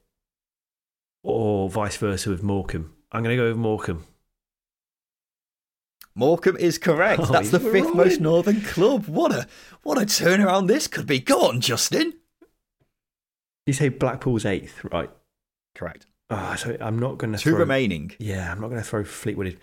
or 1.23 1.71
vice 1.71 1.97
versa 1.97 2.29
with 2.29 2.43
Morecambe. 2.43 2.93
I'm 3.11 3.23
going 3.23 3.35
to 3.35 3.41
go 3.41 3.47
with 3.47 3.57
Morecambe. 3.57 4.05
Morecambe 6.19 6.57
is 6.57 6.77
correct. 6.77 7.21
Oh, 7.21 7.31
That's 7.31 7.49
the 7.49 7.61
fifth 7.61 7.85
right. 7.85 7.95
most 7.95 8.19
northern 8.19 8.59
club. 8.61 9.07
What 9.07 9.31
a 9.31 9.47
what 9.83 9.97
a 9.97 10.01
turnaround 10.01 10.67
this 10.67 10.85
could 10.85 11.07
be. 11.07 11.19
Go 11.19 11.47
on, 11.47 11.61
Justin. 11.61 12.13
You 13.65 13.71
say 13.71 13.87
Blackpool's 13.87 14.45
eighth, 14.45 14.83
right? 14.91 15.09
Correct. 15.75 16.05
Ah, 16.29 16.55
so 16.55 16.75
I'm 16.81 16.99
not 16.99 17.17
going 17.17 17.31
to 17.31 17.39
Two 17.39 17.51
throw, 17.51 17.59
remaining. 17.59 18.11
Yeah, 18.19 18.51
I'm 18.51 18.59
not 18.59 18.67
going 18.67 18.81
to 18.81 18.87
throw 18.87 19.05
Fleetwood 19.05 19.47
in. 19.47 19.57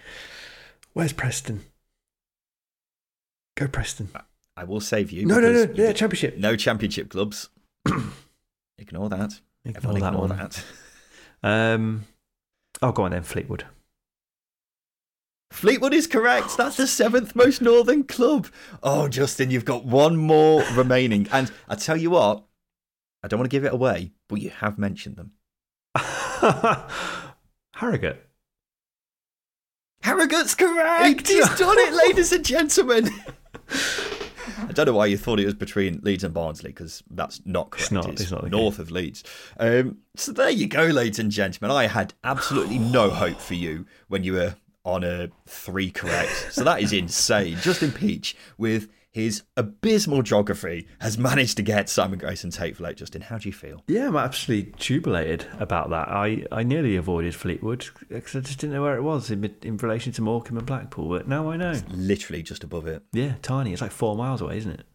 Where's 0.95 1.13
Preston? 1.13 1.65
Go 3.57 3.69
Preston. 3.69 4.09
I 4.57 4.65
will 4.65 4.81
save 4.81 5.13
you. 5.13 5.27
No, 5.27 5.39
no, 5.41 5.53
no, 5.53 5.73
yeah, 5.75 5.93
Championship. 5.93 6.39
No 6.39 6.57
championship 6.57 7.11
clubs. 7.11 7.51
ignore 8.79 9.11
that. 9.11 9.41
Ignore 9.67 9.77
Everyone 9.77 10.01
that 10.01 10.07
ignore 10.07 10.29
one. 10.29 10.39
that. 10.39 10.65
Um, 11.43 12.05
oh, 12.81 12.93
go 12.93 13.03
on 13.05 13.11
then, 13.11 13.25
Fleetwood. 13.25 13.67
Fleetwood 15.51 15.95
is 15.95 16.07
correct. 16.07 16.57
That's 16.57 16.77
the 16.77 16.87
seventh 16.87 17.35
most 17.37 17.63
northern 17.63 18.05
club. 18.05 18.49
Oh, 18.83 19.09
Justin, 19.09 19.51
you've 19.51 19.65
got 19.65 19.85
one 19.85 20.17
more 20.17 20.63
remaining. 20.75 21.29
And 21.33 21.51
I 21.69 21.77
tell 21.77 21.97
you 21.97 22.11
what, 22.11 22.45
I 23.23 23.29
don't 23.29 23.39
want 23.41 23.51
to 23.51 23.57
give 23.57 23.65
it 23.65 23.73
away, 23.73 24.13
but 24.29 24.41
you 24.41 24.51
have 24.51 24.79
mentioned 24.79 25.17
them. 25.17 25.33
Harrogate. 27.75 28.23
Harrogate's 30.03 30.55
correct. 30.55 31.29
He's 31.29 31.49
done 31.57 31.77
it, 31.79 31.93
ladies 32.07 32.33
and 32.33 32.45
gentlemen. 32.45 33.09
I 34.59 34.73
don't 34.73 34.87
know 34.87 34.93
why 34.95 35.07
you 35.07 35.17
thought 35.19 35.41
it 35.41 35.45
was 35.47 35.55
between 35.55 36.01
Leeds 36.03 36.23
and 36.25 36.33
Barnsley 36.35 36.71
because 36.71 37.03
that's 37.11 37.41
not 37.45 37.71
correct. 37.71 37.83
It's 37.85 37.93
not- 37.93 38.21
it's 38.21 38.31
not 38.31 38.43
the 38.43 38.51
north 38.51 38.79
of 38.79 38.91
Leeds. 38.91 39.25
Um, 39.59 39.99
so 40.17 40.33
there 40.33 40.51
you 40.51 40.67
go, 40.67 40.85
ladies 40.85 41.19
and 41.19 41.31
gentlemen. 41.33 41.75
I 41.77 41.87
had 41.87 42.15
absolutely 42.25 42.79
no 42.79 43.11
hope 43.11 43.41
for 43.41 43.55
you 43.55 43.87
when 44.09 44.23
you 44.23 44.35
were 44.35 44.55
on 44.87 45.03
a 45.05 45.29
three 45.47 45.91
correct. 45.91 46.53
So 46.53 46.65
that 46.65 46.81
is 46.81 46.93
insane. 46.93 47.59
Justin 47.61 47.91
Peach 47.91 48.37
with 48.57 48.89
his 49.11 49.43
abysmal 49.57 50.23
geography 50.23 50.87
has 51.01 51.19
managed 51.19 51.57
to 51.57 51.63
get 51.63 51.89
Simon 51.89 52.19
Grayson 52.19 52.51
Tate 52.51 52.77
Fleet. 52.77 52.97
Justin, 52.97 53.23
how 53.23 53.39
do 53.39 53.49
you 53.49 53.53
feel? 53.53 53.83
Yeah, 53.89 54.07
I'm 54.09 54.17
absolutely 54.17 54.75
jubilated 54.77 55.47
about 55.59 55.91
that. 55.91 56.09
I, 56.09 56.45
I 56.53 56.63
nearly 56.63 56.97
avoided 56.97 57.35
Fleetwood 57.35 57.87
because 58.09 58.37
I 58.37 58.41
just 58.41 58.61
didn't 58.61 58.75
know 58.75 58.83
where 58.83 58.97
it 58.97 59.03
was 59.03 59.31
in, 59.31 59.43
in 59.63 59.77
relation 59.79 60.13
to 60.13 60.23
Morecambe 60.23 60.59
and 60.59 60.67
Blackpool, 60.67 61.09
but 61.09 61.27
now 61.27 61.51
I 61.51 61.57
know. 61.57 61.73
It's 61.73 61.85
literally 61.91 62.43
just 62.43 62.63
above 62.63 62.87
it. 62.87 63.03
Yeah, 63.13 63.35
tiny. 63.43 63.73
It's 63.73 63.83
like 63.83 63.91
four 63.91 64.17
miles 64.17 64.41
away, 64.41 64.59
isn't 64.59 64.73
it? 64.73 64.87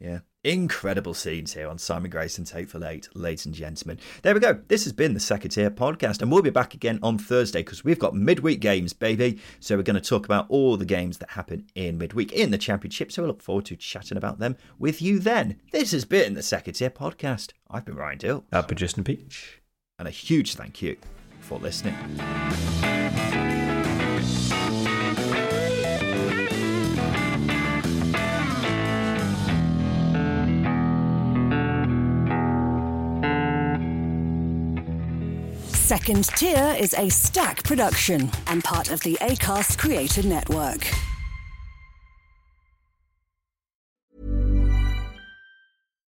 Yeah. 0.00 0.20
Incredible 0.46 1.12
scenes 1.12 1.54
here 1.54 1.66
on 1.66 1.76
Simon 1.76 2.08
Grayson 2.08 2.44
Tate 2.44 2.70
for 2.70 2.78
Late, 2.78 3.08
ladies 3.14 3.46
and 3.46 3.54
gentlemen. 3.54 3.98
There 4.22 4.32
we 4.32 4.38
go. 4.38 4.60
This 4.68 4.84
has 4.84 4.92
been 4.92 5.12
the 5.12 5.18
Second 5.18 5.50
Tier 5.50 5.72
podcast, 5.72 6.22
and 6.22 6.30
we'll 6.30 6.40
be 6.40 6.50
back 6.50 6.72
again 6.72 7.00
on 7.02 7.18
Thursday 7.18 7.64
because 7.64 7.82
we've 7.82 7.98
got 7.98 8.14
midweek 8.14 8.60
games, 8.60 8.92
baby. 8.92 9.40
So 9.58 9.76
we're 9.76 9.82
going 9.82 10.00
to 10.00 10.08
talk 10.08 10.24
about 10.24 10.46
all 10.48 10.76
the 10.76 10.84
games 10.84 11.18
that 11.18 11.30
happen 11.30 11.66
in 11.74 11.98
midweek 11.98 12.32
in 12.32 12.52
the 12.52 12.58
Championship. 12.58 13.10
So 13.10 13.22
we 13.22 13.26
look 13.26 13.42
forward 13.42 13.64
to 13.64 13.76
chatting 13.76 14.16
about 14.16 14.38
them 14.38 14.56
with 14.78 15.02
you 15.02 15.18
then. 15.18 15.58
This 15.72 15.90
has 15.90 16.04
been 16.04 16.34
the 16.34 16.44
Second 16.44 16.74
Tier 16.74 16.90
podcast. 16.90 17.50
I've 17.68 17.84
been 17.84 17.96
Ryan 17.96 18.18
Dilks. 18.18 18.44
I've 18.52 18.68
been 18.68 18.78
Justin 18.78 19.02
Peach. 19.02 19.60
And 19.98 20.06
a 20.06 20.12
huge 20.12 20.54
thank 20.54 20.80
you 20.80 20.96
for 21.40 21.58
listening. 21.58 21.96
Second 35.86 36.24
Tier 36.30 36.74
is 36.80 36.94
an 36.94 37.10
Acast 37.10 37.62
production 37.62 38.28
and 38.48 38.64
part 38.64 38.90
of 38.90 38.98
the 39.02 39.14
Acast 39.20 39.78
Creator 39.78 40.24
Network. 40.24 40.84